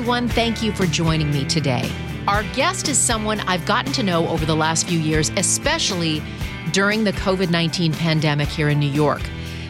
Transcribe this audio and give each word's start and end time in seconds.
everyone. 0.00 0.28
Thank 0.28 0.62
you 0.62 0.72
for 0.72 0.86
joining 0.86 1.30
me 1.30 1.44
today. 1.44 1.86
Our 2.26 2.42
guest 2.54 2.88
is 2.88 2.96
someone 2.96 3.40
I've 3.40 3.66
gotten 3.66 3.92
to 3.92 4.02
know 4.02 4.26
over 4.28 4.46
the 4.46 4.56
last 4.56 4.88
few 4.88 4.98
years, 4.98 5.30
especially 5.36 6.22
during 6.72 7.04
the 7.04 7.12
COVID 7.12 7.50
19 7.50 7.92
pandemic 7.92 8.48
here 8.48 8.70
in 8.70 8.80
New 8.80 8.88
York. 8.88 9.20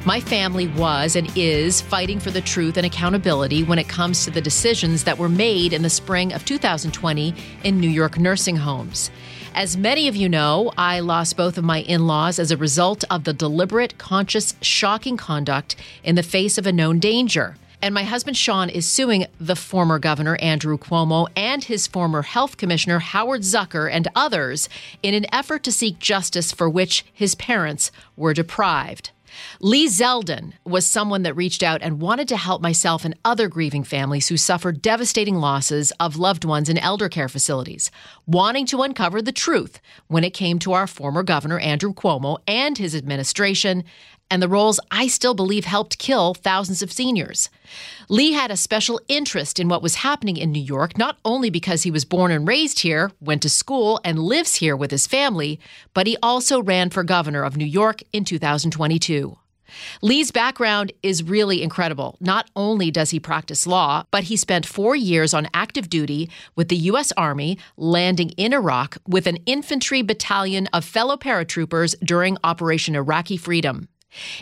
My 0.04 0.20
family 0.20 0.68
was 0.68 1.16
and 1.16 1.36
is 1.36 1.80
fighting 1.80 2.20
for 2.20 2.30
the 2.30 2.40
truth 2.40 2.76
and 2.76 2.86
accountability 2.86 3.64
when 3.64 3.80
it 3.80 3.88
comes 3.88 4.24
to 4.24 4.30
the 4.30 4.40
decisions 4.40 5.02
that 5.02 5.18
were 5.18 5.28
made 5.28 5.72
in 5.72 5.82
the 5.82 5.90
spring 5.90 6.32
of 6.32 6.44
2020 6.44 7.34
in 7.64 7.80
New 7.80 7.90
York 7.90 8.16
nursing 8.16 8.54
homes. 8.54 9.10
As 9.52 9.76
many 9.76 10.06
of 10.06 10.14
you 10.14 10.28
know, 10.28 10.72
I 10.78 11.00
lost 11.00 11.36
both 11.36 11.58
of 11.58 11.64
my 11.64 11.80
in 11.80 12.06
laws 12.06 12.38
as 12.38 12.52
a 12.52 12.56
result 12.56 13.02
of 13.10 13.24
the 13.24 13.32
deliberate, 13.32 13.98
conscious, 13.98 14.54
shocking 14.62 15.16
conduct 15.16 15.74
in 16.04 16.14
the 16.14 16.22
face 16.22 16.56
of 16.56 16.68
a 16.68 16.72
known 16.72 17.00
danger. 17.00 17.56
And 17.82 17.94
my 17.94 18.04
husband 18.04 18.36
Sean 18.36 18.68
is 18.68 18.86
suing 18.86 19.26
the 19.40 19.56
former 19.56 19.98
governor, 19.98 20.36
Andrew 20.36 20.76
Cuomo, 20.76 21.28
and 21.34 21.64
his 21.64 21.86
former 21.86 22.22
health 22.22 22.58
commissioner, 22.58 22.98
Howard 22.98 23.40
Zucker, 23.40 23.90
and 23.90 24.06
others 24.14 24.68
in 25.02 25.14
an 25.14 25.26
effort 25.32 25.62
to 25.64 25.72
seek 25.72 25.98
justice 25.98 26.52
for 26.52 26.68
which 26.68 27.06
his 27.12 27.34
parents 27.34 27.90
were 28.16 28.34
deprived. 28.34 29.12
Lee 29.60 29.86
Zeldin 29.86 30.54
was 30.64 30.86
someone 30.86 31.22
that 31.22 31.36
reached 31.36 31.62
out 31.62 31.80
and 31.82 32.00
wanted 32.00 32.28
to 32.28 32.36
help 32.36 32.60
myself 32.60 33.04
and 33.04 33.16
other 33.24 33.48
grieving 33.48 33.84
families 33.84 34.28
who 34.28 34.36
suffered 34.36 34.82
devastating 34.82 35.36
losses 35.36 35.92
of 36.00 36.16
loved 36.16 36.44
ones 36.44 36.68
in 36.68 36.76
elder 36.78 37.08
care 37.08 37.28
facilities, 37.28 37.90
wanting 38.26 38.66
to 38.66 38.82
uncover 38.82 39.22
the 39.22 39.32
truth 39.32 39.80
when 40.08 40.24
it 40.24 40.34
came 40.34 40.58
to 40.58 40.72
our 40.72 40.86
former 40.86 41.22
governor, 41.22 41.58
Andrew 41.60 41.94
Cuomo, 41.94 42.38
and 42.46 42.76
his 42.76 42.94
administration, 42.94 43.84
and 44.30 44.42
the 44.42 44.48
roles 44.48 44.80
I 44.90 45.08
still 45.08 45.34
believe 45.34 45.64
helped 45.64 45.98
kill 45.98 46.34
thousands 46.34 46.82
of 46.82 46.92
seniors. 46.92 47.50
Lee 48.08 48.32
had 48.32 48.50
a 48.50 48.56
special 48.56 49.00
interest 49.08 49.58
in 49.58 49.68
what 49.68 49.82
was 49.82 49.96
happening 49.96 50.36
in 50.36 50.52
New 50.52 50.62
York, 50.62 50.96
not 50.96 51.18
only 51.24 51.50
because 51.50 51.82
he 51.82 51.90
was 51.90 52.04
born 52.04 52.30
and 52.30 52.46
raised 52.46 52.80
here, 52.80 53.10
went 53.20 53.42
to 53.42 53.48
school, 53.48 54.00
and 54.04 54.18
lives 54.18 54.56
here 54.56 54.76
with 54.76 54.90
his 54.90 55.06
family, 55.06 55.60
but 55.94 56.06
he 56.06 56.16
also 56.22 56.62
ran 56.62 56.90
for 56.90 57.02
governor 57.02 57.42
of 57.42 57.56
New 57.56 57.64
York 57.64 58.02
in 58.12 58.24
2022. 58.24 59.36
Lee's 60.02 60.30
background 60.30 60.92
is 61.02 61.22
really 61.22 61.62
incredible. 61.62 62.16
Not 62.20 62.50
only 62.56 62.90
does 62.90 63.10
he 63.10 63.20
practice 63.20 63.66
law, 63.66 64.04
but 64.10 64.24
he 64.24 64.36
spent 64.36 64.66
four 64.66 64.96
years 64.96 65.34
on 65.34 65.48
active 65.54 65.88
duty 65.88 66.30
with 66.56 66.68
the 66.68 66.76
U.S. 66.76 67.12
Army, 67.16 67.58
landing 67.76 68.30
in 68.30 68.52
Iraq 68.52 68.98
with 69.06 69.26
an 69.26 69.36
infantry 69.46 70.02
battalion 70.02 70.66
of 70.72 70.84
fellow 70.84 71.16
paratroopers 71.16 71.94
during 72.04 72.36
Operation 72.44 72.94
Iraqi 72.94 73.36
Freedom. 73.36 73.88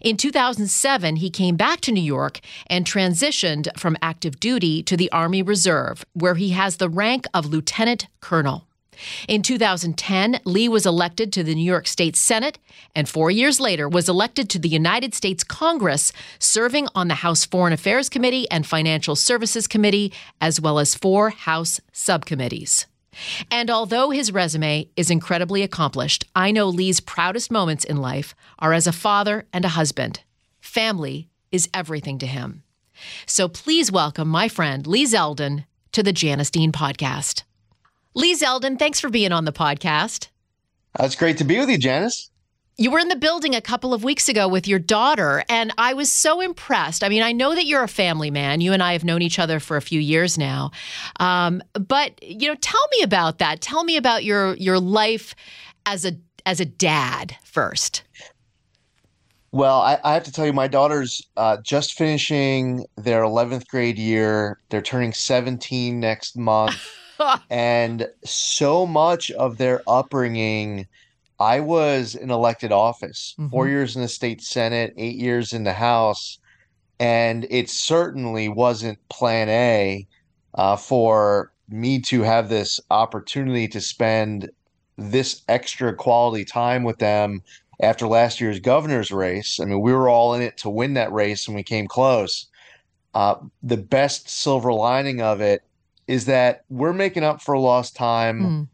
In 0.02 0.16
2007, 0.16 1.16
he 1.16 1.30
came 1.30 1.56
back 1.56 1.80
to 1.83 1.92
New 1.92 2.00
York 2.00 2.41
and 2.69 2.84
transitioned 2.84 3.69
from 3.78 3.97
active 4.02 4.41
duty 4.41 4.83
to 4.83 4.97
the 4.97 5.11
Army 5.12 5.42
Reserve, 5.42 6.05
where 6.14 6.34
he 6.34 6.50
has 6.50 6.77
the 6.77 6.88
rank 6.88 7.27
of 7.33 7.47
lieutenant 7.47 8.08
colonel. 8.20 8.66
In 9.28 9.42
2010, 9.42 10.41
Lee 10.44 10.69
was 10.69 10.84
elected 10.84 11.33
to 11.33 11.44
the 11.44 11.55
New 11.55 11.62
York 11.62 11.86
State 11.86 12.16
Senate 12.16 12.58
and 12.96 13.08
4 13.08 13.30
years 13.30 13.61
later 13.61 13.89
was 13.89 14.08
elected 14.08 14.50
to 14.50 14.58
the 14.58 14.69
United 14.69 15.14
States 15.14 15.44
Congress, 15.44 16.12
serving 16.41 16.89
on 16.96 17.06
the 17.06 17.22
House 17.22 17.44
Foreign 17.44 17.72
Affairs 17.72 18.08
Committee 18.08 18.50
and 18.50 18.66
Financial 18.66 19.14
Services 19.14 19.69
Committee 19.69 20.12
as 20.41 20.61
well 20.61 20.80
as 20.80 20.96
four 20.96 21.30
House 21.30 21.80
subcommittees. 21.92 22.88
And 23.50 23.70
although 23.70 24.11
his 24.11 24.33
resume 24.33 24.88
is 24.97 25.11
incredibly 25.11 25.62
accomplished, 25.62 26.24
I 26.34 26.50
know 26.50 26.69
Lee's 26.69 27.00
proudest 27.00 27.50
moments 27.50 27.84
in 27.84 27.97
life 27.97 28.34
are 28.58 28.72
as 28.72 28.86
a 28.86 28.92
father 28.92 29.47
and 29.52 29.64
a 29.64 29.69
husband. 29.69 30.20
Family 30.61 31.28
is 31.50 31.69
everything 31.72 32.19
to 32.19 32.27
him. 32.27 32.62
So 33.27 33.48
please 33.48 33.92
welcome 33.92 34.29
my 34.29 34.48
friend 34.48 34.86
Lee 34.86 35.05
Zeldin 35.05 35.64
to 35.92 36.02
the 36.02 36.12
Janice 36.12 36.51
Dean 36.51 36.73
podcast. 36.73 37.42
Lee 38.14 38.34
Zeldin, 38.34 38.79
thanks 38.79 39.01
for 39.01 39.11
being 39.11 39.33
on 39.33 39.45
the 39.45 39.52
podcast. 39.52 40.29
Uh, 40.98 41.05
it's 41.05 41.14
great 41.14 41.39
to 41.39 41.45
be 41.45 41.58
with 41.58 41.70
you, 41.70 41.79
Janice. 41.79 42.30
You 42.80 42.92
were 42.92 43.00
in 43.00 43.08
the 43.08 43.16
building 43.16 43.56
a 43.56 43.61
couple 43.61 43.92
of 43.92 44.05
weeks 44.05 44.28
ago 44.28 44.46
with 44.46 44.68
your 44.68 44.78
daughter, 44.78 45.42
and 45.48 45.72
I 45.77 45.94
was 45.94 46.12
so 46.12 46.40
impressed. 46.40 47.02
I 47.02 47.08
mean, 47.08 47.24
I 47.24 47.33
know 47.33 47.52
that 47.56 47.66
you're 47.66 47.83
a 47.83 47.89
family 47.89 48.30
man. 48.30 48.61
You 48.61 48.72
and 48.72 48.80
I 48.80 48.92
have 48.92 49.02
known 49.02 49.20
each 49.20 49.40
other 49.40 49.58
for 49.58 49.77
a 49.77 49.83
few 49.83 49.98
years 49.98 50.39
now, 50.39 50.70
um, 51.18 51.61
but 51.72 52.22
you 52.22 52.46
know, 52.46 52.55
tell 52.55 52.86
me 52.92 53.02
about 53.02 53.38
that. 53.38 53.61
Tell 53.61 53.83
me 53.83 53.96
about 53.96 54.22
your 54.22 54.55
your 54.55 54.78
life 54.78 55.34
as 55.86 56.05
a 56.05 56.12
as 56.46 56.61
a 56.61 56.64
dad 56.64 57.34
first. 57.42 58.05
Well, 59.50 59.80
I, 59.80 59.98
I 60.05 60.14
have 60.14 60.22
to 60.24 60.33
tell 60.33 60.46
you, 60.46 60.52
my 60.52 60.68
daughter's 60.68 61.20
uh, 61.36 61.56
just 61.64 61.94
finishing 61.94 62.86
their 62.96 63.22
11th 63.22 63.67
grade 63.67 63.98
year. 63.98 64.61
They're 64.68 64.83
turning 64.83 65.12
17 65.12 65.98
next 65.98 66.36
month, 66.36 66.77
and 67.50 68.06
so 68.24 68.86
much 68.86 69.33
of 69.33 69.58
their 69.58 69.83
upbringing 69.88 70.86
I 71.38 71.60
was 71.60 72.14
in 72.14 72.30
elected 72.30 72.72
office, 72.72 73.34
mm-hmm. 73.38 73.50
four 73.50 73.68
years 73.68 73.94
in 73.94 74.02
the 74.02 74.08
state 74.08 74.42
senate, 74.42 74.94
eight 74.96 75.16
years 75.16 75.52
in 75.52 75.64
the 75.64 75.72
House, 75.72 76.38
and 76.98 77.46
it 77.50 77.70
certainly 77.70 78.48
wasn't 78.48 78.98
Plan 79.08 79.48
A 79.48 80.06
uh, 80.54 80.76
for 80.76 81.52
me 81.68 82.00
to 82.00 82.22
have 82.22 82.48
this 82.48 82.80
opportunity 82.90 83.68
to 83.68 83.80
spend 83.80 84.50
this 84.96 85.42
extra 85.48 85.94
quality 85.94 86.44
time 86.44 86.82
with 86.82 86.98
them 86.98 87.42
after 87.80 88.08
last 88.08 88.40
year's 88.40 88.58
governor's 88.58 89.12
race. 89.12 89.60
I 89.60 89.64
mean, 89.64 89.80
we 89.80 89.92
were 89.92 90.08
all 90.08 90.34
in 90.34 90.42
it 90.42 90.56
to 90.58 90.70
win 90.70 90.94
that 90.94 91.12
race, 91.12 91.46
and 91.46 91.55
we 91.55 91.62
came 91.62 91.86
close. 91.86 92.46
Uh, 93.14 93.36
the 93.62 93.76
best 93.76 94.28
silver 94.28 94.72
lining 94.72 95.22
of 95.22 95.40
it 95.40 95.62
is 96.08 96.24
that 96.24 96.64
we're 96.68 96.92
making 96.92 97.22
up 97.22 97.40
for 97.40 97.56
lost 97.56 97.94
time. 97.94 98.42
Mm 98.42 98.68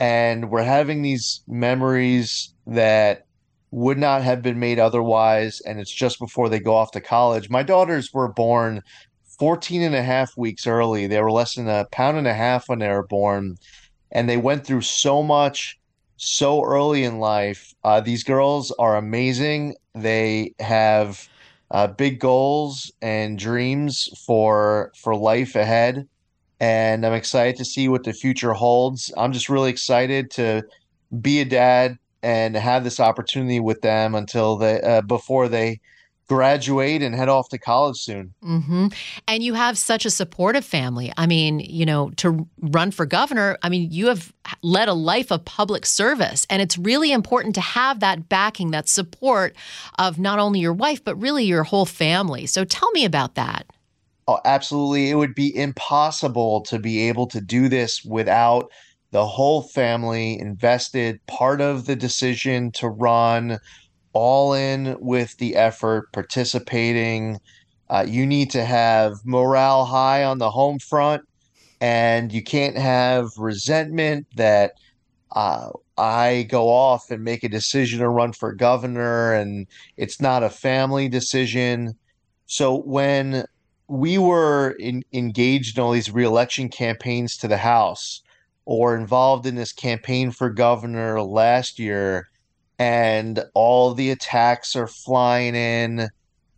and 0.00 0.50
we're 0.50 0.64
having 0.64 1.02
these 1.02 1.42
memories 1.46 2.54
that 2.66 3.26
would 3.70 3.98
not 3.98 4.22
have 4.22 4.42
been 4.42 4.58
made 4.58 4.78
otherwise 4.78 5.60
and 5.60 5.78
it's 5.78 5.92
just 5.92 6.18
before 6.18 6.48
they 6.48 6.58
go 6.58 6.74
off 6.74 6.90
to 6.90 7.00
college. 7.00 7.50
My 7.50 7.62
daughters 7.62 8.12
were 8.12 8.26
born 8.26 8.82
14 9.38 9.82
and 9.82 9.94
a 9.94 10.02
half 10.02 10.36
weeks 10.36 10.66
early. 10.66 11.06
They 11.06 11.20
were 11.20 11.30
less 11.30 11.54
than 11.54 11.68
a 11.68 11.86
pound 11.92 12.16
and 12.16 12.26
a 12.26 12.34
half 12.34 12.68
when 12.68 12.80
they 12.80 12.88
were 12.88 13.06
born. 13.06 13.58
And 14.10 14.28
they 14.28 14.38
went 14.38 14.66
through 14.66 14.80
so 14.80 15.22
much 15.22 15.78
so 16.16 16.64
early 16.64 17.04
in 17.04 17.20
life. 17.20 17.74
Uh, 17.84 18.00
these 18.00 18.24
girls 18.24 18.72
are 18.78 18.96
amazing. 18.96 19.76
They 19.94 20.54
have 20.58 21.28
uh, 21.70 21.86
big 21.86 22.18
goals 22.18 22.90
and 23.00 23.38
dreams 23.38 24.08
for 24.26 24.92
for 24.96 25.14
life 25.14 25.54
ahead 25.54 26.08
and 26.60 27.06
I'm 27.06 27.14
excited 27.14 27.56
to 27.56 27.64
see 27.64 27.88
what 27.88 28.04
the 28.04 28.12
future 28.12 28.52
holds. 28.52 29.12
I'm 29.16 29.32
just 29.32 29.48
really 29.48 29.70
excited 29.70 30.30
to 30.32 30.62
be 31.20 31.40
a 31.40 31.44
dad 31.44 31.98
and 32.22 32.54
have 32.54 32.84
this 32.84 33.00
opportunity 33.00 33.60
with 33.60 33.80
them 33.80 34.14
until 34.14 34.56
they 34.56 34.80
uh, 34.82 35.00
before 35.00 35.48
they 35.48 35.80
graduate 36.28 37.02
and 37.02 37.12
head 37.12 37.28
off 37.28 37.48
to 37.48 37.58
college 37.58 37.96
soon. 37.96 38.32
Mm-hmm. 38.44 38.86
And 39.26 39.42
you 39.42 39.54
have 39.54 39.76
such 39.76 40.04
a 40.04 40.10
supportive 40.10 40.64
family. 40.64 41.12
I 41.16 41.26
mean, 41.26 41.58
you 41.58 41.84
know, 41.84 42.10
to 42.18 42.46
run 42.60 42.92
for 42.92 43.04
governor, 43.04 43.58
I 43.64 43.68
mean, 43.68 43.90
you 43.90 44.06
have 44.06 44.32
led 44.62 44.88
a 44.88 44.94
life 44.94 45.32
of 45.32 45.44
public 45.44 45.84
service, 45.84 46.46
and 46.48 46.62
it's 46.62 46.78
really 46.78 47.10
important 47.10 47.56
to 47.56 47.60
have 47.60 47.98
that 47.98 48.28
backing, 48.28 48.70
that 48.70 48.88
support 48.88 49.56
of 49.98 50.20
not 50.20 50.38
only 50.38 50.60
your 50.60 50.72
wife, 50.72 51.02
but 51.02 51.16
really 51.16 51.44
your 51.44 51.64
whole 51.64 51.86
family. 51.86 52.46
So 52.46 52.64
tell 52.64 52.92
me 52.92 53.04
about 53.04 53.34
that. 53.34 53.66
Oh, 54.28 54.40
absolutely. 54.44 55.10
It 55.10 55.14
would 55.16 55.34
be 55.34 55.54
impossible 55.56 56.60
to 56.62 56.78
be 56.78 57.08
able 57.08 57.26
to 57.28 57.40
do 57.40 57.68
this 57.68 58.04
without 58.04 58.70
the 59.10 59.26
whole 59.26 59.62
family 59.62 60.38
invested, 60.38 61.18
part 61.26 61.60
of 61.60 61.86
the 61.86 61.96
decision 61.96 62.70
to 62.72 62.88
run, 62.88 63.58
all 64.12 64.54
in 64.54 64.96
with 65.00 65.36
the 65.38 65.56
effort, 65.56 66.12
participating. 66.12 67.38
Uh, 67.90 68.04
you 68.08 68.26
need 68.26 68.50
to 68.52 68.64
have 68.64 69.14
morale 69.24 69.84
high 69.86 70.24
on 70.24 70.38
the 70.38 70.50
home 70.50 70.78
front, 70.78 71.22
and 71.80 72.32
you 72.32 72.42
can't 72.42 72.76
have 72.78 73.28
resentment 73.38 74.26
that 74.36 74.72
uh, 75.34 75.70
I 75.98 76.46
go 76.50 76.68
off 76.68 77.10
and 77.10 77.24
make 77.24 77.44
a 77.44 77.48
decision 77.48 78.00
to 78.00 78.08
run 78.08 78.32
for 78.32 78.52
governor, 78.54 79.32
and 79.34 79.66
it's 79.96 80.20
not 80.20 80.42
a 80.42 80.50
family 80.50 81.08
decision. 81.08 81.94
So 82.46 82.82
when 82.82 83.44
we 83.90 84.18
were 84.18 84.70
in, 84.78 85.02
engaged 85.12 85.76
in 85.76 85.82
all 85.82 85.90
these 85.90 86.12
reelection 86.12 86.68
campaigns 86.68 87.36
to 87.36 87.48
the 87.48 87.56
House 87.56 88.22
or 88.64 88.96
involved 88.96 89.46
in 89.46 89.56
this 89.56 89.72
campaign 89.72 90.30
for 90.30 90.48
governor 90.48 91.20
last 91.20 91.80
year, 91.80 92.28
and 92.78 93.44
all 93.52 93.92
the 93.92 94.10
attacks 94.10 94.76
are 94.76 94.86
flying 94.86 95.56
in. 95.56 96.08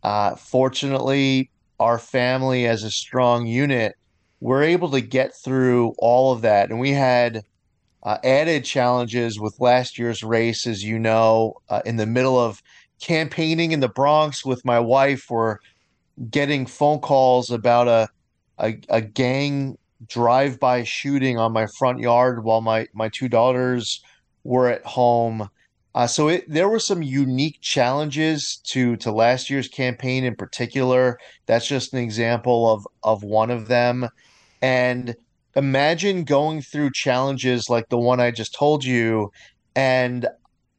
Uh, 0.03 0.35
fortunately, 0.37 1.51
our 1.81 1.99
family 1.99 2.67
as 2.67 2.83
a 2.83 2.91
strong 2.91 3.47
unit, 3.47 3.95
we're 4.41 4.63
able 4.63 4.91
to 4.91 5.01
get 5.01 5.35
through 5.35 5.95
all 5.97 6.33
of 6.33 6.43
that. 6.43 6.69
And 6.69 6.79
we 6.79 6.91
had 6.91 7.45
uh, 8.03 8.19
added 8.23 8.63
challenges 8.67 9.41
with 9.41 9.59
last 9.59 9.99
year's 9.99 10.23
race, 10.23 10.67
as 10.67 10.85
you 10.85 10.99
know, 10.99 11.55
uh, 11.71 11.81
in 11.87 11.97
the 11.97 12.07
middle 12.07 12.39
of 12.39 12.63
campaigning 13.01 13.73
in 13.73 13.81
the 13.81 13.89
Bronx 13.89 14.45
with 14.45 14.67
my 14.67 14.79
wife, 14.79 15.31
where 15.31 15.61
getting 16.31 16.67
phone 16.67 17.01
calls 17.01 17.51
about 17.51 17.89
a, 17.89 18.09
a, 18.59 18.79
a 18.89 19.01
gang 19.01 19.79
drive-by 20.07 20.85
shooting 20.85 21.39
on 21.39 21.53
my 21.53 21.67
front 21.79 22.01
yard 22.01 22.45
while 22.45 22.61
my 22.61 22.87
my 22.93 23.09
two 23.09 23.29
daughters 23.29 24.03
were 24.45 24.69
at 24.69 24.85
home. 24.85 25.49
Uh, 25.95 26.07
so 26.07 26.29
it, 26.29 26.45
there 26.49 26.69
were 26.69 26.79
some 26.79 27.03
unique 27.03 27.61
challenges 27.61 28.57
to 28.65 28.97
to 28.97 29.13
last 29.13 29.51
year's 29.51 29.69
campaign 29.69 30.25
in 30.25 30.35
particular. 30.35 31.19
That's 31.47 31.67
just 31.67 31.93
an 31.93 32.01
example 32.01 32.73
of 32.73 32.87
of 33.03 33.23
one 33.23 33.51
of 33.51 33.69
them. 33.69 34.09
And 34.61 35.15
imagine 35.55 36.25
going 36.25 36.63
through 36.63 36.93
challenges 36.93 37.69
like 37.69 37.89
the 37.89 37.99
one 37.99 38.21
I 38.21 38.31
just 38.31 38.55
told 38.55 38.85
you, 38.85 39.31
and 39.77 40.27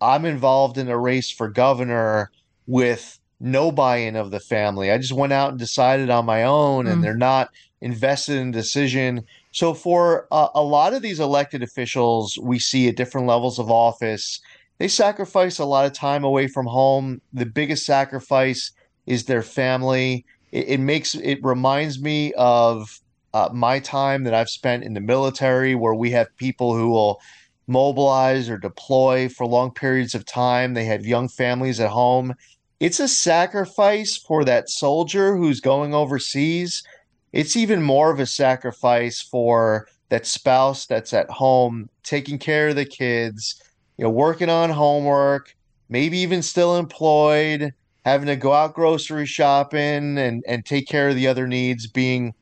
I'm 0.01 0.25
involved 0.25 0.77
in 0.77 0.89
a 0.89 0.97
race 0.97 1.31
for 1.31 1.47
governor 1.47 2.31
with 2.65 3.19
no 3.43 3.71
buy-in 3.71 4.15
of 4.15 4.31
the 4.31 4.39
family. 4.39 4.89
I 4.89 4.97
just 4.97 5.11
went 5.11 5.33
out 5.33 5.49
and 5.49 5.59
decided 5.59 6.09
on 6.09 6.25
my 6.25 6.43
own, 6.43 6.87
and 6.87 6.99
mm. 6.99 7.01
they're 7.03 7.13
not 7.13 7.49
invested 7.81 8.37
in 8.37 8.51
decision. 8.51 9.21
So 9.51 9.73
for 9.73 10.27
uh, 10.31 10.47
a 10.55 10.63
lot 10.63 10.93
of 10.93 11.01
these 11.01 11.19
elected 11.19 11.61
officials, 11.61 12.39
we 12.41 12.57
see 12.57 12.87
at 12.87 12.95
different 12.95 13.27
levels 13.27 13.59
of 13.59 13.69
office, 13.69 14.39
they 14.77 14.87
sacrifice 14.87 15.59
a 15.59 15.65
lot 15.65 15.85
of 15.85 15.91
time 15.91 16.23
away 16.23 16.47
from 16.47 16.65
home. 16.65 17.21
The 17.33 17.45
biggest 17.45 17.85
sacrifice 17.85 18.71
is 19.05 19.25
their 19.25 19.43
family. 19.43 20.25
It, 20.51 20.69
it 20.69 20.79
makes 20.79 21.13
it 21.15 21.39
reminds 21.43 22.01
me 22.01 22.33
of 22.37 22.99
uh, 23.33 23.49
my 23.51 23.79
time 23.79 24.23
that 24.23 24.33
I've 24.33 24.49
spent 24.49 24.83
in 24.83 24.93
the 24.93 25.01
military, 25.01 25.75
where 25.75 25.93
we 25.93 26.11
have 26.11 26.35
people 26.37 26.75
who 26.75 26.89
will 26.89 27.19
mobilize 27.67 28.49
or 28.49 28.57
deploy 28.57 29.27
for 29.29 29.45
long 29.45 29.71
periods 29.71 30.15
of 30.15 30.25
time. 30.25 30.73
They 30.73 30.85
have 30.85 31.05
young 31.05 31.27
families 31.27 31.79
at 31.79 31.89
home. 31.89 32.33
It's 32.79 32.99
a 32.99 33.07
sacrifice 33.07 34.17
for 34.17 34.43
that 34.45 34.69
soldier 34.69 35.35
who's 35.35 35.61
going 35.61 35.93
overseas. 35.93 36.83
It's 37.31 37.55
even 37.55 37.81
more 37.81 38.11
of 38.11 38.19
a 38.19 38.25
sacrifice 38.25 39.21
for 39.21 39.87
that 40.09 40.25
spouse 40.25 40.85
that's 40.85 41.13
at 41.13 41.29
home 41.29 41.89
taking 42.03 42.37
care 42.37 42.69
of 42.69 42.75
the 42.75 42.85
kids, 42.85 43.61
you 43.97 44.03
know, 44.03 44.11
working 44.11 44.49
on 44.49 44.69
homework, 44.69 45.55
maybe 45.89 46.17
even 46.19 46.41
still 46.41 46.77
employed, 46.77 47.73
having 48.05 48.27
to 48.27 48.35
go 48.35 48.53
out 48.53 48.73
grocery 48.73 49.25
shopping 49.25 50.17
and, 50.17 50.43
and 50.47 50.65
take 50.65 50.87
care 50.87 51.09
of 51.09 51.15
the 51.15 51.27
other 51.27 51.47
needs, 51.47 51.87
being 51.87 52.33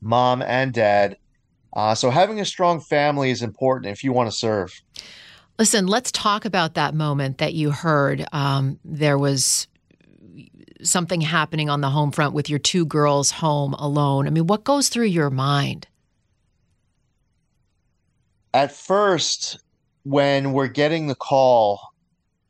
mom 0.00 0.42
and 0.42 0.72
dad. 0.72 1.16
Uh, 1.74 1.94
so 1.94 2.10
having 2.10 2.40
a 2.40 2.44
strong 2.44 2.80
family 2.80 3.30
is 3.30 3.42
important 3.42 3.92
if 3.92 4.02
you 4.02 4.12
want 4.12 4.30
to 4.30 4.36
serve. 4.36 4.80
Listen, 5.58 5.88
let's 5.88 6.12
talk 6.12 6.44
about 6.44 6.74
that 6.74 6.94
moment 6.94 7.38
that 7.38 7.52
you 7.54 7.70
heard. 7.72 8.24
Um, 8.32 8.78
there 8.84 9.18
was 9.18 9.66
something 10.82 11.20
happening 11.20 11.68
on 11.68 11.80
the 11.80 11.90
home 11.90 12.12
front 12.12 12.32
with 12.32 12.48
your 12.48 12.60
two 12.60 12.86
girls 12.86 13.32
home 13.32 13.74
alone. 13.74 14.28
I 14.28 14.30
mean, 14.30 14.46
what 14.46 14.62
goes 14.62 14.88
through 14.88 15.06
your 15.06 15.30
mind? 15.30 15.88
At 18.54 18.72
first, 18.72 19.58
when 20.04 20.52
we're 20.52 20.68
getting 20.68 21.08
the 21.08 21.16
call, 21.16 21.80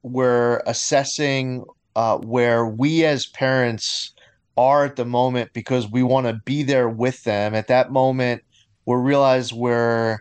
we're 0.03 0.63
assessing 0.67 1.65
uh, 1.97 2.19
where 2.19 2.67
we 2.67 3.05
as 3.07 3.27
parents 3.27 4.13
are 4.57 4.85
at 4.85 4.97
the 4.97 5.05
moment 5.05 5.53
because 5.55 5.91
we 5.91 6.03
want 6.03 6.27
to 6.27 6.35
be 6.45 6.63
there 6.63 6.89
with 6.89 7.25
them. 7.25 7.55
At 7.55 7.69
that 7.69 7.91
moment, 7.91 8.43
we 8.85 8.97
realize 8.97 9.53
we're 9.53 10.19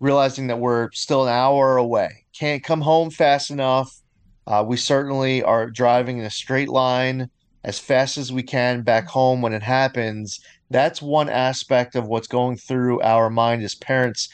realizing 0.00 0.46
that 0.48 0.58
we're 0.58 0.90
still 0.92 1.24
an 1.24 1.32
hour 1.32 1.76
away. 1.76 2.24
Can't 2.32 2.62
come 2.62 2.80
home 2.80 3.10
fast 3.10 3.50
enough. 3.50 4.00
Uh, 4.46 4.64
we 4.66 4.76
certainly 4.76 5.42
are 5.42 5.70
driving 5.70 6.18
in 6.18 6.24
a 6.24 6.30
straight 6.30 6.68
line 6.68 7.28
as 7.64 7.78
fast 7.78 8.16
as 8.16 8.32
we 8.32 8.42
can 8.42 8.82
back 8.82 9.06
home 9.06 9.42
when 9.42 9.52
it 9.52 9.62
happens. 9.62 10.40
That's 10.70 11.02
one 11.02 11.28
aspect 11.28 11.96
of 11.96 12.06
what's 12.06 12.28
going 12.28 12.56
through 12.56 13.00
our 13.02 13.28
mind 13.30 13.62
as 13.62 13.74
parents. 13.74 14.28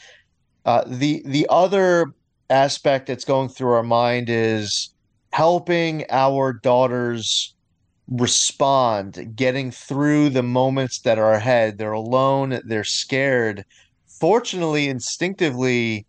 Uh, 0.65 0.83
the 0.85 1.23
the 1.25 1.47
other 1.49 2.13
aspect 2.49 3.07
that's 3.07 3.25
going 3.25 3.49
through 3.49 3.71
our 3.71 3.83
mind 3.83 4.29
is 4.29 4.93
helping 5.31 6.05
our 6.09 6.53
daughters 6.53 7.55
respond, 8.07 9.33
getting 9.35 9.71
through 9.71 10.29
the 10.29 10.43
moments 10.43 10.99
that 10.99 11.17
are 11.17 11.33
ahead. 11.33 11.77
They're 11.77 11.91
alone, 11.91 12.61
they're 12.65 12.83
scared. 12.83 13.65
Fortunately, 14.23 14.87
instinctively, 14.87 16.05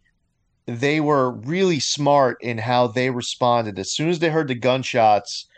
they 0.67 1.01
were 1.01 1.33
really 1.33 1.81
smart 1.81 2.37
in 2.41 2.59
how 2.59 2.87
they 2.87 3.11
responded. 3.11 3.77
As 3.77 3.91
soon 3.91 4.09
as 4.09 4.21
they 4.21 4.29
heard 4.29 4.47
the 4.47 4.55
gunshots 4.55 5.49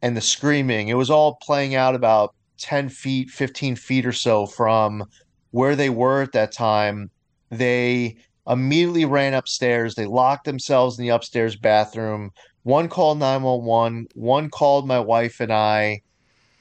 and 0.00 0.16
the 0.16 0.22
screaming, 0.22 0.88
it 0.88 0.94
was 0.94 1.10
all 1.10 1.34
playing 1.42 1.74
out 1.74 1.94
about 1.94 2.34
10 2.56 2.88
feet, 2.88 3.28
15 3.28 3.76
feet 3.76 4.06
or 4.06 4.12
so 4.12 4.46
from 4.46 5.04
where 5.50 5.76
they 5.76 5.90
were 5.90 6.22
at 6.22 6.32
that 6.32 6.50
time. 6.50 7.10
They 7.50 8.16
immediately 8.48 9.04
ran 9.04 9.34
upstairs. 9.34 9.94
They 9.94 10.06
locked 10.06 10.46
themselves 10.46 10.98
in 10.98 11.04
the 11.04 11.10
upstairs 11.10 11.56
bathroom, 11.56 12.30
one 12.62 12.88
called 12.88 13.18
911, 13.18 14.06
one 14.14 14.48
called 14.48 14.88
my 14.88 14.98
wife 14.98 15.40
and 15.40 15.52
I. 15.52 16.00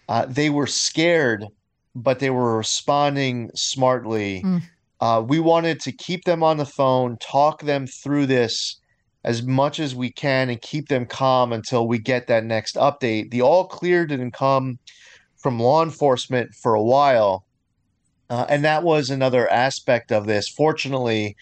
Uh, 0.09 0.25
they 0.25 0.49
were 0.49 0.67
scared, 0.67 1.45
but 1.95 2.19
they 2.19 2.31
were 2.31 2.57
responding 2.57 3.49
smartly. 3.55 4.41
Mm. 4.43 4.61
Uh, 4.99 5.23
we 5.25 5.39
wanted 5.39 5.79
to 5.81 5.91
keep 5.91 6.23
them 6.23 6.43
on 6.43 6.57
the 6.57 6.65
phone, 6.65 7.17
talk 7.17 7.61
them 7.61 7.85
through 7.85 8.25
this 8.25 8.79
as 9.23 9.43
much 9.43 9.79
as 9.79 9.93
we 9.93 10.11
can, 10.11 10.49
and 10.49 10.61
keep 10.61 10.87
them 10.87 11.05
calm 11.05 11.53
until 11.53 11.87
we 11.87 11.99
get 11.99 12.27
that 12.27 12.43
next 12.43 12.75
update. 12.75 13.29
The 13.29 13.41
all 13.41 13.67
clear 13.67 14.05
didn't 14.05 14.31
come 14.31 14.79
from 15.37 15.59
law 15.59 15.83
enforcement 15.83 16.53
for 16.55 16.73
a 16.73 16.83
while. 16.83 17.45
Uh, 18.29 18.45
and 18.49 18.65
that 18.65 18.83
was 18.83 19.09
another 19.09 19.49
aspect 19.51 20.11
of 20.11 20.25
this. 20.25 20.49
Fortunately, 20.49 21.35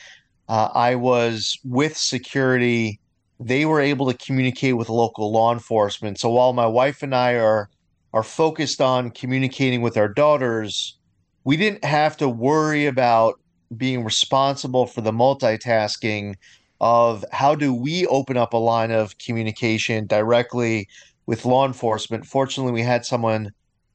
uh, 0.48 0.70
I 0.74 0.96
was 0.96 1.58
with 1.64 1.98
security 1.98 3.00
they 3.40 3.66
were 3.66 3.82
able 3.82 4.12
to 4.12 4.18
communicate 4.18 4.78
with 4.78 4.90
local 4.90 5.32
law 5.32 5.52
enforcement. 5.52 6.20
So 6.20 6.30
while 6.30 6.54
my 6.54 6.66
wife 6.66 7.04
and 7.04 7.14
I 7.14 7.34
are 7.34 7.70
are 8.14 8.24
focused 8.24 8.80
on 8.80 9.12
communicating 9.12 9.82
with 9.82 9.98
our 9.98 10.08
daughters, 10.08 10.98
we 11.44 11.58
didn't 11.58 11.84
have 11.84 12.16
to 12.18 12.30
worry 12.30 12.86
about 12.86 13.42
being 13.76 14.04
responsible 14.04 14.86
for 14.86 15.02
the 15.02 15.12
multitasking 15.12 16.36
of 16.82 17.24
how 17.32 17.56
do 17.56 17.74
we 17.74 18.06
open 18.08 18.38
up 18.38 18.54
a 18.54 18.58
line 18.58 18.92
of 18.92 19.18
communication 19.18 20.06
directly 20.08 20.88
with 21.26 21.46
law 21.46 21.66
enforcement. 21.66 22.26
Fortunately, 22.26 22.72
we 22.72 22.82
had 22.82 23.06
someone 23.06 23.52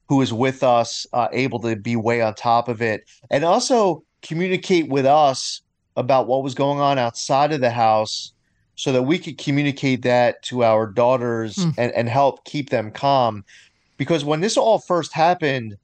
who 0.08 0.16
was 0.16 0.32
with 0.32 0.62
us, 0.62 1.06
uh, 1.12 1.28
able 1.32 1.60
to 1.60 1.76
be 1.76 1.94
way 1.94 2.20
on 2.20 2.34
top 2.34 2.68
of 2.68 2.82
it, 2.82 3.08
and 3.30 3.44
also 3.44 4.02
communicate 4.22 4.88
with 4.88 5.06
us 5.06 5.62
about 5.96 6.26
what 6.26 6.42
was 6.42 6.54
going 6.54 6.80
on 6.80 6.98
outside 6.98 7.52
of 7.52 7.60
the 7.60 7.70
house 7.70 8.32
so 8.74 8.92
that 8.92 9.02
we 9.02 9.18
could 9.18 9.38
communicate 9.38 10.02
that 10.02 10.42
to 10.42 10.64
our 10.64 10.86
daughters 10.86 11.56
mm. 11.56 11.74
and, 11.76 11.92
and 11.92 12.08
help 12.08 12.44
keep 12.44 12.70
them 12.70 12.90
calm. 12.90 13.44
Because 13.98 14.24
when 14.24 14.40
this 14.40 14.56
all 14.56 14.78
first 14.78 15.12
happened, 15.12 15.76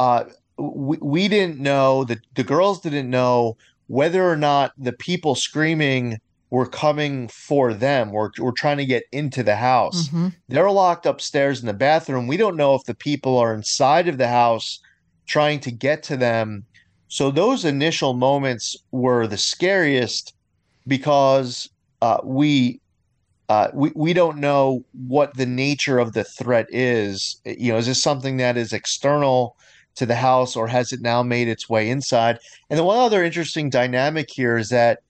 uh, 0.00 0.24
we, 0.58 0.98
we 1.00 1.28
didn't 1.28 1.58
know 1.58 2.04
that 2.04 2.18
the 2.34 2.44
girls 2.44 2.80
didn't 2.80 3.10
know 3.10 3.56
whether 3.86 4.28
or 4.28 4.36
not 4.36 4.72
the 4.76 4.92
people 4.92 5.34
screaming 5.34 6.18
were 6.50 6.66
coming 6.66 7.28
for 7.28 7.74
them. 7.74 8.10
We're, 8.10 8.30
we're 8.38 8.52
trying 8.52 8.78
to 8.78 8.86
get 8.86 9.04
into 9.12 9.42
the 9.42 9.56
house. 9.56 10.08
Mm-hmm. 10.08 10.28
They're 10.48 10.70
locked 10.70 11.06
upstairs 11.06 11.60
in 11.60 11.66
the 11.66 11.74
bathroom. 11.74 12.26
We 12.26 12.36
don't 12.36 12.56
know 12.56 12.74
if 12.74 12.84
the 12.84 12.94
people 12.94 13.36
are 13.38 13.54
inside 13.54 14.08
of 14.08 14.18
the 14.18 14.28
house 14.28 14.80
trying 15.26 15.60
to 15.60 15.70
get 15.70 16.02
to 16.04 16.16
them. 16.16 16.64
So 17.08 17.30
those 17.30 17.64
initial 17.64 18.14
moments 18.14 18.76
were 18.90 19.26
the 19.26 19.36
scariest 19.36 20.34
because 20.86 21.68
uh, 22.02 22.18
we 22.24 22.80
uh, 23.48 23.68
we 23.72 23.92
we 23.94 24.12
don't 24.12 24.38
know 24.38 24.84
what 24.92 25.34
the 25.36 25.46
nature 25.46 25.98
of 25.98 26.12
the 26.12 26.24
threat 26.24 26.66
is. 26.68 27.40
You 27.46 27.72
know, 27.72 27.78
is 27.78 27.86
this 27.86 28.02
something 28.02 28.36
that 28.38 28.58
is 28.58 28.74
external 28.74 29.56
to 29.98 30.06
the 30.06 30.16
house, 30.16 30.56
or 30.56 30.66
has 30.66 30.92
it 30.92 31.00
now 31.00 31.22
made 31.22 31.48
its 31.48 31.68
way 31.68 31.90
inside? 31.90 32.38
And 32.70 32.78
the 32.78 32.84
one 32.84 32.98
other 32.98 33.22
interesting 33.22 33.70
dynamic 33.70 34.30
here 34.30 34.56
is 34.56 34.70
that 34.70 35.00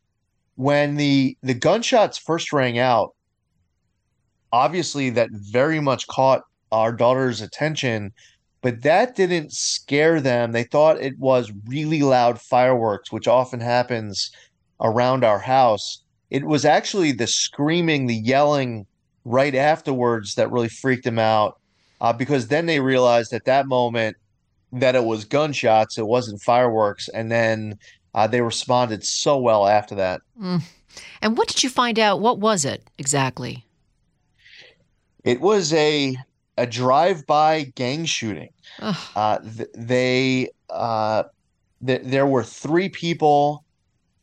when 0.56 0.96
the 0.96 1.36
the 1.42 1.54
gunshots 1.54 2.18
first 2.18 2.52
rang 2.52 2.78
out, 2.78 3.14
obviously 4.52 5.10
that 5.10 5.30
very 5.30 5.80
much 5.80 6.06
caught 6.08 6.42
our 6.72 6.92
daughter's 6.92 7.40
attention, 7.40 8.12
but 8.60 8.82
that 8.82 9.14
didn't 9.14 9.52
scare 9.52 10.20
them. 10.20 10.52
They 10.52 10.64
thought 10.64 11.00
it 11.00 11.18
was 11.18 11.52
really 11.66 12.02
loud 12.02 12.40
fireworks, 12.40 13.12
which 13.12 13.28
often 13.28 13.60
happens 13.60 14.30
around 14.80 15.24
our 15.24 15.38
house 15.38 16.02
it 16.30 16.44
was 16.44 16.64
actually 16.64 17.12
the 17.12 17.26
screaming, 17.26 18.06
the 18.06 18.14
yelling 18.14 18.86
right 19.24 19.54
afterwards 19.54 20.34
that 20.34 20.50
really 20.50 20.68
freaked 20.68 21.04
them 21.04 21.18
out. 21.18 21.58
Uh, 22.00 22.12
because 22.12 22.46
then 22.46 22.66
they 22.66 22.78
realized 22.78 23.32
at 23.32 23.44
that 23.44 23.66
moment 23.66 24.16
that 24.72 24.94
it 24.94 25.04
was 25.04 25.24
gunshots, 25.24 25.98
it 25.98 26.06
wasn't 26.06 26.42
fireworks, 26.42 27.08
and 27.08 27.30
then 27.30 27.78
uh, 28.14 28.26
they 28.26 28.40
responded 28.40 29.04
so 29.04 29.38
well 29.38 29.66
after 29.66 29.94
that. 29.94 30.20
Mm. 30.40 30.62
And 31.22 31.38
what 31.38 31.48
did 31.48 31.62
you 31.62 31.70
find 31.70 31.98
out? 31.98 32.20
What 32.20 32.38
was 32.38 32.64
it 32.64 32.82
exactly? 32.98 33.64
It 35.24 35.40
was 35.40 35.72
a 35.72 36.16
a 36.56 36.66
drive-by 36.66 37.72
gang 37.76 38.04
shooting. 38.04 38.48
Uh, 39.14 39.38
th- 39.38 39.68
they 39.74 40.48
uh, 40.70 41.24
th- 41.86 42.02
there 42.04 42.26
were 42.26 42.42
three 42.42 42.88
people 42.88 43.64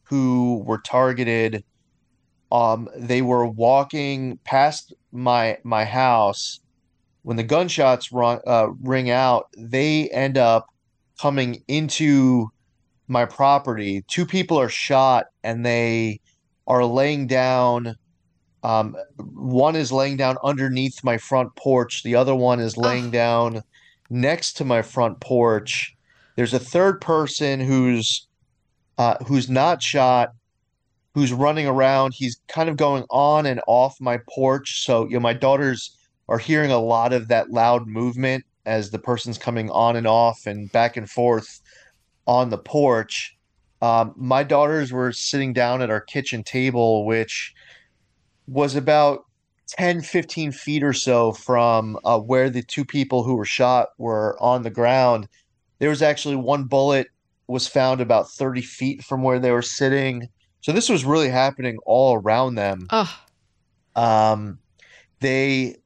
who 0.04 0.62
were 0.66 0.80
targeted. 0.80 1.64
Um, 2.52 2.90
they 2.96 3.22
were 3.22 3.46
walking 3.48 4.38
past 4.44 4.94
my 5.12 5.58
my 5.64 5.86
house 5.86 6.60
when 7.25 7.38
the 7.38 7.44
gunshots 7.44 8.12
run, 8.12 8.39
uh, 8.46 8.67
ring 8.84 9.10
out. 9.10 9.48
They 9.58 10.10
end 10.10 10.38
up 10.38 10.67
coming 11.20 11.63
into 11.67 12.51
my 13.08 13.25
property. 13.25 14.05
Two 14.08 14.27
people 14.27 14.60
are 14.60 14.70
shot, 14.70 15.25
and 15.44 15.65
they 15.65 16.22
are 16.67 16.86
laying 16.86 17.25
down. 17.25 17.96
Um, 18.62 18.96
one 19.17 19.75
is 19.75 19.91
laying 19.91 20.17
down 20.17 20.38
underneath 20.44 21.03
my 21.03 21.17
front 21.17 21.55
porch. 21.55 22.03
The 22.03 22.13
other 22.13 22.36
one 22.36 22.60
is 22.60 22.77
laying 22.77 23.08
oh. 23.08 23.12
down 23.12 23.62
next 24.12 24.53
to 24.58 24.65
my 24.65 24.84
front 24.84 25.20
porch. 25.20 25.96
There's 26.36 26.53
a 26.53 26.60
third 26.60 27.01
person 27.01 27.60
who's 27.60 28.27
uh, 29.00 29.15
who's 29.25 29.50
not 29.50 29.82
shot, 29.82 30.29
who's 31.15 31.34
running 31.34 31.65
around. 31.65 32.13
He's 32.13 32.39
kind 32.48 32.70
of 32.70 32.77
going 32.77 33.05
on 33.10 33.48
and 33.48 33.62
off 33.65 34.00
my 34.00 34.20
porch. 34.29 34.86
So, 34.86 35.05
you 35.05 35.15
know, 35.15 35.22
my 35.22 35.34
daughters 35.34 35.95
are 36.27 36.38
hearing 36.38 36.72
a 36.72 36.79
lot 36.79 37.13
of 37.13 37.27
that 37.27 37.51
loud 37.51 37.88
movement 37.88 38.46
as 38.65 38.89
the 38.89 39.00
person's 39.00 39.38
coming 39.38 39.70
on 39.70 39.96
and 39.96 40.08
off 40.08 40.46
and 40.46 40.72
back 40.72 40.98
and 40.98 41.10
forth 41.10 41.62
on 42.27 42.50
the 42.50 42.58
porch. 42.58 43.36
Um, 43.82 44.13
my 44.15 44.44
daughters 44.44 44.91
were 44.91 45.12
sitting 45.12 45.53
down 45.53 45.82
at 45.82 45.91
our 45.91 46.01
kitchen 46.01 46.44
table, 46.44 47.05
which 47.05 47.53
was 48.48 48.75
about 48.75 49.25
10, 49.67 50.01
15 50.01 50.51
feet 50.51 50.84
or 50.84 50.94
so 50.94 51.34
from 51.34 51.98
uh, 52.05 52.20
where 52.20 52.50
the 52.50 52.63
two 52.63 52.86
people 52.86 53.24
who 53.24 53.36
were 53.36 53.46
shot 53.46 53.89
were 53.98 54.38
on 54.41 54.63
the 54.63 54.70
ground. 54.70 55.27
There 55.79 55.89
was 55.89 56.01
actually 56.01 56.36
one 56.36 56.63
bullet 56.63 57.08
was 57.48 57.67
found 57.67 58.01
about 58.01 58.29
30 58.32 58.62
feet 58.62 59.03
from 59.03 59.22
where 59.22 59.39
they 59.39 59.51
were 59.51 59.62
sitting. 59.62 60.29
So 60.62 60.72
this 60.72 60.89
was 60.89 61.05
really 61.05 61.29
happening 61.29 61.77
all 61.86 62.15
around 62.15 62.55
them. 62.55 62.88
Oh. 62.89 63.20
Um, 63.96 64.60
they, 65.20 65.77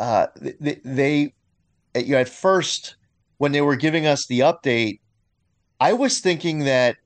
uh, 0.00 0.26
they, 0.40 0.80
they, 0.82 1.34
you 1.94 2.12
know, 2.12 2.18
at 2.18 2.28
first 2.28 2.96
when 3.36 3.52
they 3.52 3.60
were 3.60 3.76
giving 3.76 4.06
us 4.06 4.26
the 4.26 4.40
update, 4.40 4.98
I 5.78 5.92
was 5.92 6.20
thinking 6.20 6.60
that 6.60 6.96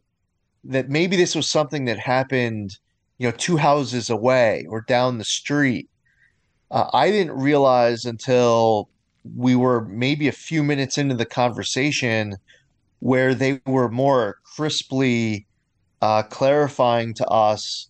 that 0.62 0.88
maybe 0.88 1.16
this 1.16 1.34
was 1.34 1.50
something 1.50 1.84
that 1.84 1.98
happened, 1.98 2.78
you 3.18 3.28
know, 3.28 3.36
two 3.36 3.56
houses 3.56 4.08
away 4.08 4.64
or 4.70 4.80
down 4.80 5.18
the 5.18 5.24
street. 5.24 5.90
Uh, 6.70 6.88
I 6.92 7.10
didn't 7.10 7.36
realize 7.36 8.06
until 8.06 8.88
we 9.36 9.56
were 9.56 9.84
maybe 9.86 10.28
a 10.28 10.32
few 10.32 10.62
minutes 10.62 10.96
into 10.96 11.14
the 11.14 11.26
conversation 11.26 12.36
where 13.00 13.34
they 13.34 13.60
were 13.66 13.90
more 13.90 14.38
crisply 14.56 15.46
uh, 16.00 16.22
clarifying 16.22 17.12
to 17.14 17.26
us 17.26 17.88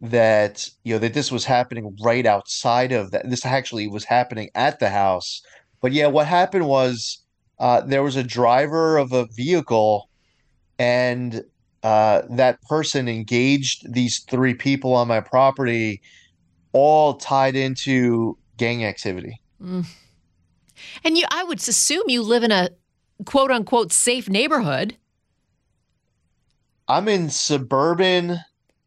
that 0.00 0.68
you 0.84 0.94
know 0.94 0.98
that 0.98 1.14
this 1.14 1.32
was 1.32 1.44
happening 1.44 1.96
right 2.02 2.26
outside 2.26 2.92
of 2.92 3.10
that. 3.10 3.28
This 3.28 3.46
actually 3.46 3.88
was 3.88 4.04
happening 4.04 4.50
at 4.54 4.78
the 4.78 4.90
house. 4.90 5.42
But 5.80 5.92
yeah, 5.92 6.06
what 6.06 6.26
happened 6.26 6.66
was 6.66 7.18
uh, 7.58 7.80
there 7.82 8.02
was 8.02 8.16
a 8.16 8.22
driver 8.22 8.98
of 8.98 9.12
a 9.12 9.26
vehicle, 9.34 10.08
and 10.78 11.42
uh, 11.82 12.22
that 12.30 12.60
person 12.62 13.08
engaged 13.08 13.92
these 13.92 14.20
three 14.28 14.54
people 14.54 14.94
on 14.94 15.08
my 15.08 15.20
property, 15.20 16.02
all 16.72 17.14
tied 17.14 17.56
into 17.56 18.36
gang 18.56 18.84
activity. 18.84 19.40
Mm. 19.62 19.86
And 21.04 21.16
you, 21.16 21.24
I 21.30 21.44
would 21.44 21.58
assume 21.58 22.04
you 22.08 22.22
live 22.22 22.42
in 22.42 22.52
a 22.52 22.68
quote 23.24 23.50
unquote 23.50 23.92
safe 23.92 24.28
neighborhood. 24.28 24.96
I'm 26.88 27.08
in 27.08 27.30
suburban 27.30 28.40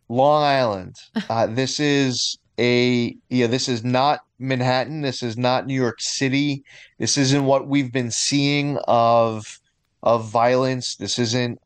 Long 0.10 0.44
Island. 0.44 0.96
Uh, 1.30 1.46
this 1.46 1.80
is 1.80 2.38
a 2.60 3.16
yeah. 3.30 3.48
This 3.48 3.70
is 3.70 3.84
not 3.84 4.22
Manhattan. 4.40 5.02
This 5.02 5.22
is 5.22 5.38
not 5.38 5.68
New 5.68 5.76
York 5.76 6.02
City. 6.02 6.64
This 6.98 7.18
isn't 7.18 7.46
what 7.46 7.68
we've 7.68 7.92
been 7.92 8.12
seeing 8.12 8.78
of 8.88 9.60
of 10.02 10.30
violence. 10.30 10.96
This 10.96 11.20
isn't 11.20 11.62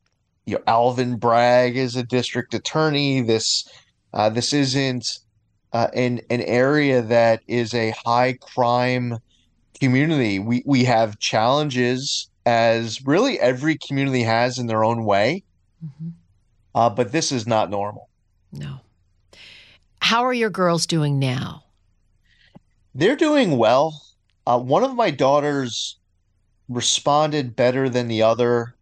you 0.46 0.56
know 0.56 0.64
Alvin 0.68 1.18
Bragg 1.18 1.78
is 1.78 1.96
a 1.96 2.04
district 2.04 2.54
attorney. 2.54 3.22
This 3.22 3.68
uh, 4.14 4.30
this 4.30 4.54
isn't 4.54 5.20
uh, 5.72 5.88
an 5.94 6.20
an 6.30 6.42
area 6.42 7.02
that 7.02 7.42
is 7.48 7.74
a 7.74 7.94
high 8.06 8.34
crime 8.42 9.18
community. 9.80 10.40
We 10.40 10.64
we 10.66 10.84
have 10.84 11.20
challenges 11.20 12.30
as 12.46 13.06
really 13.06 13.40
every 13.40 13.78
community 13.78 14.24
has 14.24 14.58
in 14.58 14.68
their 14.68 14.84
own 14.84 15.06
way. 15.06 15.44
Mm-hmm. 15.84 16.10
Uh, 16.76 16.90
but 16.90 17.12
this 17.12 17.32
is 17.32 17.46
not 17.48 17.70
normal. 17.70 18.10
No. 18.53 18.79
How 20.00 20.24
are 20.24 20.33
your 20.33 20.50
girls 20.50 20.86
doing 20.86 21.19
now? 21.19 21.63
They're 22.95 23.15
doing 23.15 23.57
well. 23.57 24.01
Uh, 24.45 24.60
one 24.60 24.83
of 24.83 24.95
my 24.95 25.10
daughters 25.10 25.98
responded 26.69 27.55
better 27.55 27.89
than 27.89 28.07
the 28.07 28.22
other 28.22 28.75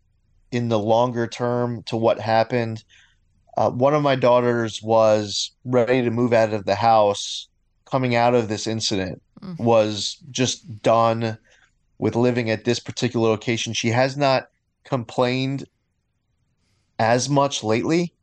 in 0.52 0.68
the 0.68 0.80
longer 0.80 1.28
term 1.28 1.84
to 1.84 1.96
what 1.96 2.20
happened. 2.20 2.84
Uh, 3.58 3.70
one 3.70 3.94
of 3.94 4.04
my 4.04 4.16
daughters 4.16 4.82
was 4.84 5.52
ready 5.64 6.02
to 6.02 6.12
move 6.12 6.34
out 6.34 6.54
of 6.54 6.66
the 6.66 6.76
house 6.76 7.48
coming 7.86 8.16
out 8.16 8.34
of 8.34 8.48
this 8.48 8.68
incident, 8.68 9.22
mm-hmm. 9.42 9.64
was 9.64 10.18
just 10.32 10.82
done 10.82 11.38
with 12.00 12.16
living 12.16 12.50
at 12.50 12.64
this 12.64 12.80
particular 12.80 13.30
location. 13.30 13.74
She 13.74 13.90
has 13.90 14.18
not 14.18 14.50
complained 14.84 15.66
as 17.00 17.30
much 17.30 17.64
lately, 17.64 18.14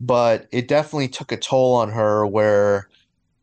but 0.00 0.46
it 0.52 0.68
definitely 0.68 1.08
took 1.08 1.32
a 1.32 1.36
toll 1.36 1.74
on 1.74 1.90
her 1.90 2.26
where 2.26 2.88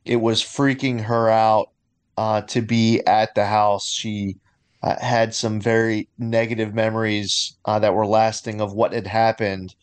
it 0.06 0.18
was 0.18 0.42
freaking 0.42 1.02
her 1.02 1.30
out 1.30 1.70
uh, 2.18 2.42
to 2.42 2.62
be 2.62 3.02
at 3.06 3.36
the 3.36 3.46
house. 3.46 3.90
She 3.90 4.38
uh, 4.84 4.96
had 5.00 5.34
some 5.34 5.60
very 5.60 6.08
negative 6.18 6.74
memories 6.74 7.58
uh, 7.66 7.80
that 7.80 7.94
were 7.94 8.06
lasting 8.06 8.62
of 8.62 8.74
what 8.74 8.94
had 8.94 9.08
happened. 9.08 9.76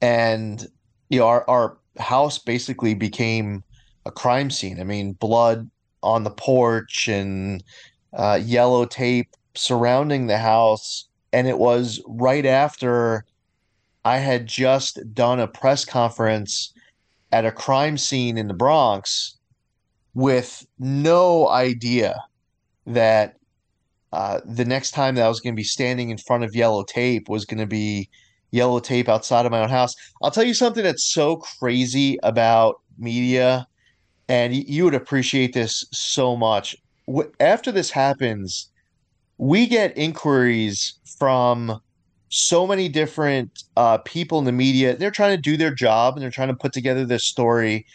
And, 0.00 0.66
you 1.10 1.18
know, 1.20 1.26
our, 1.26 1.48
our 1.48 1.76
house 1.98 2.38
basically 2.38 2.94
became 2.94 3.62
a 4.06 4.10
crime 4.10 4.50
scene. 4.50 4.80
I 4.80 4.84
mean, 4.84 5.12
blood 5.12 5.70
on 6.02 6.24
the 6.24 6.30
porch 6.30 7.08
and 7.08 7.62
uh, 8.14 8.40
yellow 8.42 8.86
tape 8.86 9.28
surrounding 9.54 10.26
the 10.26 10.38
house. 10.38 11.04
And 11.32 11.46
it 11.46 11.58
was 11.58 12.00
right 12.06 12.46
after 12.46 13.24
I 14.04 14.18
had 14.18 14.46
just 14.46 14.98
done 15.14 15.40
a 15.40 15.46
press 15.46 15.84
conference 15.84 16.72
at 17.32 17.44
a 17.44 17.52
crime 17.52 17.98
scene 17.98 18.38
in 18.38 18.48
the 18.48 18.54
Bronx 18.54 19.36
with 20.14 20.66
no 20.78 21.48
idea 21.48 22.22
that 22.86 23.36
uh, 24.12 24.40
the 24.44 24.64
next 24.64 24.92
time 24.92 25.14
that 25.14 25.24
I 25.24 25.28
was 25.28 25.40
going 25.40 25.54
to 25.54 25.60
be 25.60 25.64
standing 25.64 26.10
in 26.10 26.18
front 26.18 26.44
of 26.44 26.56
yellow 26.56 26.84
tape 26.84 27.28
was 27.28 27.44
going 27.44 27.60
to 27.60 27.66
be 27.66 28.08
yellow 28.50 28.80
tape 28.80 29.08
outside 29.08 29.44
of 29.44 29.52
my 29.52 29.60
own 29.60 29.68
house. 29.68 29.94
I'll 30.22 30.30
tell 30.30 30.44
you 30.44 30.54
something 30.54 30.82
that's 30.82 31.04
so 31.04 31.36
crazy 31.36 32.18
about 32.22 32.80
media, 32.98 33.66
and 34.28 34.54
you 34.54 34.84
would 34.84 34.94
appreciate 34.94 35.52
this 35.52 35.84
so 35.92 36.34
much 36.34 36.74
after 37.40 37.72
this 37.72 37.90
happens, 37.90 38.70
we 39.38 39.66
get 39.66 39.96
inquiries 39.96 40.94
from 41.18 41.80
so 42.28 42.66
many 42.66 42.88
different 42.88 43.64
uh, 43.76 43.98
people 43.98 44.38
in 44.38 44.44
the 44.44 44.52
media. 44.52 44.96
They're 44.96 45.10
trying 45.10 45.36
to 45.36 45.42
do 45.42 45.56
their 45.56 45.72
job 45.72 46.14
and 46.14 46.22
they're 46.22 46.30
trying 46.30 46.48
to 46.48 46.54
put 46.54 46.72
together 46.72 47.04
this 47.04 47.24
story, 47.24 47.86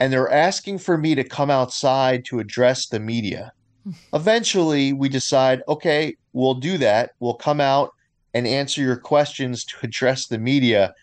and 0.00 0.12
they're 0.12 0.30
asking 0.30 0.78
for 0.78 0.96
me 0.96 1.14
to 1.14 1.24
come 1.24 1.50
outside 1.50 2.24
to 2.26 2.38
address 2.38 2.86
the 2.86 3.00
media. 3.00 3.52
Eventually, 4.14 4.92
we 4.92 5.08
decide, 5.08 5.62
okay, 5.68 6.16
we'll 6.32 6.54
do 6.54 6.78
that. 6.78 7.12
We'll 7.20 7.34
come 7.34 7.60
out 7.60 7.92
and 8.34 8.46
answer 8.46 8.80
your 8.80 8.96
questions 8.96 9.64
to 9.64 9.76
address 9.82 10.26
the 10.26 10.38
media. 10.38 10.94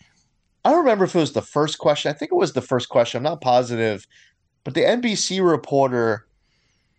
I 0.65 0.71
don't 0.71 0.79
remember 0.79 1.05
if 1.05 1.15
it 1.15 1.19
was 1.19 1.33
the 1.33 1.41
first 1.41 1.77
question. 1.77 2.09
I 2.09 2.13
think 2.13 2.31
it 2.31 2.35
was 2.35 2.53
the 2.53 2.61
first 2.61 2.89
question. 2.89 3.19
I'm 3.19 3.23
not 3.23 3.41
positive. 3.41 4.07
But 4.63 4.73
the 4.73 4.81
NBC 4.81 5.47
reporter 5.47 6.25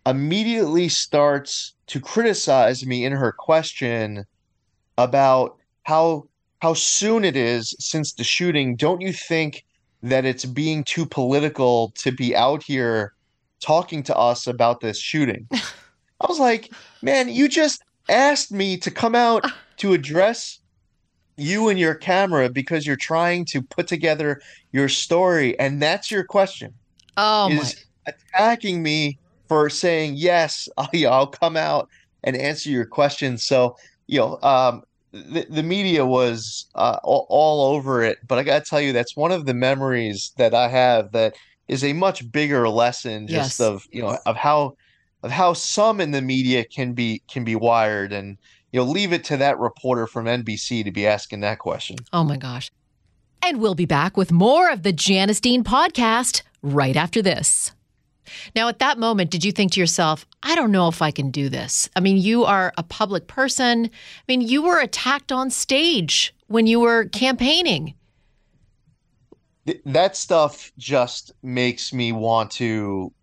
immediately 0.05 0.89
starts 0.89 1.73
to 1.87 1.99
criticize 1.99 2.85
me 2.85 3.05
in 3.05 3.11
her 3.11 3.31
question 3.31 4.25
about 4.97 5.60
how 5.91 6.25
how 6.59 6.73
soon 6.73 7.25
it 7.25 7.35
is 7.35 7.75
since 7.79 8.13
the 8.13 8.23
shooting. 8.23 8.77
Don't 8.77 9.01
you 9.01 9.11
think 9.11 9.65
that 10.03 10.25
it's 10.25 10.45
being 10.45 10.83
too 10.85 11.05
political 11.05 11.91
to 11.95 12.11
be 12.11 12.33
out 12.33 12.63
here 12.63 13.13
talking 13.59 14.01
to 14.03 14.15
us 14.15 14.47
about 14.47 14.79
this 14.79 14.97
shooting? 14.97 15.47
I 15.51 16.27
was 16.29 16.39
like, 16.39 16.71
man, 17.01 17.27
you 17.27 17.49
just 17.49 17.83
asked 18.07 18.53
me 18.53 18.77
to 18.77 18.89
come 18.89 19.15
out 19.15 19.43
to 19.77 19.93
address 19.93 20.59
you 21.35 21.67
and 21.67 21.77
your 21.79 21.95
camera 21.95 22.47
because 22.47 22.85
you're 22.85 22.95
trying 22.95 23.43
to 23.45 23.61
put 23.61 23.87
together 23.87 24.39
your 24.71 24.87
story, 24.87 25.59
and 25.59 25.81
that's 25.81 26.09
your 26.09 26.23
question. 26.23 26.73
Oh, 27.17 27.49
is 27.49 27.85
my. 28.05 28.13
attacking 28.13 28.81
me 28.81 29.19
for 29.49 29.69
saying 29.69 30.13
yes. 30.15 30.69
I'll, 30.77 30.89
I'll 31.09 31.27
come 31.27 31.57
out 31.57 31.89
and 32.23 32.37
answer 32.37 32.69
your 32.69 32.85
questions. 32.85 33.43
So 33.43 33.75
you 34.07 34.19
know, 34.19 34.39
um, 34.41 34.83
the, 35.11 35.45
the 35.49 35.63
media 35.63 36.05
was 36.05 36.67
uh, 36.75 36.97
all, 37.03 37.25
all 37.29 37.73
over 37.75 38.01
it, 38.03 38.19
but 38.27 38.37
I 38.37 38.43
got 38.43 38.63
to 38.63 38.69
tell 38.69 38.81
you, 38.81 38.93
that's 38.93 39.15
one 39.15 39.31
of 39.31 39.45
the 39.45 39.53
memories 39.53 40.31
that 40.37 40.53
I 40.53 40.69
have 40.69 41.11
that 41.11 41.35
is 41.67 41.83
a 41.83 41.93
much 41.93 42.29
bigger 42.31 42.67
lesson 42.69 43.27
just 43.27 43.59
Yes. 43.59 43.67
of 43.67 43.87
you 43.91 44.01
know 44.01 44.17
of 44.25 44.35
how 44.35 44.75
of 45.23 45.31
how 45.31 45.53
some 45.53 46.01
in 46.01 46.11
the 46.11 46.21
media 46.21 46.63
can 46.65 46.93
be 46.93 47.21
can 47.29 47.43
be 47.43 47.55
wired 47.55 48.11
and 48.11 48.37
you 48.71 48.79
know 48.79 48.85
leave 48.85 49.13
it 49.13 49.23
to 49.25 49.37
that 49.37 49.59
reporter 49.59 50.07
from 50.07 50.25
NBC 50.25 50.83
to 50.83 50.91
be 50.91 51.05
asking 51.07 51.41
that 51.41 51.59
question. 51.59 51.97
Oh 52.11 52.23
my 52.23 52.37
gosh. 52.37 52.69
And 53.43 53.59
we'll 53.59 53.75
be 53.75 53.85
back 53.85 54.17
with 54.17 54.31
more 54.31 54.69
of 54.69 54.83
the 54.83 54.91
Janice 54.93 55.39
Dean 55.39 55.63
podcast 55.63 56.41
right 56.61 56.95
after 56.95 57.21
this. 57.21 57.71
Now, 58.55 58.67
at 58.67 58.79
that 58.79 58.97
moment, 58.99 59.29
did 59.31 59.43
you 59.43 59.51
think 59.51 59.71
to 59.73 59.79
yourself, 59.79 60.25
I 60.43 60.55
don't 60.55 60.71
know 60.71 60.87
if 60.87 61.01
I 61.01 61.11
can 61.11 61.31
do 61.31 61.49
this? 61.49 61.89
I 61.95 61.99
mean, 61.99 62.17
you 62.17 62.43
are 62.45 62.73
a 62.77 62.83
public 62.83 63.27
person. 63.27 63.85
I 63.85 64.23
mean, 64.27 64.41
you 64.41 64.61
were 64.63 64.79
attacked 64.79 65.31
on 65.31 65.49
stage 65.49 66.33
when 66.47 66.67
you 66.67 66.79
were 66.79 67.05
campaigning. 67.05 67.93
That 69.85 70.17
stuff 70.17 70.71
just 70.77 71.31
makes 71.43 71.93
me 71.93 72.11
want 72.11 72.51
to 72.51 73.13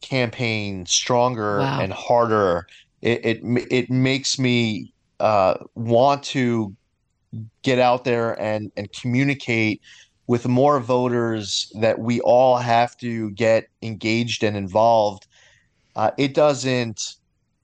campaign 0.00 0.84
stronger 0.86 1.60
Wow. 1.60 1.80
and 1.80 1.92
harder. 1.92 2.66
It 3.00 3.24
it 3.24 3.40
it 3.70 3.90
makes 3.90 4.38
me 4.38 4.92
uh, 5.20 5.54
want 5.76 6.24
to 6.24 6.74
get 7.62 7.78
out 7.78 8.04
there 8.04 8.38
and 8.40 8.72
and 8.76 8.92
communicate 8.92 9.80
with 10.26 10.48
more 10.48 10.80
voters 10.80 11.70
that 11.80 11.98
we 11.98 12.20
all 12.20 12.56
have 12.56 12.96
to 12.98 13.30
get 13.32 13.68
engaged 13.82 14.42
and 14.42 14.56
involved. 14.56 15.26
Uh, 15.96 16.10
it 16.16 16.34
doesn't 16.34 17.16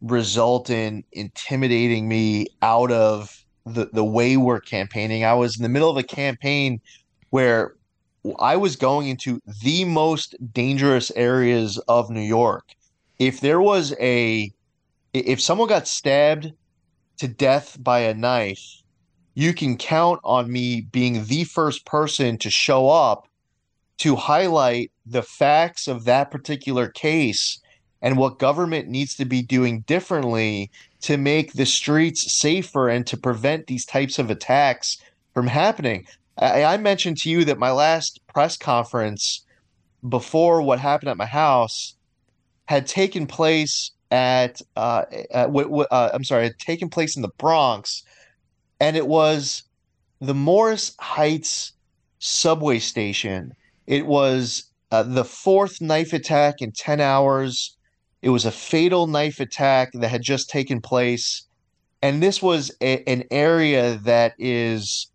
result 0.02 0.70
in 0.70 1.04
intimidating 1.12 2.08
me 2.08 2.46
out 2.62 2.90
of 2.90 3.44
the 3.66 3.88
the 3.92 4.04
way 4.04 4.36
we're 4.36 4.60
campaigning. 4.60 5.24
I 5.24 5.34
was 5.34 5.56
in 5.56 5.62
the 5.62 5.68
middle 5.68 5.90
of 5.90 5.96
a 5.96 6.02
campaign 6.02 6.80
where 7.30 7.74
I 8.38 8.56
was 8.56 8.76
going 8.76 9.08
into 9.08 9.40
the 9.62 9.84
most 9.84 10.34
dangerous 10.52 11.10
areas 11.12 11.78
of 11.88 12.10
New 12.10 12.20
York. 12.20 12.74
If 13.18 13.40
there 13.40 13.60
was 13.60 13.94
a, 14.00 14.52
if 15.12 15.40
someone 15.40 15.68
got 15.68 15.88
stabbed 15.88 16.52
to 17.18 17.28
death 17.28 17.76
by 17.82 18.00
a 18.00 18.14
knife, 18.14 18.79
you 19.40 19.54
can 19.54 19.76
count 19.76 20.20
on 20.22 20.52
me 20.52 20.82
being 20.82 21.24
the 21.24 21.44
first 21.44 21.86
person 21.86 22.36
to 22.38 22.50
show 22.50 22.90
up 22.90 23.26
to 23.96 24.16
highlight 24.16 24.92
the 25.06 25.22
facts 25.22 25.88
of 25.88 26.04
that 26.04 26.30
particular 26.30 26.88
case 26.88 27.58
and 28.02 28.16
what 28.16 28.38
government 28.38 28.88
needs 28.88 29.14
to 29.14 29.24
be 29.24 29.42
doing 29.42 29.80
differently 29.80 30.70
to 31.00 31.16
make 31.16 31.52
the 31.52 31.66
streets 31.66 32.32
safer 32.32 32.88
and 32.88 33.06
to 33.06 33.16
prevent 33.16 33.66
these 33.66 33.84
types 33.84 34.18
of 34.18 34.30
attacks 34.30 34.98
from 35.34 35.46
happening. 35.46 36.06
I, 36.38 36.64
I 36.64 36.76
mentioned 36.76 37.18
to 37.18 37.30
you 37.30 37.44
that 37.46 37.58
my 37.58 37.70
last 37.70 38.20
press 38.26 38.56
conference 38.56 39.44
before 40.08 40.62
what 40.62 40.80
happened 40.80 41.10
at 41.10 41.16
my 41.16 41.26
house 41.26 41.94
had 42.66 42.86
taken 42.86 43.26
place 43.26 43.90
at, 44.10 44.60
uh, 44.76 45.04
at 45.30 45.46
w- 45.46 45.66
w- 45.66 45.86
uh, 45.90 46.10
I'm 46.12 46.24
sorry, 46.24 46.44
had 46.44 46.58
taken 46.58 46.88
place 46.88 47.16
in 47.16 47.22
the 47.22 47.32
Bronx, 47.38 48.02
and 48.80 48.96
it 48.96 49.06
was 49.06 49.62
the 50.20 50.34
Morris 50.34 50.94
Heights 50.98 51.72
subway 52.18 52.78
station. 52.78 53.54
It 53.86 54.06
was 54.06 54.64
uh, 54.90 55.02
the 55.02 55.24
fourth 55.24 55.80
knife 55.80 56.12
attack 56.12 56.60
in 56.60 56.72
10 56.72 57.00
hours. 57.00 57.76
It 58.22 58.30
was 58.30 58.44
a 58.44 58.50
fatal 58.50 59.06
knife 59.06 59.38
attack 59.40 59.90
that 59.94 60.08
had 60.08 60.22
just 60.22 60.50
taken 60.50 60.80
place. 60.80 61.46
And 62.02 62.22
this 62.22 62.42
was 62.42 62.70
a, 62.80 63.02
an 63.08 63.24
area 63.30 63.96
that 64.04 64.34
is 64.38 65.10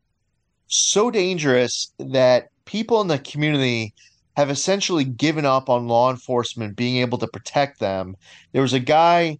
so 0.67 1.11
dangerous 1.11 1.91
that 1.99 2.49
people 2.65 3.01
in 3.01 3.07
the 3.07 3.19
community 3.19 3.93
have 4.35 4.49
essentially 4.49 5.03
given 5.03 5.45
up 5.45 5.69
on 5.69 5.87
law 5.87 6.11
enforcement 6.11 6.75
being 6.75 6.97
able 6.97 7.17
to 7.17 7.27
protect 7.27 7.79
them. 7.79 8.15
There 8.51 8.61
was 8.61 8.73
a 8.73 8.79
guy 8.79 9.39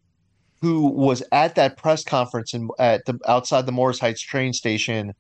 who 0.66 0.88
was 0.88 1.22
at 1.32 1.54
that 1.54 1.78
press 1.78 2.04
conference 2.04 2.52
in, 2.52 2.70
at 2.80 3.06
the 3.06 3.20
outside 3.28 3.68
the 3.68 3.72
Morris 3.72 4.00
Heights 4.00 4.22
train 4.22 4.52
station, 4.52 5.14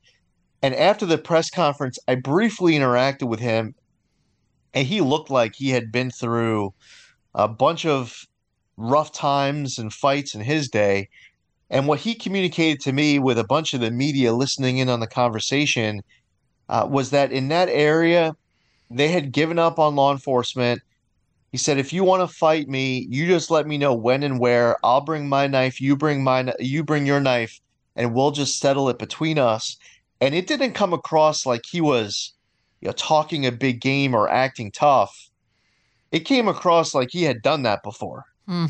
and 0.64 0.74
after 0.74 1.06
the 1.06 1.20
press 1.20 1.52
conference, 1.52 2.00
I 2.08 2.16
briefly 2.16 2.74
interacted 2.74 3.28
with 3.28 3.40
him, 3.40 3.76
and 4.74 4.88
he 4.88 5.02
looked 5.02 5.30
like 5.30 5.54
he 5.54 5.70
had 5.70 5.92
been 5.92 6.10
through 6.10 6.74
a 7.36 7.48
bunch 7.48 7.86
of 7.86 8.26
rough 8.76 9.12
times 9.12 9.78
and 9.78 9.94
fights 9.94 10.34
in 10.34 10.42
his 10.42 10.68
day. 10.68 11.10
And 11.70 11.88
what 11.88 12.00
he 12.00 12.16
communicated 12.16 12.80
to 12.82 12.92
me 12.92 13.20
with 13.20 13.38
a 13.38 13.44
bunch 13.44 13.76
of 13.76 13.82
the 13.82 13.92
media 13.92 14.34
listening 14.34 14.80
in 14.80 14.90
on 14.90 15.00
the 15.00 15.06
conversation 15.06 16.02
uh, 16.70 16.88
was 16.90 17.12
that 17.12 17.32
in 17.32 17.50
that 17.50 17.70
area, 17.70 18.36
they 18.90 19.10
had 19.10 19.32
given 19.32 19.60
up 19.60 19.78
on 19.78 19.96
law 19.96 20.12
enforcement. 20.12 20.82
He 21.56 21.60
said, 21.60 21.78
"If 21.78 21.94
you 21.94 22.04
want 22.04 22.22
to 22.22 22.36
fight 22.36 22.68
me, 22.68 23.08
you 23.10 23.28
just 23.28 23.50
let 23.50 23.66
me 23.66 23.78
know 23.78 23.94
when 23.94 24.24
and 24.24 24.42
where. 24.42 24.76
I'll 24.84 25.00
bring 25.00 25.30
my 25.30 25.48
knife. 25.48 25.80
You 25.80 25.96
bring 25.96 26.22
mine. 26.22 26.52
You 26.60 26.84
bring 26.84 27.06
your 27.06 27.22
knife, 27.22 27.62
and 27.96 28.14
we'll 28.14 28.32
just 28.32 28.60
settle 28.60 28.90
it 28.90 29.00
between 29.00 29.40
us." 29.40 29.78
And 30.20 30.36
it 30.36 30.48
didn't 30.48 30.74
come 30.74 30.92
across 30.92 31.46
like 31.46 31.62
he 31.66 31.80
was, 31.80 32.34
you 32.82 32.90
know, 32.90 32.92
talking 32.92 33.46
a 33.46 33.54
big 33.54 33.80
game 33.80 34.14
or 34.14 34.28
acting 34.28 34.70
tough. 34.70 35.30
It 36.12 36.26
came 36.26 36.50
across 36.50 36.94
like 36.94 37.12
he 37.12 37.24
had 37.24 37.42
done 37.42 37.64
that 37.64 37.84
before. 37.84 38.26
Hmm. 38.50 38.66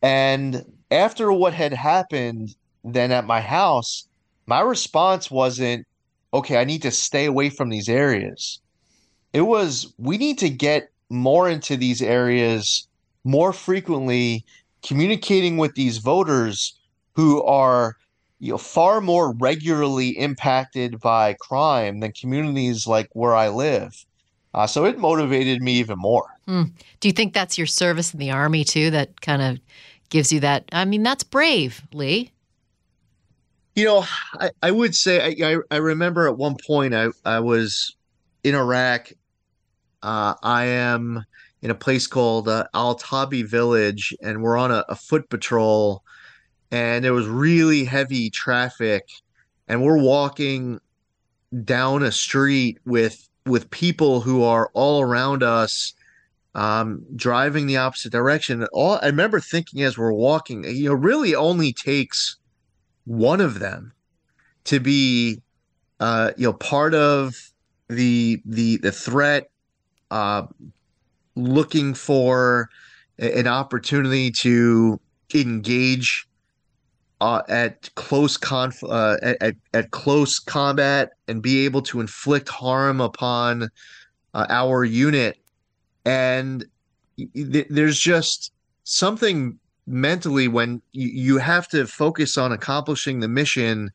And 0.00 0.64
after 0.92 1.32
what 1.32 1.52
had 1.52 1.72
happened 1.72 2.54
then 2.84 3.10
at 3.10 3.26
my 3.26 3.40
house, 3.40 4.06
my 4.46 4.60
response 4.60 5.32
wasn't, 5.32 5.84
okay, 6.32 6.58
I 6.58 6.64
need 6.64 6.82
to 6.82 6.92
stay 6.92 7.24
away 7.24 7.50
from 7.50 7.70
these 7.70 7.88
areas. 7.88 8.60
It 9.32 9.40
was, 9.40 9.92
we 9.98 10.16
need 10.16 10.38
to 10.38 10.48
get 10.48 10.90
more 11.10 11.48
into 11.48 11.76
these 11.76 12.02
areas 12.02 12.88
more 13.24 13.52
frequently, 13.52 14.44
communicating 14.82 15.56
with 15.56 15.74
these 15.74 15.98
voters 15.98 16.78
who 17.14 17.42
are 17.42 17.96
you 18.38 18.52
know, 18.52 18.58
far 18.58 19.00
more 19.00 19.32
regularly 19.32 20.10
impacted 20.10 21.00
by 21.00 21.34
crime 21.40 22.00
than 22.00 22.12
communities 22.12 22.86
like 22.86 23.08
where 23.12 23.34
I 23.34 23.48
live. 23.48 24.04
Uh, 24.52 24.66
so 24.66 24.84
it 24.84 24.98
motivated 24.98 25.62
me 25.62 25.72
even 25.74 25.98
more. 25.98 26.38
Do 27.00 27.08
you 27.08 27.12
think 27.12 27.32
that's 27.32 27.56
your 27.56 27.66
service 27.66 28.12
in 28.12 28.20
the 28.20 28.30
Army 28.30 28.62
too 28.62 28.90
that 28.90 29.20
kind 29.22 29.40
of 29.40 29.58
gives 30.10 30.32
you 30.32 30.40
that? 30.40 30.66
I 30.72 30.84
mean, 30.84 31.02
that's 31.02 31.24
brave, 31.24 31.82
Lee. 31.92 32.30
You 33.74 33.86
know, 33.86 34.04
I, 34.38 34.50
I 34.62 34.70
would 34.70 34.94
say 34.94 35.34
I, 35.42 35.54
I, 35.54 35.56
I 35.70 35.76
remember 35.78 36.28
at 36.28 36.36
one 36.36 36.56
point 36.64 36.94
I, 36.94 37.08
I 37.24 37.40
was 37.40 37.96
in 38.44 38.54
Iraq. 38.54 39.10
Uh, 40.04 40.34
I 40.42 40.66
am 40.66 41.24
in 41.62 41.70
a 41.70 41.74
place 41.74 42.06
called 42.06 42.46
uh, 42.46 42.66
Al 42.74 42.94
Tabi 42.94 43.42
Village, 43.42 44.14
and 44.22 44.42
we're 44.42 44.58
on 44.58 44.70
a, 44.70 44.84
a 44.90 44.94
foot 44.94 45.30
patrol, 45.30 46.02
and 46.70 47.02
there 47.02 47.14
was 47.14 47.26
really 47.26 47.84
heavy 47.86 48.28
traffic, 48.28 49.08
and 49.66 49.82
we're 49.82 49.96
walking 49.98 50.78
down 51.64 52.02
a 52.02 52.12
street 52.12 52.80
with 52.84 53.30
with 53.46 53.70
people 53.70 54.20
who 54.20 54.42
are 54.42 54.70
all 54.74 55.00
around 55.00 55.42
us, 55.42 55.94
um, 56.54 57.02
driving 57.16 57.66
the 57.66 57.78
opposite 57.78 58.12
direction. 58.12 58.62
All 58.74 58.98
I 59.00 59.06
remember 59.06 59.40
thinking 59.40 59.82
as 59.84 59.96
we're 59.96 60.12
walking, 60.12 60.64
you 60.64 60.90
know, 60.90 60.94
really 60.94 61.34
only 61.34 61.72
takes 61.72 62.36
one 63.06 63.40
of 63.40 63.58
them 63.58 63.94
to 64.64 64.80
be 64.80 65.40
uh 66.00 66.32
you 66.36 66.44
know 66.44 66.52
part 66.52 66.92
of 66.94 67.52
the 67.88 68.42
the 68.44 68.76
the 68.78 68.92
threat 68.92 69.48
uh 70.10 70.46
looking 71.36 71.94
for 71.94 72.68
an 73.18 73.46
opportunity 73.46 74.30
to 74.30 75.00
engage 75.34 76.26
uh, 77.20 77.42
at 77.48 77.94
close 77.94 78.36
conf 78.36 78.82
uh, 78.84 79.16
at, 79.22 79.36
at, 79.40 79.56
at 79.72 79.90
close 79.90 80.38
combat 80.38 81.12
and 81.28 81.42
be 81.42 81.64
able 81.64 81.80
to 81.80 82.00
inflict 82.00 82.48
harm 82.48 83.00
upon 83.00 83.68
uh, 84.34 84.46
our 84.48 84.84
unit. 84.84 85.38
And 86.04 86.64
y- 87.16 87.64
there's 87.70 87.98
just 87.98 88.52
something 88.84 89.58
mentally 89.86 90.48
when 90.48 90.82
you 90.92 91.38
have 91.38 91.68
to 91.68 91.86
focus 91.86 92.38
on 92.38 92.52
accomplishing 92.52 93.20
the 93.20 93.28
mission 93.28 93.90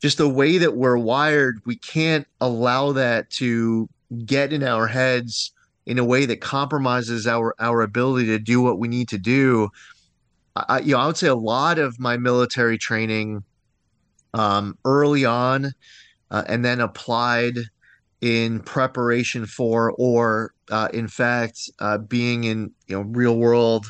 just 0.00 0.16
the 0.16 0.28
way 0.28 0.56
that 0.56 0.76
we're 0.76 0.96
wired 0.96 1.60
we 1.66 1.76
can't 1.76 2.26
allow 2.40 2.90
that 2.90 3.28
to 3.28 3.86
get 4.24 4.52
in 4.52 4.62
our 4.62 4.86
heads 4.86 5.52
in 5.86 5.98
a 5.98 6.04
way 6.04 6.26
that 6.26 6.40
compromises 6.40 7.26
our 7.26 7.54
our 7.58 7.82
ability 7.82 8.26
to 8.26 8.38
do 8.38 8.60
what 8.60 8.78
we 8.78 8.88
need 8.88 9.08
to 9.08 9.18
do. 9.18 9.68
I, 10.56 10.80
you 10.80 10.94
know, 10.94 11.00
I 11.00 11.06
would 11.06 11.16
say 11.16 11.28
a 11.28 11.34
lot 11.34 11.78
of 11.78 11.98
my 12.00 12.16
military 12.16 12.76
training 12.76 13.44
um, 14.34 14.76
early 14.84 15.24
on 15.24 15.72
uh, 16.30 16.44
and 16.46 16.64
then 16.64 16.80
applied 16.80 17.54
in 18.20 18.60
preparation 18.60 19.46
for 19.46 19.92
or 19.96 20.52
uh, 20.70 20.88
in 20.92 21.08
fact 21.08 21.70
uh, 21.78 21.98
being 21.98 22.44
in 22.44 22.70
you 22.86 22.96
know 22.96 23.02
real 23.02 23.38
world 23.38 23.86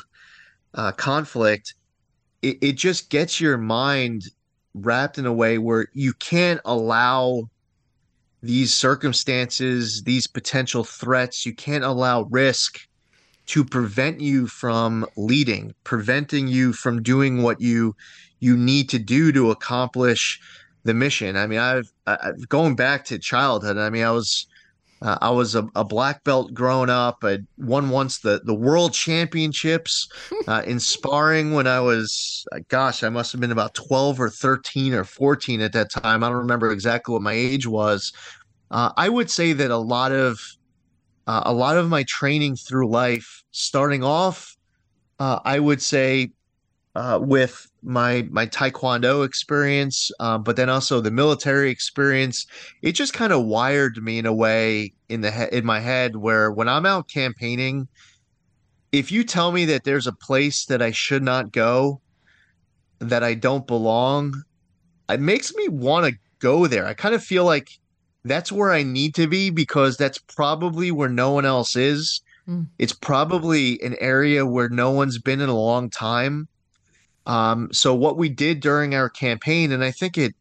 uh, 0.75 0.91
conflict 0.93 1.75
it, 2.41 2.57
it 2.61 2.71
just 2.73 3.09
gets 3.09 3.41
your 3.41 3.57
mind 3.57 4.23
wrapped 4.73 5.17
in 5.17 5.25
a 5.25 5.33
way 5.33 5.57
where 5.57 5.87
you 5.93 6.13
can't 6.13 6.61
allow 6.63 7.49
these 8.43 8.73
circumstances, 8.73 10.03
these 10.03 10.27
potential 10.27 10.83
threats, 10.83 11.45
you 11.45 11.53
can't 11.53 11.83
allow 11.83 12.23
risk 12.23 12.79
to 13.47 13.63
prevent 13.63 14.21
you 14.21 14.47
from 14.47 15.05
leading, 15.17 15.73
preventing 15.83 16.47
you 16.47 16.73
from 16.73 17.03
doing 17.03 17.41
what 17.41 17.59
you 17.61 17.95
you 18.39 18.57
need 18.57 18.89
to 18.89 18.97
do 18.97 19.31
to 19.31 19.51
accomplish 19.51 20.39
the 20.83 20.93
mission. 20.93 21.37
I 21.37 21.45
mean, 21.45 21.59
I've, 21.59 21.91
I've 22.07 22.49
going 22.49 22.75
back 22.75 23.05
to 23.05 23.19
childhood. 23.19 23.77
I 23.77 23.89
mean, 23.91 24.03
I 24.03 24.11
was 24.11 24.47
uh, 25.01 25.17
I 25.21 25.31
was 25.31 25.55
a, 25.55 25.67
a, 25.75 25.83
black 25.83 26.23
belt 26.23 26.53
growing 26.53 26.89
up. 26.89 27.19
I 27.23 27.39
won 27.57 27.89
once 27.89 28.19
the 28.19 28.41
the 28.43 28.53
world 28.53 28.93
championships 28.93 30.07
uh, 30.47 30.61
in 30.65 30.79
sparring 30.79 31.53
when 31.53 31.65
I 31.65 31.79
was, 31.79 32.45
uh, 32.51 32.59
gosh, 32.67 33.03
I 33.03 33.09
must 33.09 33.31
have 33.31 33.41
been 33.41 33.51
about 33.51 33.73
twelve 33.73 34.19
or 34.19 34.29
thirteen 34.29 34.93
or 34.93 35.03
fourteen 35.03 35.61
at 35.61 35.73
that 35.73 35.91
time. 35.91 36.23
I 36.23 36.29
don't 36.29 36.37
remember 36.37 36.71
exactly 36.71 37.13
what 37.13 37.23
my 37.23 37.33
age 37.33 37.65
was. 37.65 38.13
Uh, 38.69 38.91
I 38.95 39.09
would 39.09 39.31
say 39.31 39.53
that 39.53 39.71
a 39.71 39.77
lot 39.77 40.11
of 40.11 40.39
uh, 41.25 41.43
a 41.45 41.53
lot 41.53 41.77
of 41.77 41.89
my 41.89 42.03
training 42.03 42.55
through 42.55 42.87
life, 42.87 43.43
starting 43.51 44.03
off, 44.03 44.55
uh, 45.19 45.39
I 45.43 45.59
would 45.59 45.81
say 45.81 46.31
with 46.95 47.67
my 47.83 48.27
my 48.31 48.45
taekwondo 48.45 49.25
experience, 49.25 50.11
uh, 50.19 50.37
but 50.37 50.55
then 50.55 50.69
also 50.69 50.99
the 50.99 51.11
military 51.11 51.69
experience, 51.69 52.45
it 52.81 52.93
just 52.93 53.13
kind 53.13 53.31
of 53.31 53.45
wired 53.45 53.97
me 53.97 54.19
in 54.19 54.25
a 54.25 54.33
way 54.33 54.93
in 55.09 55.21
the 55.21 55.31
he- 55.31 55.57
in 55.57 55.65
my 55.65 55.79
head 55.79 56.15
where 56.17 56.51
when 56.51 56.67
I'm 56.67 56.85
out 56.85 57.07
campaigning, 57.07 57.87
if 58.91 59.11
you 59.11 59.23
tell 59.23 59.51
me 59.51 59.65
that 59.65 59.83
there's 59.83 60.07
a 60.07 60.13
place 60.13 60.65
that 60.65 60.81
I 60.81 60.91
should 60.91 61.23
not 61.23 61.51
go, 61.51 62.01
that 62.99 63.23
I 63.23 63.35
don't 63.35 63.65
belong, 63.65 64.43
it 65.09 65.19
makes 65.19 65.53
me 65.55 65.69
want 65.69 66.07
to 66.07 66.19
go 66.39 66.67
there. 66.67 66.85
I 66.85 66.93
kind 66.93 67.15
of 67.15 67.23
feel 67.23 67.45
like 67.45 67.69
that's 68.23 68.51
where 68.51 68.71
I 68.71 68.83
need 68.83 69.15
to 69.15 69.27
be 69.27 69.49
because 69.49 69.97
that's 69.97 70.19
probably 70.19 70.91
where 70.91 71.09
no 71.09 71.31
one 71.31 71.45
else 71.45 71.75
is. 71.75 72.21
Mm. 72.47 72.67
It's 72.77 72.93
probably 72.93 73.81
an 73.81 73.95
area 73.99 74.45
where 74.45 74.69
no 74.69 74.91
one's 74.91 75.19
been 75.19 75.41
in 75.41 75.49
a 75.49 75.57
long 75.57 75.89
time 75.89 76.47
um, 77.25 77.69
so 77.71 77.93
what 77.93 78.17
we 78.17 78.29
did 78.29 78.59
during 78.59 78.95
our 78.95 79.09
campaign, 79.09 79.71
and 79.71 79.83
I 79.83 79.91
think 79.91 80.17
it, 80.17 80.33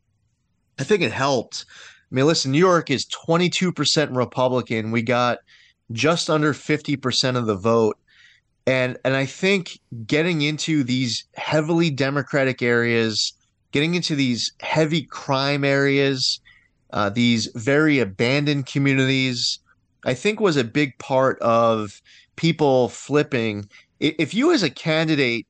I 0.78 0.84
think 0.84 1.02
it 1.02 1.12
helped. 1.12 1.66
I 2.10 2.14
mean, 2.14 2.26
listen, 2.26 2.50
New 2.50 2.58
York 2.58 2.90
is 2.90 3.06
22% 3.06 4.16
Republican. 4.16 4.90
We 4.90 5.02
got 5.02 5.38
just 5.92 6.30
under 6.30 6.52
50% 6.52 7.36
of 7.36 7.46
the 7.46 7.54
vote. 7.54 7.96
And 8.66 8.98
and 9.04 9.16
I 9.16 9.26
think 9.26 9.80
getting 10.06 10.42
into 10.42 10.84
these 10.84 11.24
heavily 11.34 11.90
Democratic 11.90 12.62
areas, 12.62 13.32
getting 13.72 13.94
into 13.94 14.14
these 14.14 14.52
heavy 14.60 15.02
crime 15.02 15.64
areas, 15.64 16.40
uh, 16.92 17.08
these 17.08 17.46
very 17.54 17.98
abandoned 17.98 18.66
communities, 18.66 19.58
I 20.04 20.14
think 20.14 20.40
was 20.40 20.56
a 20.56 20.64
big 20.64 20.96
part 20.98 21.38
of 21.40 22.00
people 22.36 22.90
flipping. 22.90 23.68
If 23.98 24.34
you 24.34 24.52
as 24.52 24.62
a 24.62 24.70
candidate 24.70 25.46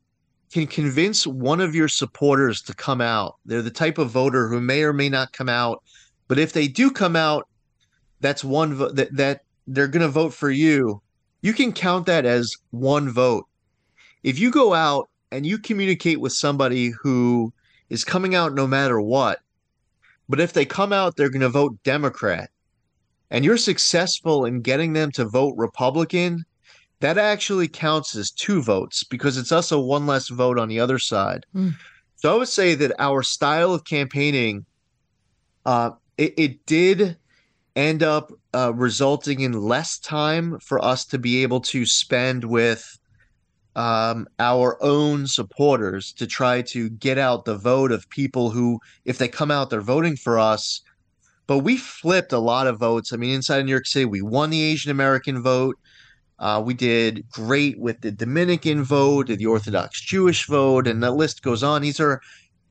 can 0.53 0.67
convince 0.67 1.27
one 1.27 1.61
of 1.61 1.75
your 1.75 1.89
supporters 1.89 2.61
to 2.63 2.75
come 2.75 3.01
out. 3.01 3.37
They're 3.47 3.63
the 3.63 3.71
type 3.71 3.99
of 3.99 4.11
voter 4.11 4.49
who 4.49 4.61
may 4.61 4.83
or 4.83 4.93
may 4.93 5.09
not 5.09 5.33
come 5.33 5.49
out, 5.49 5.83
but 6.29 6.39
if 6.39 6.53
they 6.53 6.67
do 6.67 6.91
come 6.91 7.17
out, 7.17 7.49
that's 8.21 8.45
one 8.45 8.75
vote 8.75 8.97
that, 8.97 9.15
that 9.17 9.45
they're 9.67 9.89
going 9.89 10.03
to 10.03 10.09
vote 10.09 10.35
for 10.35 10.51
you. 10.51 11.01
You 11.43 11.53
can 11.53 11.73
count 11.73 12.07
that 12.07 12.27
as 12.27 12.55
one 12.71 13.11
vote. 13.11 13.47
If 14.23 14.39
you 14.39 14.51
go 14.51 14.75
out 14.75 15.09
and 15.31 15.47
you 15.47 15.59
communicate 15.59 16.21
with 16.21 16.33
somebody 16.33 16.91
who 16.91 17.53
is 17.89 18.05
coming 18.05 18.35
out 18.35 18.55
no 18.55 18.67
matter 18.67 19.01
what, 19.01 19.41
but 20.29 20.41
if 20.41 20.53
they 20.53 20.65
come 20.65 20.93
out, 20.93 21.17
they're 21.17 21.31
going 21.31 21.41
to 21.41 21.49
vote 21.49 21.83
Democrat, 21.83 22.51
and 23.31 23.45
you're 23.45 23.57
successful 23.57 24.45
in 24.45 24.61
getting 24.61 24.93
them 24.93 25.11
to 25.13 25.25
vote 25.25 25.55
Republican, 25.57 26.45
that 27.01 27.19
actually 27.19 27.69
counts 27.69 28.15
as 28.15 28.31
two 28.31 28.63
votes 28.63 29.05
because 29.05 29.37
it's 29.37 29.53
also 29.53 29.81
one 29.81 30.07
less 30.07 30.29
vote 30.29 30.59
on 30.59 30.69
the 30.69 30.81
other 30.81 30.99
side. 30.99 31.45
Mm. 31.55 31.75
So 32.17 32.35
I 32.35 32.39
would 32.39 32.49
say 32.49 32.75
that 32.75 32.93
our 32.99 33.23
style 33.23 33.73
of 33.73 33.85
campaigning, 33.85 34.67
uh, 35.65 35.93
it, 36.19 36.35
it 36.37 36.67
did 36.67 37.17
end 37.75 38.03
up 38.03 38.33
uh, 38.55 38.73
resulting 38.75 39.41
in 39.41 39.53
less 39.53 39.99
time 39.99 40.59
for 40.61 40.85
us 40.85 41.07
to 41.07 41.19
be 41.19 41.43
able 41.43 41.61
to 41.61 41.87
spend 41.87 42.45
with 42.45 42.99
um, 43.77 44.27
our 44.39 44.77
own 44.83 45.27
supporters 45.27 46.13
to 46.15 46.27
try 46.27 46.61
to 46.61 46.91
get 46.91 47.17
out 47.17 47.45
the 47.45 47.57
vote 47.57 47.93
of 47.93 48.11
people 48.11 48.51
who, 48.51 48.81
if 49.05 49.17
they 49.17 49.29
come 49.29 49.51
out, 49.51 49.71
they're 49.71 49.81
voting 49.81 50.17
for 50.17 50.39
us. 50.39 50.83
But 51.47 51.59
we 51.59 51.77
flipped 51.77 52.33
a 52.33 52.39
lot 52.39 52.67
of 52.67 52.79
votes. 52.79 53.13
I 53.13 53.17
mean, 53.17 53.35
inside 53.35 53.65
New 53.65 53.71
York 53.71 53.87
City, 53.87 54.05
we 54.05 54.23
won 54.23 54.51
the 54.51 54.63
Asian 54.63 54.91
American 54.91 55.43
vote. 55.43 55.77
Uh, 56.41 56.63
we 56.65 56.75
did 56.75 57.29
great 57.31 57.79
with 57.79 58.01
the 58.01 58.11
Dominican 58.11 58.83
vote, 58.83 59.27
the 59.27 59.47
Orthodox 59.47 60.01
Jewish 60.01 60.47
vote, 60.47 60.87
and 60.87 61.03
the 61.03 61.11
list 61.11 61.43
goes 61.43 61.63
on. 61.63 61.83
These 61.83 62.01
are 62.01 62.23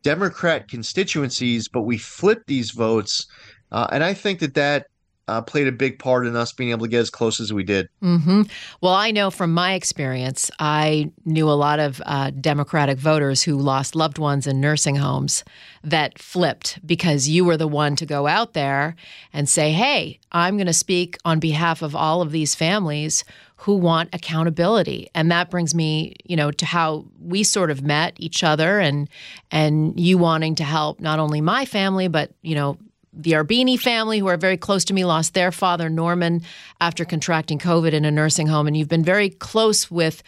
Democrat 0.02 0.68
constituencies, 0.68 1.68
but 1.68 1.84
we 1.84 1.98
flipped 1.98 2.48
these 2.48 2.72
votes. 2.72 3.28
Uh, 3.72 3.88
and 3.92 4.04
I 4.04 4.14
think 4.16 4.40
that 4.40 4.56
that 4.56 4.88
uh, 5.30 5.42
played 5.42 5.68
a 5.68 5.72
big 5.72 6.00
part 6.00 6.26
in 6.26 6.36
us 6.36 6.52
being 6.52 6.72
able 6.72 6.86
to 6.86 6.90
get 6.90 7.02
as 7.02 7.10
close 7.12 7.40
as 7.40 7.54
we 7.54 7.64
did. 7.64 7.88
Mm-hmm. 8.02 8.44
Well, 8.82 8.96
I 8.96 9.12
know 9.12 9.30
from 9.30 9.54
my 9.54 9.74
experience, 9.74 10.50
I 10.60 11.12
knew 11.24 11.48
a 11.48 11.54
lot 11.54 11.80
of 11.80 12.02
uh, 12.06 12.32
Democratic 12.32 12.98
voters 12.98 13.44
who 13.44 13.56
lost 13.56 13.96
loved 13.96 14.18
ones 14.18 14.48
in 14.48 14.60
nursing 14.60 14.96
homes 14.96 15.44
that 15.84 16.18
flipped 16.18 16.80
because 16.86 17.30
you 17.30 17.46
were 17.46 17.58
the 17.58 17.68
one 17.68 17.96
to 17.98 18.06
go 18.06 18.26
out 18.26 18.54
there 18.54 18.96
and 19.32 19.48
say, 19.48 19.72
hey, 19.72 20.20
I'm 20.32 20.58
going 20.58 20.68
to 20.68 20.74
speak 20.74 21.18
on 21.26 21.40
behalf 21.40 21.84
of 21.84 21.96
all 21.96 22.22
of 22.22 22.32
these 22.32 22.56
families 22.56 23.24
who 23.58 23.76
want 23.76 24.10
accountability 24.14 25.10
and 25.14 25.30
that 25.30 25.50
brings 25.50 25.76
me 25.76 26.16
you 26.24 26.38
know 26.38 26.50
to 26.50 26.66
how 26.66 27.06
we 27.20 27.44
sort 27.44 27.70
of 27.70 27.82
met 27.82 28.14
each 28.16 28.42
other 28.42 28.80
and 28.80 29.10
and 29.52 30.00
you 30.00 30.18
wanting 30.18 30.56
to 30.56 30.64
help 30.64 31.02
not 31.02 31.20
only 31.20 31.42
my 31.42 31.66
family 31.66 32.08
but 32.08 32.32
you 32.42 32.56
know 32.56 32.78
the 33.14 33.32
Arbeeny 33.32 33.80
family, 33.80 34.20
who 34.20 34.28
are 34.28 34.38
very 34.38 34.58
close 34.58 34.86
to 34.86 34.94
me, 34.94 35.06
lost 35.06 35.34
their 35.34 35.52
father, 35.52 35.90
Norman, 35.90 36.42
after 36.80 37.06
contracting 37.06 37.60
COVID 37.60 37.94
in 37.94 38.06
a 38.06 38.12
nursing 38.12 38.48
home. 38.48 38.68
And 38.68 38.78
you've 38.78 38.88
been 38.88 39.04
very 39.04 39.30
close 39.30 39.90
with, 39.90 40.22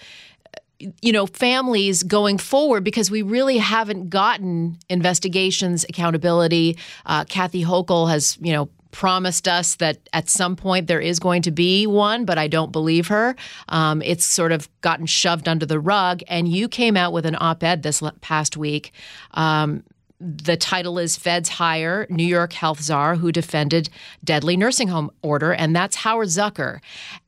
you 1.01 1.11
know, 1.11 1.27
families 1.27 2.03
going 2.03 2.37
forward 2.37 2.83
because 2.83 3.11
we 3.11 3.21
really 3.21 3.57
haven't 3.57 4.09
gotten 4.09 4.77
investigations, 4.89 5.85
accountability. 5.87 6.77
Uh, 7.05 7.23
Kathy 7.25 7.63
Hochul 7.63 8.09
has, 8.09 8.37
you 8.41 8.51
know, 8.51 8.69
promised 8.91 9.47
us 9.47 9.75
that 9.75 9.97
at 10.11 10.29
some 10.29 10.55
point 10.55 10.87
there 10.87 10.99
is 10.99 11.19
going 11.19 11.41
to 11.43 11.51
be 11.51 11.87
one, 11.87 12.25
but 12.25 12.37
I 12.37 12.47
don't 12.47 12.71
believe 12.71 13.07
her. 13.07 13.35
Um, 13.69 14.01
it's 14.01 14.25
sort 14.25 14.51
of 14.51 14.69
gotten 14.81 15.05
shoved 15.05 15.47
under 15.47 15.65
the 15.65 15.79
rug. 15.79 16.21
And 16.27 16.47
you 16.47 16.67
came 16.67 16.97
out 16.97 17.13
with 17.13 17.25
an 17.25 17.37
op 17.39 17.63
ed 17.63 17.83
this 17.83 18.03
past 18.21 18.57
week 18.57 18.91
um, 19.31 19.83
the 20.21 20.55
title 20.55 20.99
is 20.99 21.17
Feds 21.17 21.49
Hire 21.49 22.05
New 22.09 22.23
York 22.23 22.53
Health 22.53 22.81
Czar 22.81 23.15
Who 23.15 23.31
Defended 23.31 23.89
Deadly 24.23 24.55
Nursing 24.55 24.87
Home 24.87 25.09
Order, 25.23 25.53
and 25.53 25.75
that's 25.75 25.95
Howard 25.95 26.27
Zucker. 26.27 26.79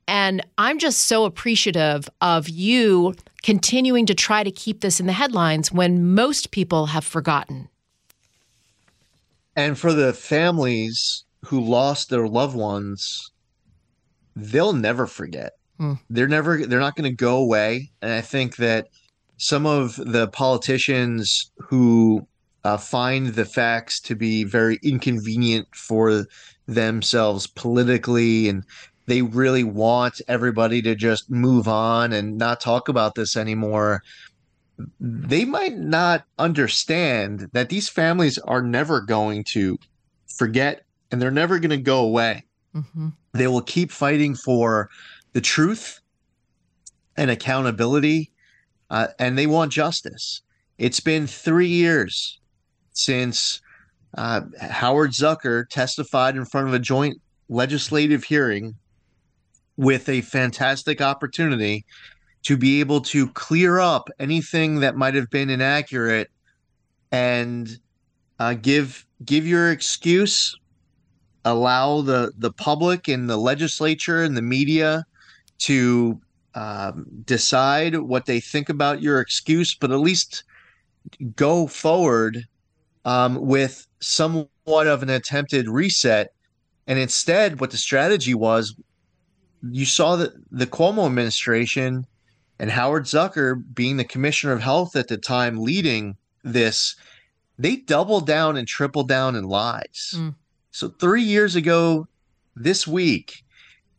And 0.07 0.45
I'm 0.57 0.79
just 0.79 1.01
so 1.01 1.25
appreciative 1.25 2.07
of 2.21 2.49
you 2.49 3.15
continuing 3.41 4.05
to 4.05 4.13
try 4.13 4.43
to 4.43 4.51
keep 4.51 4.81
this 4.81 4.99
in 4.99 5.07
the 5.07 5.13
headlines 5.13 5.71
when 5.71 6.13
most 6.13 6.51
people 6.51 6.87
have 6.87 7.05
forgotten. 7.05 7.69
And 9.55 9.77
for 9.77 9.93
the 9.93 10.13
families 10.13 11.25
who 11.45 11.61
lost 11.61 12.09
their 12.09 12.27
loved 12.27 12.55
ones, 12.55 13.31
they'll 14.35 14.73
never 14.73 15.07
forget. 15.07 15.53
Mm. 15.79 15.99
They're 16.09 16.27
never 16.27 16.65
they're 16.65 16.79
not 16.79 16.95
going 16.95 17.09
to 17.09 17.15
go 17.15 17.37
away. 17.37 17.91
And 18.01 18.11
I 18.11 18.21
think 18.21 18.57
that 18.57 18.87
some 19.37 19.65
of 19.65 19.95
the 19.95 20.27
politicians 20.29 21.51
who 21.57 22.27
uh, 22.63 22.77
find 22.77 23.27
the 23.27 23.45
facts 23.45 23.99
to 23.99 24.15
be 24.15 24.43
very 24.43 24.79
inconvenient 24.83 25.67
for 25.75 26.25
themselves 26.67 27.47
politically 27.47 28.47
and 28.47 28.63
they 29.05 29.21
really 29.21 29.65
want 29.65 30.21
everybody 30.27 30.81
to 30.81 30.95
just 30.95 31.29
move 31.29 31.67
on 31.67 32.13
and 32.13 32.37
not 32.37 32.61
talk 32.61 32.87
about 32.87 33.15
this 33.15 33.35
anymore. 33.35 34.01
They 34.99 35.43
might 35.43 35.77
not 35.77 36.25
understand 36.39 37.49
that 37.51 37.69
these 37.69 37.89
families 37.89 38.37
are 38.39 38.61
never 38.61 39.01
going 39.01 39.43
to 39.45 39.77
forget 40.27 40.83
and 41.11 41.21
they're 41.21 41.31
never 41.31 41.59
going 41.59 41.71
to 41.71 41.77
go 41.77 41.99
away. 41.99 42.45
Mm-hmm. 42.73 43.09
they 43.33 43.45
will 43.45 43.61
keep 43.61 43.91
fighting 43.91 44.33
for 44.33 44.89
the 45.33 45.41
truth 45.41 45.99
and 47.15 47.29
accountability 47.29 48.31
uh, 48.89 49.09
and 49.19 49.37
they 49.37 49.45
want 49.45 49.71
justice. 49.71 50.41
It's 50.79 50.99
been 50.99 51.27
three 51.27 51.67
years 51.67 52.39
since 52.93 53.61
uh, 54.17 54.41
Howard 54.61 55.11
Zucker 55.11 55.67
testified 55.69 56.35
in 56.35 56.45
front 56.45 56.67
of 56.67 56.73
a 56.73 56.79
joint 56.79 57.19
legislative 57.49 58.23
hearing 58.23 58.75
with 59.77 60.07
a 60.07 60.21
fantastic 60.21 61.01
opportunity 61.01 61.85
to 62.43 62.57
be 62.57 62.79
able 62.79 63.01
to 63.01 63.29
clear 63.29 63.79
up 63.79 64.09
anything 64.19 64.81
that 64.81 64.95
might 64.95 65.15
have 65.15 65.29
been 65.29 65.49
inaccurate 65.49 66.29
and 67.11 67.79
uh, 68.39 68.53
give 68.53 69.05
give 69.25 69.47
your 69.47 69.71
excuse, 69.71 70.57
allow 71.45 72.01
the 72.01 72.31
the 72.37 72.51
public 72.51 73.07
and 73.07 73.29
the 73.29 73.37
legislature 73.37 74.23
and 74.23 74.35
the 74.35 74.41
media 74.41 75.05
to 75.59 76.19
um, 76.55 77.05
decide 77.25 77.95
what 77.97 78.25
they 78.25 78.39
think 78.39 78.69
about 78.69 79.01
your 79.01 79.19
excuse, 79.19 79.75
but 79.75 79.91
at 79.91 79.99
least 79.99 80.43
go 81.35 81.67
forward 81.67 82.45
um, 83.05 83.35
with 83.45 83.87
somewhat 83.99 84.87
of 84.87 85.03
an 85.03 85.09
attempted 85.09 85.67
reset. 85.67 86.33
And 86.87 86.99
instead, 86.99 87.59
what 87.59 87.71
the 87.71 87.77
strategy 87.77 88.33
was, 88.33 88.75
you 89.61 89.85
saw 89.85 90.15
that 90.17 90.33
the 90.51 90.67
Cuomo 90.67 91.05
administration 91.05 92.05
and 92.59 92.71
Howard 92.71 93.05
Zucker, 93.05 93.61
being 93.73 93.97
the 93.97 94.03
commissioner 94.03 94.53
of 94.53 94.61
health 94.61 94.95
at 94.95 95.07
the 95.07 95.17
time, 95.17 95.61
leading 95.61 96.17
this, 96.43 96.95
they 97.57 97.77
doubled 97.77 98.27
down 98.27 98.57
and 98.57 98.67
tripled 98.67 99.07
down 99.07 99.35
in 99.35 99.45
lies. 99.45 100.15
Mm. 100.15 100.35
So, 100.71 100.89
three 100.89 101.23
years 101.23 101.55
ago 101.55 102.07
this 102.55 102.87
week, 102.87 103.43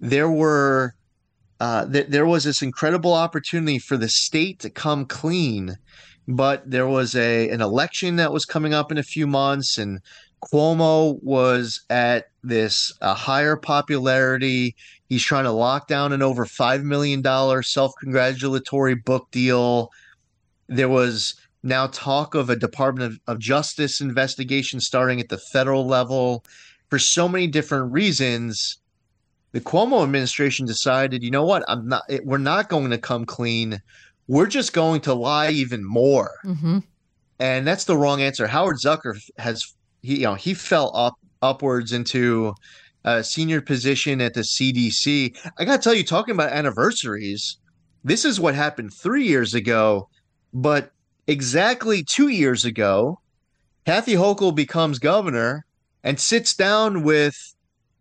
there 0.00 0.30
were 0.30 0.94
uh, 1.60 1.86
th- 1.86 2.08
there 2.08 2.26
was 2.26 2.44
this 2.44 2.62
incredible 2.62 3.14
opportunity 3.14 3.78
for 3.78 3.96
the 3.96 4.08
state 4.08 4.58
to 4.60 4.70
come 4.70 5.06
clean, 5.06 5.76
but 6.28 6.68
there 6.68 6.86
was 6.86 7.14
a 7.14 7.48
an 7.50 7.60
election 7.60 8.16
that 8.16 8.32
was 8.32 8.44
coming 8.44 8.74
up 8.74 8.90
in 8.90 8.98
a 8.98 9.02
few 9.02 9.26
months, 9.26 9.78
and 9.78 10.00
Cuomo 10.42 11.22
was 11.22 11.82
at 11.90 12.28
this 12.42 12.92
uh, 13.00 13.14
higher 13.14 13.56
popularity. 13.56 14.74
He's 15.08 15.22
trying 15.22 15.44
to 15.44 15.52
lock 15.52 15.88
down 15.88 16.12
an 16.12 16.22
over 16.22 16.46
five 16.46 16.82
million 16.82 17.22
dollar 17.22 17.62
self 17.62 17.92
congratulatory 18.00 18.94
book 18.94 19.30
deal. 19.30 19.90
There 20.68 20.88
was 20.88 21.34
now 21.62 21.86
talk 21.88 22.34
of 22.34 22.50
a 22.50 22.56
Department 22.56 23.12
of, 23.12 23.20
of 23.26 23.38
Justice 23.38 24.00
investigation 24.00 24.80
starting 24.80 25.20
at 25.20 25.28
the 25.28 25.38
federal 25.38 25.86
level. 25.86 26.44
For 26.90 26.98
so 26.98 27.28
many 27.28 27.46
different 27.46 27.92
reasons, 27.92 28.78
the 29.52 29.60
Cuomo 29.60 30.02
administration 30.02 30.66
decided, 30.66 31.22
you 31.22 31.30
know 31.30 31.44
what, 31.44 31.64
I'm 31.68 31.88
not. 31.88 32.02
We're 32.24 32.38
not 32.38 32.68
going 32.68 32.90
to 32.90 32.98
come 32.98 33.24
clean. 33.24 33.80
We're 34.26 34.46
just 34.46 34.72
going 34.72 35.00
to 35.02 35.14
lie 35.14 35.50
even 35.50 35.84
more. 35.84 36.30
Mm-hmm. 36.44 36.78
And 37.38 37.66
that's 37.66 37.84
the 37.84 37.96
wrong 37.96 38.22
answer. 38.22 38.46
Howard 38.46 38.76
Zucker 38.76 39.18
has 39.38 39.74
he 40.02 40.20
you 40.20 40.24
know 40.24 40.34
he 40.34 40.54
fell 40.54 40.94
up 40.96 41.14
upwards 41.42 41.92
into 41.92 42.54
a 43.04 43.22
senior 43.22 43.60
position 43.60 44.20
at 44.20 44.34
the 44.34 44.40
CDC. 44.40 45.36
I 45.58 45.64
got 45.64 45.76
to 45.76 45.82
tell 45.82 45.94
you, 45.94 46.04
talking 46.04 46.34
about 46.34 46.52
anniversaries, 46.52 47.58
this 48.02 48.24
is 48.24 48.40
what 48.40 48.54
happened 48.54 48.94
three 48.94 49.26
years 49.26 49.54
ago, 49.54 50.08
but 50.52 50.92
exactly 51.26 52.02
two 52.02 52.28
years 52.28 52.64
ago, 52.64 53.20
Kathy 53.84 54.14
Hochul 54.14 54.54
becomes 54.54 54.98
governor 54.98 55.66
and 56.02 56.18
sits 56.18 56.54
down 56.54 57.02
with 57.02 57.54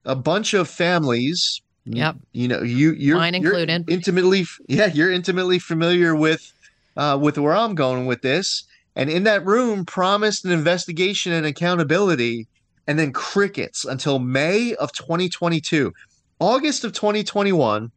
a 0.06 0.16
bunch 0.16 0.54
of 0.54 0.70
families. 0.70 1.62
Yep. 1.86 2.16
You 2.32 2.48
know, 2.48 2.62
you 2.62 2.94
you're, 2.94 3.18
Mine 3.18 3.36
included. 3.36 3.86
You're 3.88 3.98
intimately, 3.98 4.46
yeah, 4.68 4.88
you're 4.88 5.12
intimately 5.12 5.60
familiar 5.60 6.16
with 6.16 6.54
uh, 6.96 7.18
with 7.22 7.38
where 7.38 7.56
I'm 7.56 7.76
going 7.76 8.06
with 8.06 8.22
this. 8.22 8.64
And 8.96 9.10
in 9.10 9.24
that 9.24 9.46
room, 9.46 9.86
promised 9.86 10.46
an 10.46 10.52
investigation 10.52 11.34
and 11.34 11.46
accountability, 11.46 12.48
and 12.88 13.00
then 13.00 13.12
crickets 13.12 13.86
until 13.86 14.20
May 14.20 14.76
of 14.76 14.92
2022. 14.94 15.94
August 16.40 16.84
of 16.84 16.94
2021, 16.94 17.92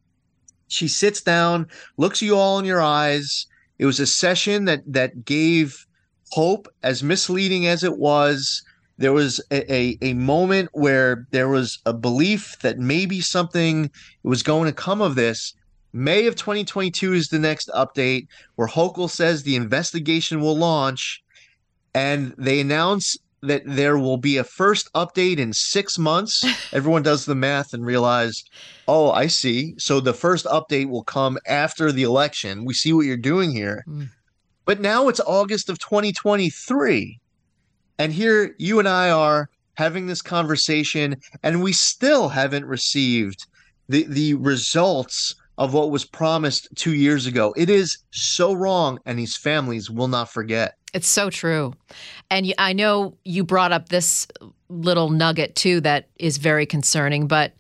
she 0.69 0.89
sits 0.89 1.21
down, 1.21 1.67
looks 1.97 2.23
you 2.23 2.37
all 2.37 2.59
in 2.59 2.65
your 2.65 2.81
eyes. 2.81 3.47
It 3.79 3.87
was 3.87 4.01
a 4.01 4.07
session 4.07 4.65
that 4.65 4.83
that 4.87 5.25
gave 5.25 5.87
hope, 6.31 6.69
as 6.83 7.03
misleading 7.03 7.67
as 7.67 7.85
it 7.85 7.99
was 7.99 8.63
there 8.99 9.13
was 9.13 9.41
a, 9.51 9.73
a, 9.73 9.99
a, 10.01 10.15
moment 10.15 10.71
where 10.73 11.27
there 11.31 11.49
was 11.49 11.79
a 11.85 11.93
belief 11.93 12.59
that 12.61 12.79
maybe 12.79 13.21
something 13.21 13.91
was 14.23 14.43
going 14.43 14.67
to 14.67 14.73
come 14.73 15.03
of 15.03 15.15
this. 15.15 15.55
May 15.93 16.27
of 16.27 16.37
2022 16.37 17.13
is 17.13 17.29
the 17.29 17.39
next 17.39 17.69
update 17.75 18.27
where 18.57 18.69
Hochul 18.69 19.11
says 19.11 19.43
the 19.43 19.57
investigation 19.57 20.41
will 20.41 20.57
launch, 20.57 21.23
and 21.95 22.35
they 22.39 22.61
announce 22.61 23.17
that 23.43 23.63
there 23.65 23.99
will 23.99 24.17
be 24.17 24.39
a 24.39 24.45
first 24.45 24.93
update 24.95 25.39
in 25.39 25.53
six 25.53 25.99
months. 25.99 26.45
Everyone 26.73 27.03
does 27.03 27.27
the 27.27 27.35
math 27.35 27.73
and 27.75 27.85
realize, 27.85 28.45
oh, 28.89 29.11
I 29.11 29.27
see. 29.27 29.75
So 29.79 30.01
the 30.01 30.15
first 30.15 30.47
update 30.47 30.89
will 30.89 31.05
come 31.05 31.39
after 31.47 31.93
the 31.93 32.03
election. 32.03 32.65
We 32.65 32.75
see 32.75 32.93
what 32.93 33.07
you're 33.07 33.17
doing 33.17 33.53
here. 33.53 33.85
Mm. 33.87 34.09
But 34.65 34.81
now 34.81 35.09
it's 35.09 35.21
August 35.21 35.69
of 35.69 35.79
2023 35.79 37.21
and 37.99 38.13
here 38.13 38.55
you 38.59 38.79
and 38.79 38.89
I 38.89 39.11
are 39.11 39.49
having 39.75 40.07
this 40.07 40.23
conversation, 40.23 41.17
and 41.43 41.63
we 41.63 41.73
still 41.73 42.29
haven't 42.29 42.65
received 42.65 43.47
the, 43.89 44.05
the 44.05 44.35
results 44.35 45.35
of 45.59 45.73
what 45.73 45.91
was 45.91 46.05
promised 46.05 46.69
two 46.75 46.95
years 46.95 47.27
ago. 47.27 47.55
It 47.57 47.71
is 47.71 47.99
so 48.11 48.53
wrong, 48.53 48.99
and 49.07 49.19
these 49.19 49.37
families 49.37 49.91
will 49.91 50.09
not 50.09 50.31
forget. 50.31 50.77
It's 50.93 51.09
so 51.09 51.31
true. 51.31 51.75
And 52.31 52.55
I 52.59 52.73
know 52.73 53.17
you 53.25 53.45
brought 53.45 53.73
up 53.73 53.89
this 53.89 54.27
little 54.69 55.11
nugget 55.11 55.55
too 55.55 55.81
that 55.83 56.09
is 56.17 56.39
very 56.39 56.67
concerning, 56.67 57.27
but 57.27 57.53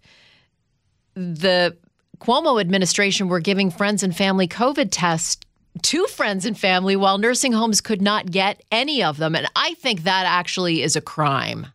the 1.14 1.76
Cuomo 2.18 2.60
administration 2.60 3.28
were 3.28 3.40
giving 3.40 3.70
friends 3.70 4.02
and 4.02 4.16
family 4.16 4.48
COVID 4.48 4.88
tests 4.90 5.45
to 5.82 6.06
friends 6.06 6.44
and 6.44 6.58
family 6.58 6.96
while 6.96 7.18
nursing 7.18 7.52
homes 7.52 7.80
could 7.80 8.02
not 8.02 8.30
get 8.30 8.62
any 8.70 9.02
of 9.02 9.18
them. 9.18 9.34
And 9.34 9.46
I 9.56 9.74
think 9.74 10.02
that 10.02 10.26
actually 10.26 10.82
is 10.82 10.96
a 10.96 11.00
crime. 11.00 11.66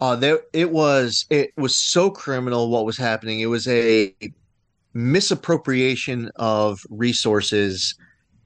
Uh, 0.00 0.14
there 0.14 0.40
it 0.52 0.70
was 0.70 1.24
it 1.30 1.52
was 1.56 1.74
so 1.74 2.10
criminal 2.10 2.68
what 2.68 2.84
was 2.84 2.98
happening. 2.98 3.40
It 3.40 3.46
was 3.46 3.66
a 3.66 4.14
misappropriation 4.92 6.30
of 6.36 6.84
resources 6.90 7.94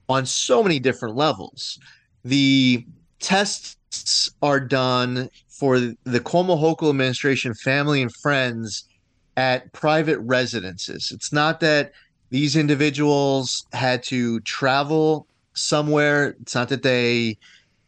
on 0.08 0.26
so 0.26 0.62
many 0.62 0.78
different 0.78 1.16
levels. 1.16 1.78
The 2.24 2.84
tests 3.20 4.30
are 4.42 4.60
done 4.60 5.28
for 5.48 5.78
the 5.78 6.20
Cuomo 6.20 6.60
Hochul 6.60 6.90
administration, 6.90 7.54
family 7.54 8.02
and 8.02 8.14
friends 8.14 8.84
at 9.36 9.72
private 9.72 10.18
residences. 10.20 11.10
It's 11.12 11.32
not 11.32 11.60
that 11.60 11.92
these 12.30 12.56
individuals 12.56 13.66
had 13.72 14.02
to 14.04 14.40
travel 14.40 15.26
somewhere. 15.54 16.36
It's 16.40 16.54
not 16.54 16.68
that 16.70 16.82
they 16.82 17.38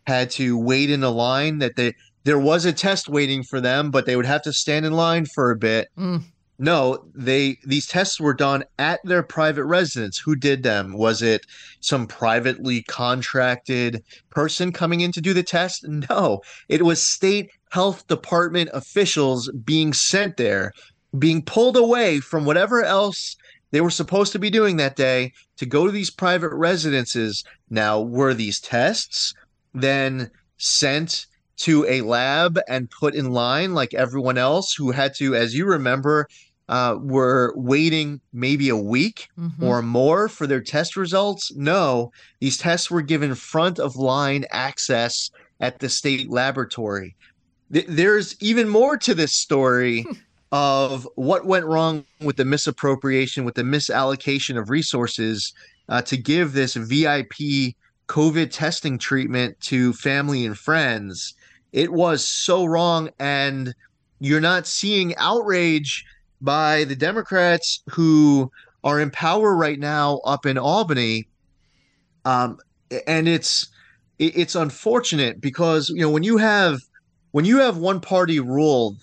had 0.07 0.31
to 0.33 0.59
wait 0.59 0.90
in 0.90 1.02
a 1.02 1.11
line, 1.11 1.59
that 1.59 1.76
they 1.76 1.94
there 2.24 2.38
was 2.38 2.64
a 2.64 2.72
test 2.72 3.09
waiting 3.09 3.42
for 3.42 3.61
them, 3.61 3.90
but 3.90 4.07
they 4.07 4.16
would 4.16 4.26
have 4.26 4.42
to 4.42 4.52
stand 4.52 4.87
in 4.87 4.92
line 4.92 5.26
for 5.26 5.50
a 5.50 5.57
bit. 5.57 5.88
Mm. 5.98 6.22
No, 6.59 7.05
they 7.14 7.59
these 7.64 7.87
tests 7.87 8.20
were 8.20 8.35
done 8.35 8.62
at 8.78 9.00
their 9.05 9.22
private 9.22 9.64
residence. 9.64 10.18
Who 10.18 10.37
did 10.37 10.62
them? 10.62 10.92
Was 10.92 11.22
it 11.22 11.46
some 11.81 12.07
privately 12.07 12.83
contracted 12.83 14.05
person 14.31 14.70
coming 14.70 15.00
in 15.00 15.11
to 15.12 15.20
do 15.20 15.33
the 15.33 15.42
test? 15.42 15.87
No, 15.88 16.42
it 16.68 16.85
was 16.85 17.02
state 17.02 17.50
health 17.70 18.07
department 18.07 18.70
officials 18.72 19.50
being 19.64 19.92
sent 19.92 20.37
there, 20.37 20.72
being 21.18 21.42
pulled 21.42 21.76
away 21.76 22.20
from 22.20 22.44
whatever 22.44 22.85
else 22.85 23.37
they 23.72 23.80
were 23.80 23.90
supposed 23.90 24.32
to 24.32 24.38
be 24.38 24.50
doing 24.50 24.76
that 24.76 24.96
day 24.96 25.32
to 25.56 25.66
go 25.66 25.87
to 25.87 25.92
these 25.92 26.11
private 26.11 26.52
residences. 26.52 27.42
Now, 27.68 28.00
were 28.00 28.35
these 28.35 28.61
tests 28.61 29.35
then 29.74 30.30
sent 30.58 31.26
to 31.56 31.85
a 31.88 32.02
lab 32.02 32.58
and 32.68 32.90
put 32.90 33.14
in 33.14 33.32
line 33.32 33.74
like 33.74 33.94
everyone 33.94 34.38
else 34.38 34.74
who 34.74 34.90
had 34.92 35.14
to, 35.16 35.35
as 35.35 35.54
you 35.54 35.64
remember, 35.64 36.28
uh, 36.68 36.96
were 37.00 37.52
waiting 37.56 38.20
maybe 38.32 38.68
a 38.68 38.76
week 38.76 39.28
mm-hmm. 39.38 39.64
or 39.64 39.82
more 39.82 40.28
for 40.28 40.46
their 40.46 40.61
test 40.61 40.96
results? 40.96 41.52
No, 41.54 42.12
these 42.40 42.58
tests 42.58 42.90
were 42.90 43.02
given 43.02 43.35
front 43.35 43.78
of 43.78 43.96
line 43.96 44.44
access 44.50 45.30
at 45.61 45.78
the 45.78 45.88
state 45.88 46.30
laboratory. 46.30 47.16
Th- 47.72 47.87
there's 47.88 48.37
even 48.40 48.68
more 48.68 48.96
to 48.98 49.14
this 49.14 49.32
story 49.32 50.04
of 50.53 51.09
what 51.15 51.47
went 51.47 51.65
wrong 51.65 52.05
with 52.21 52.37
the 52.37 52.45
misappropriation, 52.45 53.45
with 53.45 53.55
the 53.55 53.62
misallocation 53.62 54.59
of 54.59 54.69
resources 54.69 55.55
uh, 55.88 56.03
to 56.03 56.17
give 56.17 56.53
this 56.53 56.75
VIP 56.75 57.75
COVID 58.09 58.51
testing 58.51 58.99
treatment 58.99 59.59
to 59.61 59.95
family 59.95 60.45
and 60.45 60.57
friends. 60.59 61.35
It 61.73 61.93
was 61.93 62.23
so 62.23 62.67
wrong. 62.67 63.09
And 63.19 63.75
you're 64.21 64.41
not 64.41 64.67
seeing 64.67 65.17
outrage 65.17 66.05
by 66.43 66.85
the 66.85 66.97
Democrats 66.97 67.83
who 67.88 68.51
are 68.85 69.01
in 69.01 69.11
power 69.11 69.57
right 69.57 69.79
now 69.79 70.19
up 70.25 70.45
in 70.45 70.59
Albany. 70.59 71.29
Um, 72.27 72.59
and 73.07 73.27
it's 73.27 73.69
it's 74.19 74.55
unfortunate 74.55 75.41
because 75.41 75.88
you 75.88 76.03
know 76.03 76.11
when 76.11 76.23
you 76.23 76.37
have 76.37 76.79
when 77.33 77.45
you 77.45 77.59
have 77.59 77.77
one 77.77 78.01
party 78.01 78.40
rule, 78.40 78.97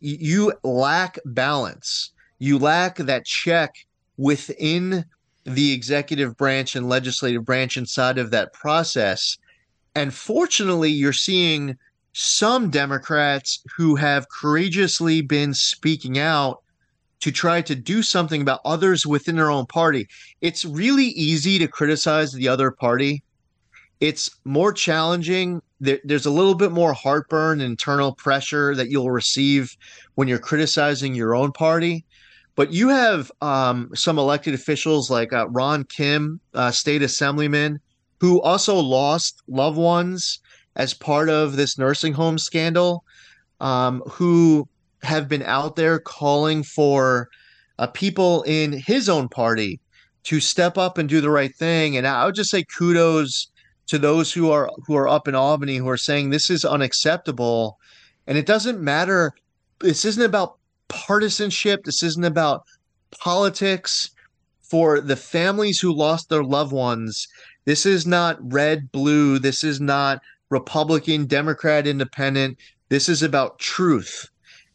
you 0.00 0.52
lack 0.64 1.18
balance. 1.24 2.10
You 2.38 2.58
lack 2.58 2.96
that 2.96 3.24
check 3.24 3.74
within 4.16 5.04
the 5.44 5.72
executive 5.72 6.36
branch 6.36 6.76
and 6.76 6.88
legislative 6.88 7.44
branch 7.44 7.76
inside 7.76 8.18
of 8.18 8.30
that 8.30 8.52
process. 8.52 9.36
and 9.94 10.14
fortunately, 10.14 10.90
you're 10.90 11.12
seeing 11.12 11.76
some 12.14 12.70
Democrats 12.70 13.62
who 13.76 13.96
have 13.96 14.26
courageously 14.28 15.20
been 15.20 15.52
speaking 15.54 16.18
out 16.18 16.62
to 17.20 17.30
try 17.30 17.60
to 17.62 17.74
do 17.74 18.02
something 18.02 18.42
about 18.42 18.60
others 18.64 19.06
within 19.06 19.36
their 19.36 19.50
own 19.50 19.66
party. 19.66 20.08
It's 20.40 20.64
really 20.64 21.06
easy 21.06 21.58
to 21.58 21.68
criticize 21.68 22.32
the 22.32 22.48
other 22.48 22.70
party. 22.70 23.22
It's 24.00 24.30
more 24.44 24.72
challenging. 24.72 25.62
There, 25.82 25.98
there's 26.04 26.26
a 26.26 26.30
little 26.30 26.54
bit 26.54 26.70
more 26.70 26.92
heartburn, 26.92 27.60
internal 27.60 28.14
pressure 28.14 28.74
that 28.76 28.88
you'll 28.88 29.10
receive 29.10 29.76
when 30.14 30.28
you're 30.28 30.38
criticizing 30.38 31.12
your 31.12 31.34
own 31.34 31.50
party. 31.50 32.04
But 32.54 32.72
you 32.72 32.88
have 32.88 33.32
um, 33.40 33.90
some 33.92 34.16
elected 34.16 34.54
officials 34.54 35.10
like 35.10 35.32
uh, 35.32 35.48
Ron 35.48 35.84
Kim, 35.84 36.38
uh, 36.54 36.70
state 36.70 37.02
assemblyman, 37.02 37.80
who 38.20 38.40
also 38.42 38.76
lost 38.76 39.42
loved 39.48 39.76
ones 39.76 40.38
as 40.76 40.94
part 40.94 41.28
of 41.28 41.56
this 41.56 41.76
nursing 41.76 42.12
home 42.12 42.38
scandal, 42.38 43.04
um, 43.60 44.02
who 44.08 44.68
have 45.02 45.28
been 45.28 45.42
out 45.42 45.74
there 45.74 45.98
calling 45.98 46.62
for 46.62 47.28
uh, 47.80 47.88
people 47.88 48.42
in 48.42 48.72
his 48.72 49.08
own 49.08 49.28
party 49.28 49.80
to 50.22 50.38
step 50.38 50.78
up 50.78 50.96
and 50.96 51.08
do 51.08 51.20
the 51.20 51.30
right 51.30 51.54
thing. 51.56 51.96
And 51.96 52.06
I 52.06 52.24
would 52.24 52.36
just 52.36 52.50
say 52.50 52.62
kudos 52.64 53.48
to 53.86 53.98
those 53.98 54.32
who 54.32 54.50
are 54.50 54.70
who 54.86 54.96
are 54.96 55.08
up 55.08 55.28
in 55.28 55.34
Albany 55.34 55.76
who 55.76 55.88
are 55.88 55.96
saying 55.96 56.30
this 56.30 56.50
is 56.50 56.64
unacceptable. 56.64 57.78
And 58.26 58.38
it 58.38 58.46
doesn't 58.46 58.80
matter. 58.80 59.32
This 59.80 60.04
isn't 60.04 60.22
about 60.22 60.58
partisanship. 60.88 61.84
This 61.84 62.02
isn't 62.02 62.24
about 62.24 62.64
politics. 63.10 64.10
For 64.62 65.02
the 65.02 65.16
families 65.16 65.80
who 65.80 65.92
lost 65.92 66.30
their 66.30 66.42
loved 66.42 66.72
ones, 66.72 67.28
this 67.66 67.84
is 67.84 68.06
not 68.06 68.38
red, 68.40 68.90
blue. 68.90 69.38
This 69.38 69.62
is 69.64 69.82
not 69.82 70.22
Republican, 70.48 71.26
Democrat, 71.26 71.86
Independent. 71.86 72.56
This 72.88 73.08
is 73.08 73.22
about 73.22 73.58
truth. 73.58 74.30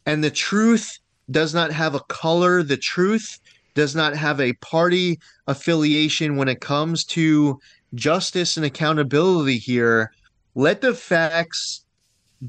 And 0.06 0.22
the 0.22 0.30
truth 0.30 0.98
does 1.30 1.52
not 1.52 1.72
have 1.72 1.96
a 1.96 2.00
color. 2.00 2.62
The 2.62 2.76
truth 2.76 3.40
does 3.74 3.94
not 3.94 4.16
have 4.16 4.40
a 4.40 4.54
party 4.54 5.18
affiliation 5.46 6.36
when 6.36 6.48
it 6.48 6.60
comes 6.60 7.04
to 7.04 7.60
justice 7.94 8.56
and 8.56 8.66
accountability 8.66 9.58
here. 9.58 10.10
Let 10.54 10.80
the 10.80 10.94
facts 10.94 11.84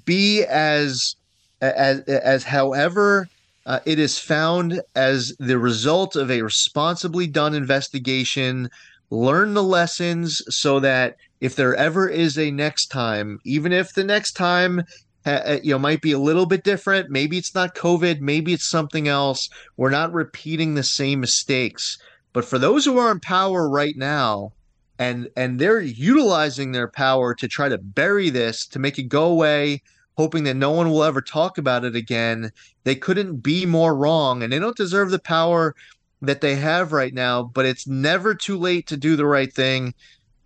be 0.06 0.44
as 0.46 1.16
as 1.62 2.02
as 2.02 2.44
however 2.44 3.28
uh, 3.66 3.80
it 3.86 4.00
is 4.00 4.18
found 4.18 4.82
as 4.96 5.36
the 5.40 5.60
result 5.60 6.16
of 6.16 6.32
a 6.32 6.42
responsibly 6.42 7.28
done 7.28 7.54
investigation. 7.54 8.70
Learn 9.12 9.54
the 9.54 9.64
lessons 9.64 10.42
so 10.50 10.80
that 10.80 11.16
if 11.42 11.56
there 11.56 11.76
ever 11.76 12.08
is 12.08 12.38
a 12.38 12.52
next 12.52 12.88
time, 12.88 13.40
even 13.44 13.72
if 13.72 13.94
the 13.94 14.04
next 14.04 14.34
time 14.34 14.84
uh, 15.26 15.58
you 15.62 15.72
know 15.72 15.80
might 15.80 16.02
be 16.02 16.12
a 16.12 16.20
little 16.20 16.46
bit 16.46 16.64
different 16.64 17.10
maybe 17.10 17.38
it's 17.38 17.54
not 17.54 17.76
covid 17.76 18.22
maybe 18.22 18.54
it's 18.54 18.70
something 18.70 19.08
else 19.08 19.50
we're 19.76 19.90
not 19.90 20.14
repeating 20.14 20.74
the 20.74 20.84
same 20.84 21.20
mistakes 21.20 21.98
but 22.32 22.46
for 22.46 22.58
those 22.58 22.86
who 22.86 22.98
are 22.98 23.12
in 23.12 23.20
power 23.20 23.70
right 23.70 23.98
now 23.98 24.52
and 25.00 25.30
and 25.36 25.58
they're 25.58 25.80
utilizing 25.80 26.72
their 26.72 26.90
power 26.90 27.34
to 27.34 27.48
try 27.48 27.70
to 27.70 27.78
bury 27.78 28.30
this 28.30 28.68
to 28.68 28.80
make 28.80 29.00
it 29.00 29.04
go 29.04 29.26
away 29.26 29.82
hoping 30.18 30.44
that 30.44 30.56
no 30.56 30.72
one 30.72 30.90
will 30.92 31.06
ever 31.06 31.22
talk 31.22 31.58
about 31.58 31.86
it 31.86 31.96
again. 31.96 32.52
They 32.84 32.94
couldn't 32.94 33.38
be 33.38 33.66
more 33.66 33.96
wrong 33.96 34.44
and 34.44 34.52
they 34.52 34.60
don't 34.60 34.76
deserve 34.76 35.12
the 35.12 35.20
power 35.20 35.74
that 36.22 36.42
they 36.42 36.58
have 36.58 36.92
right 36.92 37.14
now 37.14 37.44
but 37.44 37.66
it's 37.66 37.88
never 37.88 38.36
too 38.36 38.58
late 38.60 38.86
to 38.88 38.98
do 38.98 39.16
the 39.16 39.26
right 39.26 39.52
thing. 39.52 39.94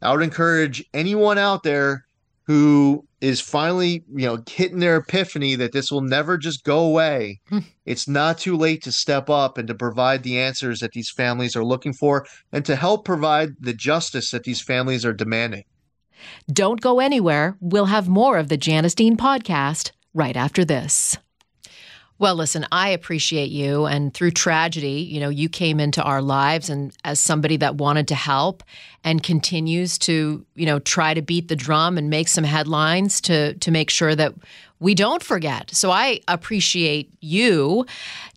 I 0.01 0.13
would 0.13 0.21
encourage 0.21 0.85
anyone 0.93 1.39
out 1.39 1.63
there 1.63 2.05
who 2.45 3.05
is 3.21 3.39
finally, 3.39 4.03
you 4.13 4.25
know, 4.25 4.43
hitting 4.49 4.79
their 4.79 4.97
epiphany 4.97 5.55
that 5.55 5.71
this 5.71 5.91
will 5.91 6.01
never 6.01 6.37
just 6.37 6.63
go 6.63 6.79
away. 6.79 7.39
Hmm. 7.49 7.59
it's 7.85 8.07
not 8.07 8.37
too 8.37 8.57
late 8.57 8.83
to 8.83 8.91
step 8.91 9.29
up 9.29 9.57
and 9.57 9.67
to 9.67 9.75
provide 9.75 10.23
the 10.23 10.39
answers 10.39 10.79
that 10.79 10.91
these 10.91 11.09
families 11.09 11.55
are 11.55 11.63
looking 11.63 11.93
for 11.93 12.25
and 12.51 12.65
to 12.65 12.75
help 12.75 13.05
provide 13.05 13.49
the 13.59 13.73
justice 13.73 14.31
that 14.31 14.43
these 14.43 14.61
families 14.61 15.05
are 15.05 15.13
demanding. 15.13 15.63
Don't 16.51 16.81
go 16.81 16.99
anywhere. 16.99 17.57
We'll 17.59 17.85
have 17.85 18.07
more 18.07 18.37
of 18.37 18.49
the 18.49 18.57
Janice 18.57 18.95
Dean 18.95 19.17
podcast 19.17 19.91
right 20.13 20.37
after 20.37 20.63
this. 20.63 21.17
Well, 22.19 22.35
listen, 22.35 22.65
I 22.71 22.89
appreciate 22.89 23.49
you. 23.49 23.85
And 23.85 24.13
through 24.13 24.31
tragedy, 24.31 25.01
you 25.01 25.19
know, 25.19 25.29
you 25.29 25.49
came 25.49 25.79
into 25.79 26.01
our 26.01 26.21
lives 26.21 26.69
and 26.69 26.95
as 27.03 27.19
somebody 27.19 27.57
that 27.57 27.75
wanted 27.75 28.07
to 28.09 28.15
help 28.15 28.63
and 29.03 29.21
continues 29.21 29.97
to, 29.99 30.45
you 30.55 30.65
know, 30.65 30.79
try 30.79 31.13
to 31.13 31.21
beat 31.21 31.47
the 31.47 31.55
drum 31.55 31.97
and 31.97 32.09
make 32.09 32.27
some 32.27 32.43
headlines 32.43 33.19
to 33.21 33.55
to 33.55 33.71
make 33.71 33.89
sure 33.89 34.15
that 34.15 34.33
we 34.79 34.93
don't 34.93 35.23
forget. 35.23 35.71
So 35.73 35.91
I 35.91 36.19
appreciate 36.27 37.11
you. 37.19 37.85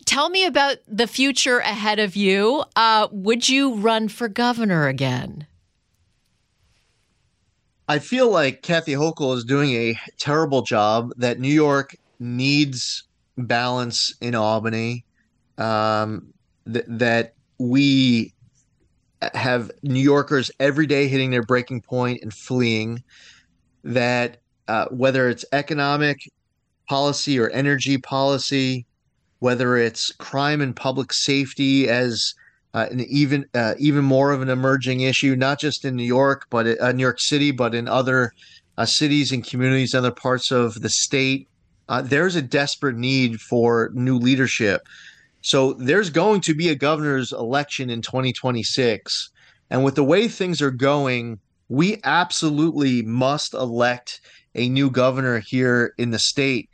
Tell 0.04 0.30
me 0.30 0.46
about 0.46 0.78
the 0.86 1.06
future 1.06 1.58
ahead 1.58 1.98
of 1.98 2.16
you. 2.16 2.64
Uh, 2.76 3.08
would 3.10 3.48
you 3.48 3.74
run 3.74 4.08
for 4.08 4.28
governor 4.28 4.86
again? 4.86 5.46
I 7.88 7.98
feel 7.98 8.30
like 8.30 8.62
Kathy 8.62 8.92
Hochul 8.92 9.36
is 9.36 9.44
doing 9.44 9.72
a 9.74 9.98
terrible 10.18 10.62
job 10.62 11.12
that 11.18 11.38
New 11.38 11.52
York 11.52 11.96
needs 12.18 13.04
balance 13.36 14.14
in 14.20 14.34
Albany, 14.34 15.04
um, 15.58 16.32
th- 16.70 16.84
that 16.88 17.34
we 17.58 18.32
have 19.34 19.70
New 19.82 20.00
Yorkers 20.00 20.50
every 20.60 20.86
day 20.86 21.08
hitting 21.08 21.30
their 21.30 21.42
breaking 21.42 21.80
point 21.82 22.20
and 22.22 22.32
fleeing, 22.32 23.02
that 23.84 24.38
uh, 24.68 24.86
whether 24.90 25.28
it's 25.28 25.44
economic 25.52 26.18
policy 26.88 27.38
or 27.38 27.48
energy 27.50 27.98
policy, 27.98 28.86
whether 29.38 29.76
it's 29.76 30.12
crime 30.12 30.60
and 30.60 30.74
public 30.74 31.12
safety 31.12 31.88
as 31.88 32.34
uh, 32.74 32.86
an 32.90 33.00
even 33.08 33.46
uh, 33.54 33.74
even 33.78 34.04
more 34.04 34.32
of 34.32 34.42
an 34.42 34.50
emerging 34.50 35.00
issue, 35.00 35.34
not 35.34 35.58
just 35.58 35.84
in 35.84 35.96
New 35.96 36.04
York, 36.04 36.46
but 36.50 36.78
uh, 36.80 36.92
New 36.92 37.02
York 37.02 37.20
City, 37.20 37.50
but 37.50 37.74
in 37.74 37.88
other 37.88 38.32
uh, 38.76 38.84
cities 38.84 39.32
and 39.32 39.46
communities, 39.46 39.94
other 39.94 40.10
parts 40.10 40.50
of 40.50 40.82
the 40.82 40.90
state 40.90 41.48
uh, 41.88 42.02
there's 42.02 42.36
a 42.36 42.42
desperate 42.42 42.96
need 42.96 43.40
for 43.40 43.90
new 43.94 44.18
leadership. 44.18 44.86
So 45.42 45.74
there's 45.74 46.10
going 46.10 46.40
to 46.42 46.54
be 46.54 46.68
a 46.68 46.74
governor's 46.74 47.32
election 47.32 47.88
in 47.90 48.02
2026. 48.02 49.30
And 49.70 49.84
with 49.84 49.94
the 49.94 50.04
way 50.04 50.28
things 50.28 50.60
are 50.60 50.70
going, 50.70 51.38
we 51.68 52.00
absolutely 52.04 53.02
must 53.02 53.54
elect 53.54 54.20
a 54.54 54.68
new 54.68 54.90
governor 54.90 55.38
here 55.38 55.94
in 55.98 56.10
the 56.10 56.18
state. 56.18 56.68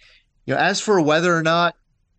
You 0.46 0.54
know, 0.54 0.60
as 0.60 0.80
for 0.80 1.00
whether 1.00 1.36
or 1.36 1.42
not 1.42 1.74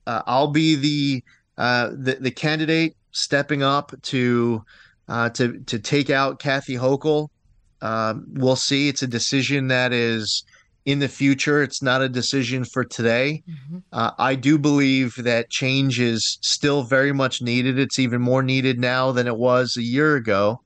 uh, 0.05 0.21
I'll 0.25 0.51
be 0.51 0.75
the, 0.75 1.23
uh, 1.57 1.89
the 1.91 2.17
the 2.19 2.31
candidate 2.31 2.95
stepping 3.11 3.63
up 3.63 3.93
to 4.03 4.63
uh, 5.07 5.29
to 5.29 5.59
to 5.61 5.79
take 5.79 6.09
out 6.09 6.39
Kathy 6.39 6.75
Hochul, 6.75 7.29
um, 7.81 8.25
we'll 8.33 8.55
see. 8.55 8.89
It's 8.89 9.03
a 9.03 9.07
decision 9.07 9.67
that 9.67 9.93
is 9.93 10.43
in 10.85 10.99
the 10.99 11.07
future. 11.07 11.63
It's 11.63 11.81
not 11.81 12.01
a 12.01 12.09
decision 12.09 12.65
for 12.65 12.83
today. 12.83 13.43
Mm-hmm. 13.49 13.77
Uh, 13.91 14.11
I 14.17 14.35
do 14.35 14.57
believe 14.57 15.15
that 15.17 15.49
change 15.49 15.99
is 15.99 16.37
still 16.41 16.83
very 16.83 17.13
much 17.13 17.41
needed. 17.41 17.79
It's 17.79 17.99
even 17.99 18.21
more 18.21 18.43
needed 18.43 18.79
now 18.79 19.11
than 19.11 19.27
it 19.27 19.37
was 19.37 19.77
a 19.77 19.83
year 19.83 20.15
ago. 20.15 20.61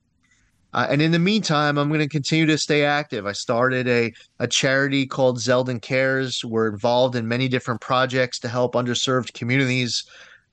Uh, 0.73 0.85
and 0.89 1.01
in 1.01 1.11
the 1.11 1.19
meantime, 1.19 1.77
I'm 1.77 1.87
going 1.87 2.01
to 2.01 2.09
continue 2.09 2.45
to 2.45 2.57
stay 2.57 2.83
active. 2.83 3.25
I 3.25 3.31
started 3.31 3.87
a, 3.87 4.13
a 4.39 4.47
charity 4.47 5.05
called 5.05 5.37
Zeldin 5.37 5.81
Cares. 5.81 6.43
We're 6.43 6.67
involved 6.67 7.15
in 7.15 7.27
many 7.27 7.47
different 7.47 7.81
projects 7.81 8.37
to 8.39 8.47
help 8.47 8.73
underserved 8.73 9.33
communities. 9.33 10.03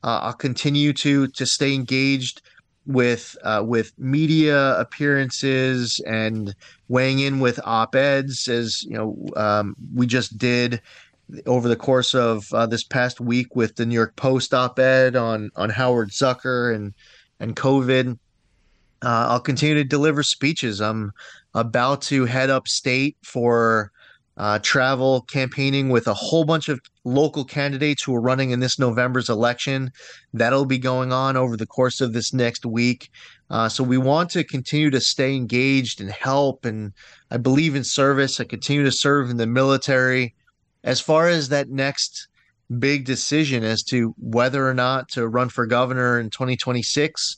Uh, 0.03 0.20
I'll 0.22 0.32
continue 0.34 0.93
to 0.95 1.26
to 1.28 1.47
stay 1.47 1.74
engaged 1.74 2.43
with 2.87 3.37
uh, 3.43 3.62
with 3.66 3.93
media 3.99 4.78
appearances 4.78 6.01
and 6.07 6.55
weighing 6.89 7.20
in 7.20 7.41
with 7.41 7.59
op 7.64 7.95
eds, 7.95 8.49
as 8.49 8.85
you 8.85 8.97
know, 8.97 9.16
um, 9.37 9.76
we 9.95 10.07
just 10.07 10.37
did 10.39 10.80
over 11.47 11.68
the 11.68 11.76
course 11.76 12.14
of 12.14 12.53
uh, 12.53 12.66
this 12.66 12.85
past 12.85 13.20
week 13.20 13.57
with 13.57 13.76
the 13.76 13.87
New 13.87 13.95
York 13.95 14.14
Post 14.16 14.53
op 14.53 14.78
ed 14.78 15.16
on 15.16 15.51
on 15.57 15.70
Howard 15.70 16.11
Zucker 16.11 16.74
and 16.74 16.95
and 17.41 17.57
COVID. 17.57 18.18
Uh, 19.03 19.26
I'll 19.28 19.41
continue 19.41 19.74
to 19.74 19.85
deliver 19.85 20.22
speeches. 20.22 20.80
I'm 20.80 21.12
about 21.55 22.03
to 22.03 22.24
head 22.24 22.51
upstate 22.51 23.16
for 23.22 23.93
uh, 24.37 24.59
travel 24.61 25.22
campaigning 25.22 25.91
with 25.91 26.07
a 26.07 26.14
whole 26.14 26.45
bunch 26.45 26.68
of 26.68 26.80
local 27.05 27.45
candidates 27.45 28.03
who 28.03 28.14
are 28.14 28.20
running 28.20 28.51
in 28.51 28.61
this 28.61 28.78
November's 28.78 29.28
election. 29.28 29.93
That'll 30.32 30.66
be 30.66 30.78
going 30.78 31.12
on 31.12 31.37
over 31.37 31.57
the 31.57 31.66
course 31.66 32.01
of 32.01 32.12
this 32.12 32.32
next 32.32 32.66
week. 32.66 33.11
Uh, 33.51 33.68
so 33.68 33.85
we 33.85 33.99
want 33.99 34.30
to 34.30 34.43
continue 34.43 34.91
to 34.91 35.01
stay 35.01 35.37
engaged 35.37 36.01
and 36.01 36.11
help. 36.11 36.64
And 36.64 36.93
I 37.30 37.37
believe 37.37 37.76
in 37.76 37.85
service. 37.85 38.41
I 38.41 38.45
continue 38.45 38.85
to 38.85 38.93
serve 38.93 39.30
in 39.30 39.37
the 39.37 39.47
military. 39.47 40.35
As 40.82 41.01
far 41.01 41.28
as 41.28 41.49
that 41.51 41.70
next 41.70 42.28
big 42.78 43.05
decision 43.05 43.62
as 43.62 43.82
to 43.85 44.14
whether 44.18 44.68
or 44.68 44.74
not 44.74 45.09
to 45.11 45.28
run 45.28 45.49
for 45.49 45.66
governor 45.66 46.18
in 46.18 46.30
2026, 46.30 47.37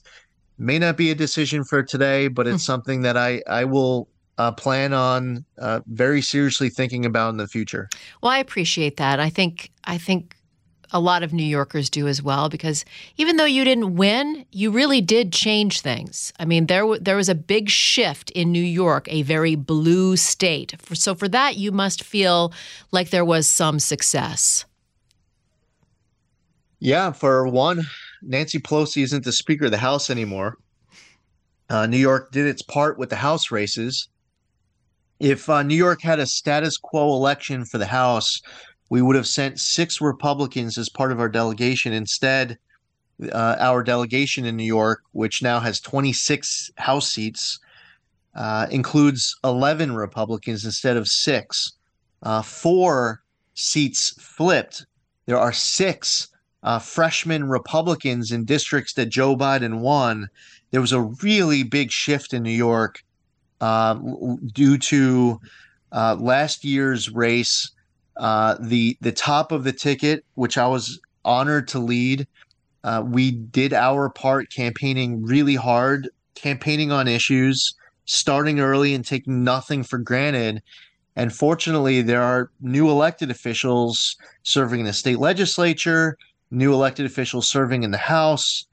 may 0.59 0.79
not 0.79 0.97
be 0.97 1.11
a 1.11 1.15
decision 1.15 1.65
for 1.65 1.83
today, 1.83 2.29
but 2.29 2.47
it's 2.47 2.63
hmm. 2.63 2.73
something 2.73 3.03
that 3.03 3.17
I, 3.17 3.43
I 3.47 3.65
will 3.65 4.09
uh, 4.39 4.53
plan 4.53 4.93
on 4.93 5.45
uh, 5.59 5.81
very 5.87 6.21
seriously 6.21 6.69
thinking 6.69 7.07
about 7.07 7.31
in 7.31 7.37
the 7.37 7.49
future. 7.49 7.89
Well, 8.23 8.33
I 8.33 8.39
appreciate 8.39 8.97
that. 8.99 9.21
I 9.21 9.31
think 9.31 9.71
I 9.85 9.99
think 9.99 10.37
a 10.93 11.01
lot 11.01 11.23
of 11.23 11.33
New 11.33 11.45
Yorkers 11.45 11.91
do 11.91 12.07
as 12.07 12.23
well 12.23 12.49
because 12.49 12.85
even 13.17 13.37
though 13.37 13.45
you 13.45 13.65
didn't 13.65 13.97
win, 13.97 14.47
you 14.53 14.71
really 14.71 15.01
did 15.01 15.33
change 15.33 15.81
things. 15.81 16.33
I 16.39 16.45
mean, 16.45 16.67
there 16.67 16.83
w- 16.83 17.01
there 17.01 17.17
was 17.17 17.29
a 17.29 17.35
big 17.35 17.69
shift 17.69 18.31
in 18.31 18.53
New 18.53 18.63
York, 18.63 19.09
a 19.11 19.23
very 19.23 19.57
blue 19.57 20.17
state. 20.17 20.75
For, 20.81 20.95
so 20.95 21.15
for 21.15 21.29
that, 21.29 21.57
you 21.57 21.73
must 21.73 22.05
feel 22.05 22.53
like 22.93 23.11
there 23.11 23.25
was 23.25 23.49
some 23.49 23.79
success. 23.79 24.65
Yeah, 26.79 27.11
for 27.13 27.49
one, 27.49 27.87
Nancy 28.23 28.59
Pelosi 28.59 29.03
isn't 29.03 29.25
the 29.25 29.33
Speaker 29.33 29.65
of 29.65 29.71
the 29.71 29.79
House 29.79 30.11
anymore. 30.11 30.59
Uh, 31.69 31.87
New 31.87 31.97
York 31.97 32.31
did 32.31 32.47
its 32.47 32.63
part 32.63 32.99
with 32.99 33.11
the 33.11 33.17
House 33.17 33.51
races. 33.51 34.09
If 35.19 35.49
uh, 35.49 35.63
New 35.63 35.77
York 35.77 36.03
had 36.03 36.19
a 36.19 36.27
status 36.27 36.77
quo 36.77 37.15
election 37.15 37.65
for 37.65 37.79
the 37.79 37.87
House, 37.87 38.41
we 38.91 39.01
would 39.03 39.17
have 39.17 39.27
sent 39.27 39.59
six 39.59 40.01
Republicans 40.01 40.77
as 40.77 40.89
part 40.89 41.11
of 41.11 41.21
our 41.21 41.29
delegation. 41.29 41.93
Instead, 41.93 42.59
uh, 43.33 43.57
our 43.59 43.83
delegation 43.83 44.45
in 44.45 44.57
New 44.57 44.65
York, 44.65 45.03
which 45.13 45.43
now 45.43 45.59
has 45.59 45.81
26 45.81 46.71
House 46.77 47.11
seats, 47.11 47.59
uh, 48.35 48.67
includes 48.71 49.35
11 49.43 49.95
Republicans 49.95 50.65
instead 50.65 50.97
of 50.97 51.09
six. 51.09 51.73
Uh, 52.23 52.43
four 52.43 53.23
seats 53.55 54.15
flipped. 54.21 54.85
There 55.25 55.39
are 55.39 55.53
six 55.53 56.29
uh, 56.63 56.79
freshman 56.79 57.49
Republicans 57.49 58.33
in 58.33 58.45
districts 58.45 58.93
that 58.95 59.07
Joe 59.07 59.35
Biden 59.35 59.81
won. 59.81 60.29
There 60.71 60.81
was 60.81 60.93
a 60.93 61.01
really 61.01 61.63
big 61.63 61.91
shift 61.91 62.35
in 62.35 62.43
New 62.43 62.51
York 62.51 63.03
uh, 63.61 63.95
due 64.53 64.79
to 64.79 65.41
uh, 65.93 66.17
last 66.19 66.65
year's 66.65 67.11
race 67.11 67.71
uh, 68.17 68.57
the 68.61 68.97
the 69.01 69.13
top 69.13 69.53
of 69.53 69.65
the 69.65 69.73
ticket, 69.73 70.25
which 70.35 70.57
I 70.57 70.67
was 70.67 70.99
honored 71.25 71.69
to 71.69 71.79
lead, 71.79 72.27
uh, 72.85 73.03
we 73.05 73.33
did 73.33 73.73
our 73.73 74.09
part 74.09 74.51
campaigning 74.51 75.23
really 75.23 75.55
hard, 75.55 76.09
campaigning 76.35 76.93
on 76.93 77.09
issues, 77.09 77.75
starting 78.07 78.61
early 78.61 78.95
and 78.95 79.05
taking 79.05 79.45
nothing 79.45 79.83
for 79.83 79.99
granted. 79.99 80.63
And 81.15 81.33
fortunately, 81.33 82.03
there 82.03 82.23
are 82.23 82.51
new 82.61 82.89
elected 82.89 83.31
officials 83.31 84.17
serving 84.43 84.81
in 84.81 84.87
the 84.87 84.93
state 84.93 85.19
legislature, 85.19 86.17
new 86.51 86.73
elected 86.73 87.07
officials 87.07 87.49
serving 87.49 87.83
in 87.83 87.91
the 87.91 87.99
House, 87.99 88.67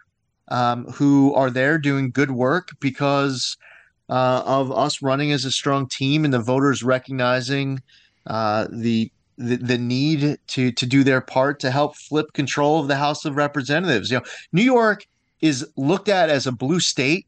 um, 0.50 0.86
who 0.86 1.34
are 1.34 1.50
there 1.50 1.78
doing 1.78 2.12
good 2.12 2.32
work 2.32 2.70
because 2.80 3.58
uh, 4.10 4.44
of 4.46 4.72
us 4.72 5.02
running 5.02 5.32
as 5.32 5.46
a 5.46 5.52
strong 5.52 5.88
team 5.88 6.26
and 6.26 6.34
the 6.34 6.40
voters 6.40 6.84
recognizing 6.84 7.82
uh, 8.28 8.68
the 8.72 9.12
the, 9.38 9.56
the 9.56 9.78
need 9.78 10.38
to 10.48 10.72
to 10.72 10.86
do 10.86 11.04
their 11.04 11.22
part 11.22 11.60
to 11.62 11.72
help 11.72 11.96
flip 11.96 12.34
control 12.34 12.80
of 12.80 12.88
the 12.88 12.96
House 12.96 13.26
of 13.26 13.36
Representatives. 13.36 14.12
You 14.12 14.18
know, 14.18 14.26
New 14.52 14.64
York 14.64 15.08
is 15.42 15.68
looked 15.76 16.10
at 16.10 16.30
as 16.30 16.48
a 16.48 16.52
blue 16.52 16.80
state, 16.80 17.26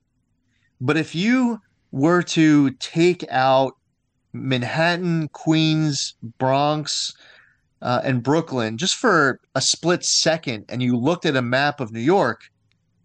but 0.80 0.98
if 0.98 1.16
you 1.16 1.60
were 1.92 2.22
to 2.22 2.72
take 2.72 3.26
out 3.30 3.76
Manhattan, 4.34 5.30
Queens, 5.30 6.16
Bronx, 6.38 7.14
uh, 7.82 8.02
and 8.04 8.22
Brooklyn 8.22 8.78
just 8.78 8.96
for 8.96 9.40
a 9.54 9.62
split 9.62 10.04
second, 10.04 10.66
and 10.70 10.82
you 10.82 10.98
looked 10.98 11.26
at 11.26 11.36
a 11.36 11.42
map 11.42 11.80
of 11.80 11.92
New 11.92 12.00
York, 12.00 12.50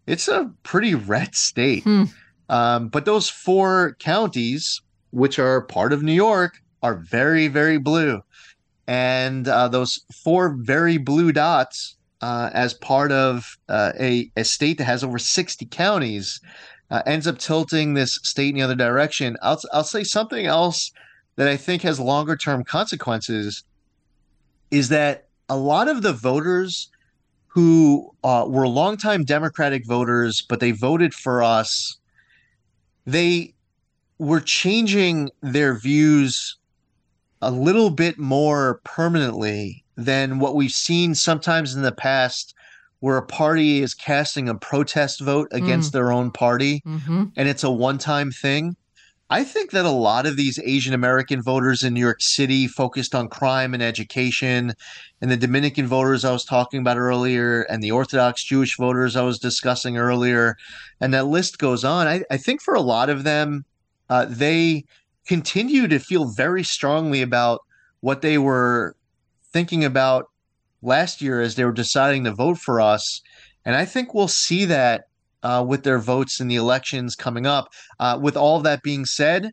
it's 0.06 0.28
a 0.28 0.50
pretty 0.62 0.94
red 0.94 1.34
state. 1.34 1.84
Hmm. 1.84 2.04
Um, 2.51 2.88
but 2.88 3.07
those 3.07 3.30
four 3.30 3.96
counties, 3.98 4.82
which 5.12 5.38
are 5.38 5.62
part 5.62 5.94
of 5.94 6.03
New 6.03 6.12
York, 6.12 6.61
are 6.82 6.96
very, 6.96 7.48
very 7.48 7.78
blue 7.78 8.20
and 8.90 9.46
uh, 9.46 9.68
those 9.68 10.01
four 10.12 10.57
very 10.59 10.98
blue 10.98 11.30
dots 11.30 11.96
uh, 12.22 12.51
as 12.53 12.74
part 12.74 13.12
of 13.12 13.57
uh, 13.68 13.92
a, 14.01 14.28
a 14.36 14.42
state 14.42 14.78
that 14.78 14.84
has 14.84 15.05
over 15.05 15.16
60 15.16 15.64
counties 15.66 16.40
uh, 16.90 17.01
ends 17.07 17.28
up 17.28 17.38
tilting 17.38 17.94
this 17.94 18.18
state 18.24 18.48
in 18.48 18.57
the 18.57 18.62
other 18.62 18.74
direction. 18.74 19.36
I'll, 19.42 19.61
I'll 19.72 19.84
say 19.84 20.03
something 20.03 20.44
else 20.44 20.90
that 21.36 21.46
I 21.46 21.57
think 21.57 21.82
has 21.82 22.01
longer 22.01 22.36
term 22.36 22.64
consequences 22.64 23.62
is 24.72 24.88
that 24.88 25.28
a 25.48 25.57
lot 25.57 25.86
of 25.86 26.03
the 26.03 26.12
voters 26.12 26.90
who 27.46 28.11
uh, 28.24 28.44
were 28.48 28.66
longtime 28.66 29.24
Democratic 29.24 29.86
voters, 29.86 30.42
but 30.48 30.59
they 30.59 30.72
voted 30.72 31.14
for 31.14 31.44
us, 31.44 31.96
they 33.07 33.55
were 34.18 34.40
changing 34.40 35.30
their 35.40 35.78
views 35.78 36.57
a 37.42 37.51
little 37.51 37.90
bit 37.90 38.18
more 38.18 38.80
permanently 38.84 39.82
than 39.96 40.38
what 40.38 40.55
we've 40.55 40.70
seen 40.70 41.14
sometimes 41.14 41.74
in 41.74 41.82
the 41.82 41.92
past 41.92 42.55
where 43.01 43.16
a 43.16 43.26
party 43.26 43.80
is 43.80 43.94
casting 43.94 44.48
a 44.48 44.55
protest 44.55 45.20
vote 45.20 45.48
against 45.53 45.90
mm. 45.90 45.92
their 45.92 46.12
own 46.12 46.30
party 46.30 46.82
mm-hmm. 46.86 47.24
and 47.36 47.48
it's 47.48 47.64
a 47.64 47.70
one-time 47.70 48.30
thing. 48.30 48.76
I 49.33 49.45
think 49.45 49.70
that 49.70 49.85
a 49.85 49.91
lot 49.91 50.26
of 50.26 50.37
these 50.37 50.59
Asian 50.59 50.93
American 50.93 51.41
voters 51.41 51.85
in 51.85 51.95
New 51.95 52.01
York 52.01 52.20
City 52.20 52.66
focused 52.66 53.14
on 53.14 53.28
crime 53.28 53.74
and 53.74 53.83
education, 53.83 54.74
and 55.20 55.31
the 55.31 55.37
Dominican 55.37 55.87
voters 55.87 56.24
I 56.24 56.33
was 56.33 56.45
talking 56.45 56.81
about 56.81 56.97
earlier, 56.97 57.62
and 57.62 57.81
the 57.81 57.93
Orthodox 57.93 58.43
Jewish 58.43 58.76
voters 58.76 59.14
I 59.14 59.22
was 59.22 59.39
discussing 59.39 59.97
earlier, 59.97 60.57
and 61.01 61.14
that 61.14 61.26
list 61.26 61.59
goes 61.59 61.85
on. 61.85 62.09
I, 62.09 62.24
I 62.28 62.39
think 62.39 62.61
for 62.61 62.74
a 62.74 62.81
lot 62.81 63.09
of 63.09 63.22
them, 63.22 63.64
uh, 64.09 64.26
they 64.28 64.85
continue 65.26 65.87
to 65.87 66.01
feel 66.01 66.24
very 66.24 66.64
strongly 66.64 67.22
about 67.22 67.61
what 68.01 68.22
they 68.22 68.37
were 68.37 68.97
thinking 69.53 69.85
about 69.85 70.28
last 70.83 71.22
year 71.22 71.41
as 71.41 71.55
they 71.55 71.64
were 71.64 71.72
deciding 71.72 72.24
to 72.24 72.33
vote 72.33 72.59
for 72.59 72.81
us. 72.81 73.22
And 73.64 73.76
I 73.76 73.85
think 73.85 74.12
we'll 74.12 74.26
see 74.26 74.64
that 74.64 75.07
uh, 75.43 75.64
with 75.66 75.82
their 75.82 75.99
votes 75.99 76.41
in 76.41 76.49
the 76.49 76.57
elections 76.57 77.14
coming 77.14 77.47
up. 77.47 77.68
Uh, 77.99 78.18
with 78.20 78.36
all 78.36 78.61
that 78.61 78.82
being 78.82 79.05
said, 79.05 79.53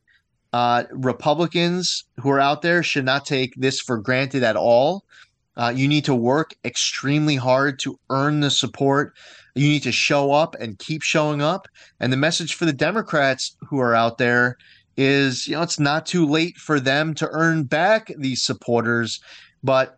uh, 0.53 0.83
Republicans 0.91 2.05
who 2.19 2.29
are 2.29 2.39
out 2.39 2.61
there 2.61 2.83
should 2.83 3.05
not 3.05 3.25
take 3.25 3.53
this 3.55 3.79
for 3.79 3.97
granted 3.97 4.43
at 4.43 4.55
all. 4.55 5.03
Uh, 5.55 5.73
you 5.75 5.87
need 5.87 6.05
to 6.05 6.15
work 6.15 6.53
extremely 6.63 7.35
hard 7.35 7.79
to 7.79 7.99
earn 8.09 8.39
the 8.41 8.51
support. 8.51 9.13
You 9.55 9.67
need 9.67 9.83
to 9.83 9.91
show 9.91 10.31
up 10.31 10.55
and 10.59 10.77
keep 10.77 11.01
showing 11.01 11.41
up. 11.41 11.67
And 11.99 12.13
the 12.13 12.17
message 12.17 12.53
for 12.53 12.65
the 12.65 12.73
Democrats 12.73 13.55
who 13.67 13.79
are 13.79 13.95
out 13.95 14.19
there 14.19 14.57
is 14.97 15.47
you 15.47 15.55
know 15.55 15.61
it's 15.61 15.79
not 15.79 16.05
too 16.05 16.25
late 16.25 16.57
for 16.57 16.79
them 16.79 17.13
to 17.15 17.29
earn 17.31 17.63
back 17.63 18.11
these 18.17 18.41
supporters, 18.41 19.19
but 19.63 19.97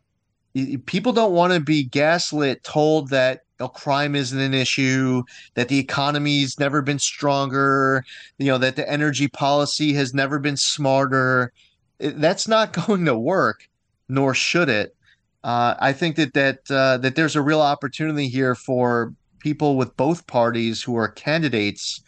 people 0.86 1.14
don't 1.14 1.34
want 1.34 1.54
to 1.54 1.60
be 1.60 1.84
gaslit, 1.84 2.64
told 2.64 3.10
that 3.10 3.42
crime 3.68 4.16
isn't 4.16 4.40
an 4.40 4.54
issue, 4.54 5.24
that 5.56 5.68
the 5.68 5.80
economy's 5.80 6.60
never 6.60 6.82
been 6.82 7.00
stronger, 7.00 8.06
you 8.38 8.48
know 8.48 8.58
that 8.58 8.76
the 8.76 8.90
energy 8.90 9.28
policy 9.28 9.94
has 9.94 10.14
never 10.14 10.40
been 10.40 10.58
smarter. 10.58 11.52
That's 12.00 12.48
not 12.48 12.74
going 12.88 13.06
to 13.06 13.18
work, 13.18 13.68
nor 14.08 14.34
should 14.34 14.70
it. 14.70 14.96
Uh, 15.44 15.76
I 15.80 15.94
think 15.94 16.16
that 16.16 16.34
that 16.34 16.60
uh, 16.70 16.98
that 16.98 17.16
there's 17.16 17.36
a 17.36 17.42
real 17.42 17.62
opportunity 17.62 18.28
here 18.28 18.56
for 18.56 19.14
people 19.40 19.78
with 19.78 19.96
both 19.98 20.28
parties 20.28 20.82
who 20.84 20.96
are 20.98 21.08
candidates 21.08 22.02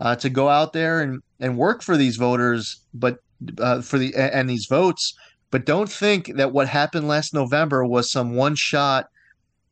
uh, 0.00 0.16
to 0.16 0.30
go 0.30 0.48
out 0.48 0.72
there 0.72 1.02
and, 1.02 1.22
and 1.40 1.58
work 1.58 1.82
for 1.82 1.96
these 1.96 2.16
voters, 2.16 2.80
but 2.94 3.18
uh, 3.58 3.80
for 3.82 3.98
the 3.98 4.14
and 4.14 4.48
these 4.48 4.66
votes. 4.66 5.14
But 5.50 5.64
don't 5.64 5.90
think 5.90 6.36
that 6.36 6.52
what 6.52 6.68
happened 6.68 7.08
last 7.08 7.32
November 7.32 7.84
was 7.84 8.10
some 8.10 8.34
one 8.34 8.54
shot 8.54 9.08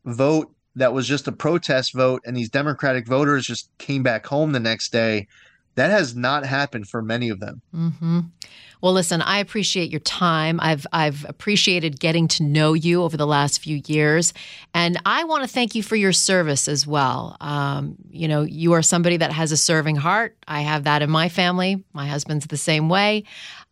vote 0.05 0.51
that 0.77 0.93
was 0.93 1.07
just 1.07 1.27
a 1.27 1.31
protest 1.31 1.93
vote, 1.93 2.21
and 2.25 2.35
these 2.35 2.49
Democratic 2.49 3.07
voters 3.07 3.45
just 3.45 3.69
came 3.77 4.03
back 4.03 4.25
home 4.25 4.51
the 4.51 4.59
next 4.59 4.91
day. 4.91 5.27
That 5.75 5.91
has 5.91 6.15
not 6.15 6.45
happened 6.45 6.87
for 6.87 7.01
many 7.01 7.29
of 7.29 7.39
them. 7.39 7.61
Mm-hmm. 7.75 8.19
Well, 8.81 8.93
listen, 8.93 9.21
I 9.23 9.39
appreciate 9.39 9.89
your 9.89 10.01
time. 10.01 10.59
I've 10.61 10.85
I've 10.93 11.25
appreciated 11.27 11.99
getting 11.99 12.27
to 12.29 12.43
know 12.43 12.73
you 12.73 13.03
over 13.03 13.17
the 13.17 13.25
last 13.25 13.59
few 13.59 13.81
years, 13.87 14.33
and 14.73 14.99
I 15.05 15.23
want 15.23 15.43
to 15.43 15.49
thank 15.49 15.73
you 15.73 15.81
for 15.81 15.95
your 15.95 16.13
service 16.13 16.67
as 16.67 16.85
well. 16.85 17.37
Um, 17.41 17.95
you 18.09 18.27
know, 18.27 18.43
you 18.43 18.73
are 18.73 18.83
somebody 18.83 19.17
that 19.17 19.31
has 19.31 19.51
a 19.51 19.57
serving 19.57 19.95
heart. 19.95 20.37
I 20.47 20.61
have 20.61 20.83
that 20.83 21.01
in 21.01 21.09
my 21.09 21.27
family. 21.27 21.83
My 21.93 22.07
husband's 22.07 22.45
the 22.47 22.57
same 22.57 22.87
way, 22.87 23.23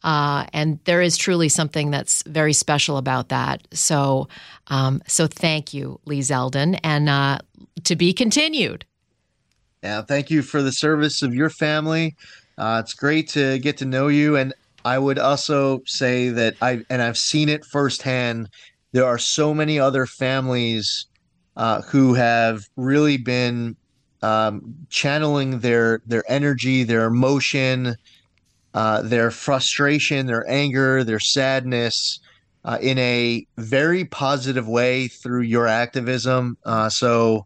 uh, 0.05 0.45
and 0.53 0.79
there 0.85 1.01
is 1.01 1.17
truly 1.17 1.49
something 1.49 1.89
that's 1.89 2.21
very 2.27 2.53
special 2.53 2.97
about 2.97 3.29
that. 3.29 3.67
So, 3.73 4.29
um, 4.67 5.01
so 5.07 5.25
thank 5.25 5.73
you, 5.73 5.99
Lee 6.05 6.19
Zeldin, 6.19 6.79
and 6.83 7.09
uh, 7.09 7.39
to 7.83 7.95
be 7.95 8.13
continued. 8.13 8.85
Yeah, 9.83 10.03
thank 10.03 10.29
you 10.29 10.43
for 10.43 10.61
the 10.61 10.71
service 10.71 11.23
of 11.23 11.33
your 11.33 11.49
family. 11.49 12.15
Uh, 12.57 12.81
it's 12.83 12.93
great 12.93 13.27
to 13.29 13.57
get 13.59 13.77
to 13.77 13.85
know 13.85 14.07
you, 14.07 14.35
and 14.35 14.53
I 14.85 14.99
would 14.99 15.17
also 15.17 15.81
say 15.87 16.29
that 16.29 16.55
I 16.61 16.85
and 16.91 17.01
I've 17.01 17.17
seen 17.17 17.49
it 17.49 17.65
firsthand. 17.65 18.49
There 18.91 19.05
are 19.05 19.17
so 19.17 19.55
many 19.55 19.79
other 19.79 20.05
families 20.05 21.07
uh, 21.57 21.81
who 21.81 22.13
have 22.13 22.63
really 22.75 23.17
been 23.17 23.75
um, 24.21 24.75
channeling 24.89 25.59
their 25.59 26.01
their 26.05 26.23
energy, 26.29 26.83
their 26.83 27.05
emotion, 27.05 27.95
uh, 28.75 29.01
their 29.01 29.31
frustration, 29.31 30.25
their 30.25 30.47
anger, 30.49 31.03
their 31.03 31.19
sadness 31.19 32.19
uh, 32.65 32.77
in 32.81 32.97
a 32.97 33.47
very 33.57 34.03
positive 34.03 34.67
way 34.67 35.07
through 35.07 35.41
your 35.41 35.65
activism. 35.65 36.57
Uh, 36.65 36.89
so, 36.89 37.45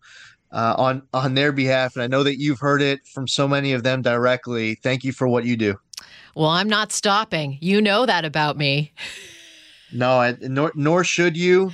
uh, 0.52 0.74
on 0.78 1.04
on 1.14 1.36
their 1.36 1.52
behalf, 1.52 1.96
and 1.96 2.02
I 2.02 2.08
know 2.08 2.24
that 2.24 2.40
you've 2.40 2.60
heard 2.60 2.82
it 2.82 3.06
from 3.06 3.28
so 3.28 3.48
many 3.48 3.74
of 3.74 3.84
them 3.84 4.02
directly. 4.02 4.76
Thank 4.76 5.04
you 5.04 5.14
for 5.14 5.28
what 5.28 5.46
you 5.46 5.56
do. 5.56 5.80
Well, 6.36 6.50
I'm 6.50 6.68
not 6.68 6.92
stopping. 6.92 7.60
You 7.62 7.80
know 7.80 8.08
that 8.08 8.26
about 8.26 8.58
me. 8.58 8.92
No, 9.94 10.20
I, 10.20 10.36
nor 10.42 10.72
nor 10.74 11.04
should 11.04 11.38
you. 11.38 11.72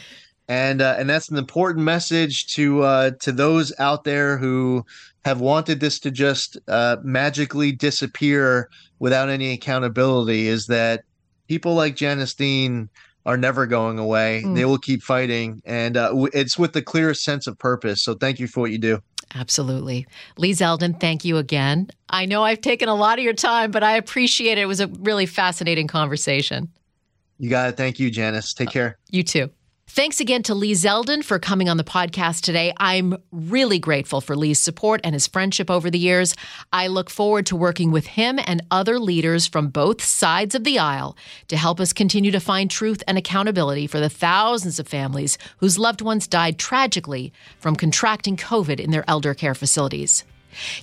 And 0.49 0.81
uh, 0.81 0.95
and 0.99 1.09
that's 1.09 1.29
an 1.29 1.37
important 1.37 1.85
message 1.85 2.47
to 2.55 2.83
uh, 2.83 3.11
to 3.21 3.31
those 3.31 3.73
out 3.79 4.03
there 4.03 4.37
who 4.37 4.85
have 5.23 5.39
wanted 5.39 5.79
this 5.79 5.99
to 5.99 6.11
just 6.11 6.57
uh, 6.67 6.97
magically 7.03 7.71
disappear 7.71 8.69
without 8.99 9.29
any 9.29 9.53
accountability. 9.53 10.47
Is 10.47 10.67
that 10.67 11.03
people 11.47 11.75
like 11.75 11.95
Janice 11.95 12.33
Dean 12.33 12.89
are 13.25 13.37
never 13.37 13.65
going 13.65 13.97
away. 13.97 14.43
Mm. 14.45 14.55
They 14.55 14.65
will 14.65 14.77
keep 14.77 15.01
fighting, 15.01 15.61
and 15.65 15.97
uh, 15.97 16.27
it's 16.33 16.57
with 16.57 16.73
the 16.73 16.81
clearest 16.81 17.23
sense 17.23 17.47
of 17.47 17.57
purpose. 17.57 18.03
So 18.03 18.13
thank 18.13 18.39
you 18.39 18.47
for 18.47 18.61
what 18.61 18.71
you 18.71 18.77
do. 18.77 19.01
Absolutely. 19.33 20.05
Lee 20.37 20.51
Zeldin, 20.51 20.99
thank 20.99 21.25
you 21.25 21.37
again. 21.37 21.89
I 22.09 22.25
know 22.25 22.43
I've 22.43 22.61
taken 22.61 22.87
a 22.87 22.95
lot 22.95 23.17
of 23.17 23.23
your 23.23 23.33
time, 23.33 23.71
but 23.71 23.83
I 23.83 23.97
appreciate 23.97 24.57
it. 24.57 24.61
It 24.61 24.67
was 24.67 24.79
a 24.79 24.87
really 24.87 25.25
fascinating 25.25 25.87
conversation. 25.87 26.69
You 27.39 27.49
got 27.49 27.69
it. 27.69 27.77
Thank 27.77 27.99
you, 27.99 28.11
Janice. 28.11 28.53
Take 28.53 28.69
care. 28.69 28.97
You 29.09 29.23
too. 29.23 29.49
Thanks 29.88 30.19
again 30.19 30.41
to 30.43 30.55
Lee 30.55 30.73
Zeldin 30.73 31.23
for 31.23 31.38
coming 31.38 31.69
on 31.69 31.77
the 31.77 31.83
podcast 31.83 32.41
today. 32.41 32.73
I'm 32.77 33.17
really 33.31 33.77
grateful 33.77 34.19
for 34.19 34.36
Lee's 34.36 34.59
support 34.59 34.99
and 35.03 35.13
his 35.13 35.27
friendship 35.27 35.69
over 35.69 35.91
the 35.91 35.99
years. 35.99 36.36
I 36.73 36.88
look 36.88 37.09
forward 37.09 37.45
to 37.45 37.55
working 37.55 37.91
with 37.91 38.07
him 38.07 38.39
and 38.45 38.63
other 38.71 38.99
leaders 38.99 39.45
from 39.45 39.69
both 39.69 40.03
sides 40.03 40.55
of 40.55 40.63
the 40.63 40.79
aisle 40.79 41.15
to 41.49 41.55
help 41.55 41.79
us 41.79 41.93
continue 41.93 42.31
to 42.31 42.39
find 42.39 42.69
truth 42.69 43.03
and 43.07 43.15
accountability 43.17 43.86
for 43.86 43.99
the 43.99 44.09
thousands 44.09 44.79
of 44.79 44.88
families 44.88 45.38
whose 45.57 45.77
loved 45.77 46.01
ones 46.01 46.27
died 46.27 46.57
tragically 46.57 47.31
from 47.59 47.75
contracting 47.75 48.36
COVID 48.36 48.79
in 48.79 48.89
their 48.89 49.05
elder 49.07 49.36
care 49.36 49.55
facilities. 49.55 50.25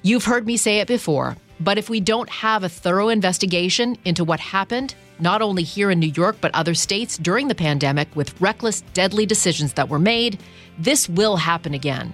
You've 0.03 0.27
heard 0.27 0.47
me 0.47 0.57
say 0.57 0.79
it 0.79 0.87
before, 0.87 1.37
but 1.59 1.77
if 1.77 1.91
we 1.91 2.01
don't 2.01 2.31
have 2.31 2.63
a 2.63 2.69
thorough 2.69 3.09
investigation 3.09 3.99
into 4.05 4.23
what 4.23 4.39
happened, 4.41 4.95
not 5.23 5.41
only 5.41 5.63
here 5.63 5.91
in 5.91 6.01
New 6.01 6.13
York, 6.15 6.37
but 6.41 6.55
other 6.55 6.75
states 6.75 7.17
during 7.17 7.49
the 7.49 7.55
pandemic 7.55 8.15
with 8.17 8.39
reckless, 8.41 8.81
deadly 8.93 9.25
decisions 9.25 9.73
that 9.75 9.89
were 9.89 9.99
made, 9.99 10.41
this 10.79 11.09
will 11.09 11.37
happen 11.37 11.75
again. 11.75 12.13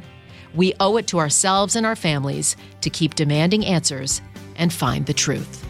We 0.54 0.74
owe 0.78 0.96
it 0.98 1.06
to 1.09 1.18
ourselves 1.18 1.74
and 1.74 1.86
our 1.86 1.96
families 1.96 2.56
to 2.82 2.90
keep 2.90 3.14
demanding 3.14 3.64
answers 3.64 4.20
and 4.56 4.72
find 4.72 5.06
the 5.06 5.14
truth. 5.14 5.64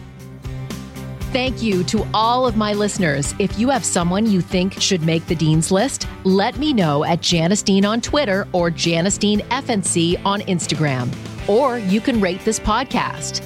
Thank 1.31 1.61
you 1.61 1.83
to 1.85 2.07
all 2.11 2.47
of 2.47 2.57
my 2.57 2.73
listeners. 2.73 3.35
If 3.37 3.59
you 3.59 3.69
have 3.69 3.85
someone 3.85 4.25
you 4.25 4.41
think 4.41 4.73
should 4.81 5.03
make 5.03 5.27
the 5.27 5.35
Dean's 5.35 5.71
List, 5.71 6.07
let 6.23 6.57
me 6.57 6.73
know 6.73 7.03
at 7.03 7.21
Janice 7.21 7.61
Dean 7.61 7.85
on 7.85 8.01
Twitter 8.01 8.47
or 8.51 8.71
Janice 8.71 9.17
Dean 9.17 9.41
FNC 9.51 10.19
on 10.25 10.41
Instagram. 10.41 11.13
Or 11.47 11.77
you 11.77 12.01
can 12.01 12.19
rate 12.19 12.43
this 12.45 12.59
podcast. 12.59 13.45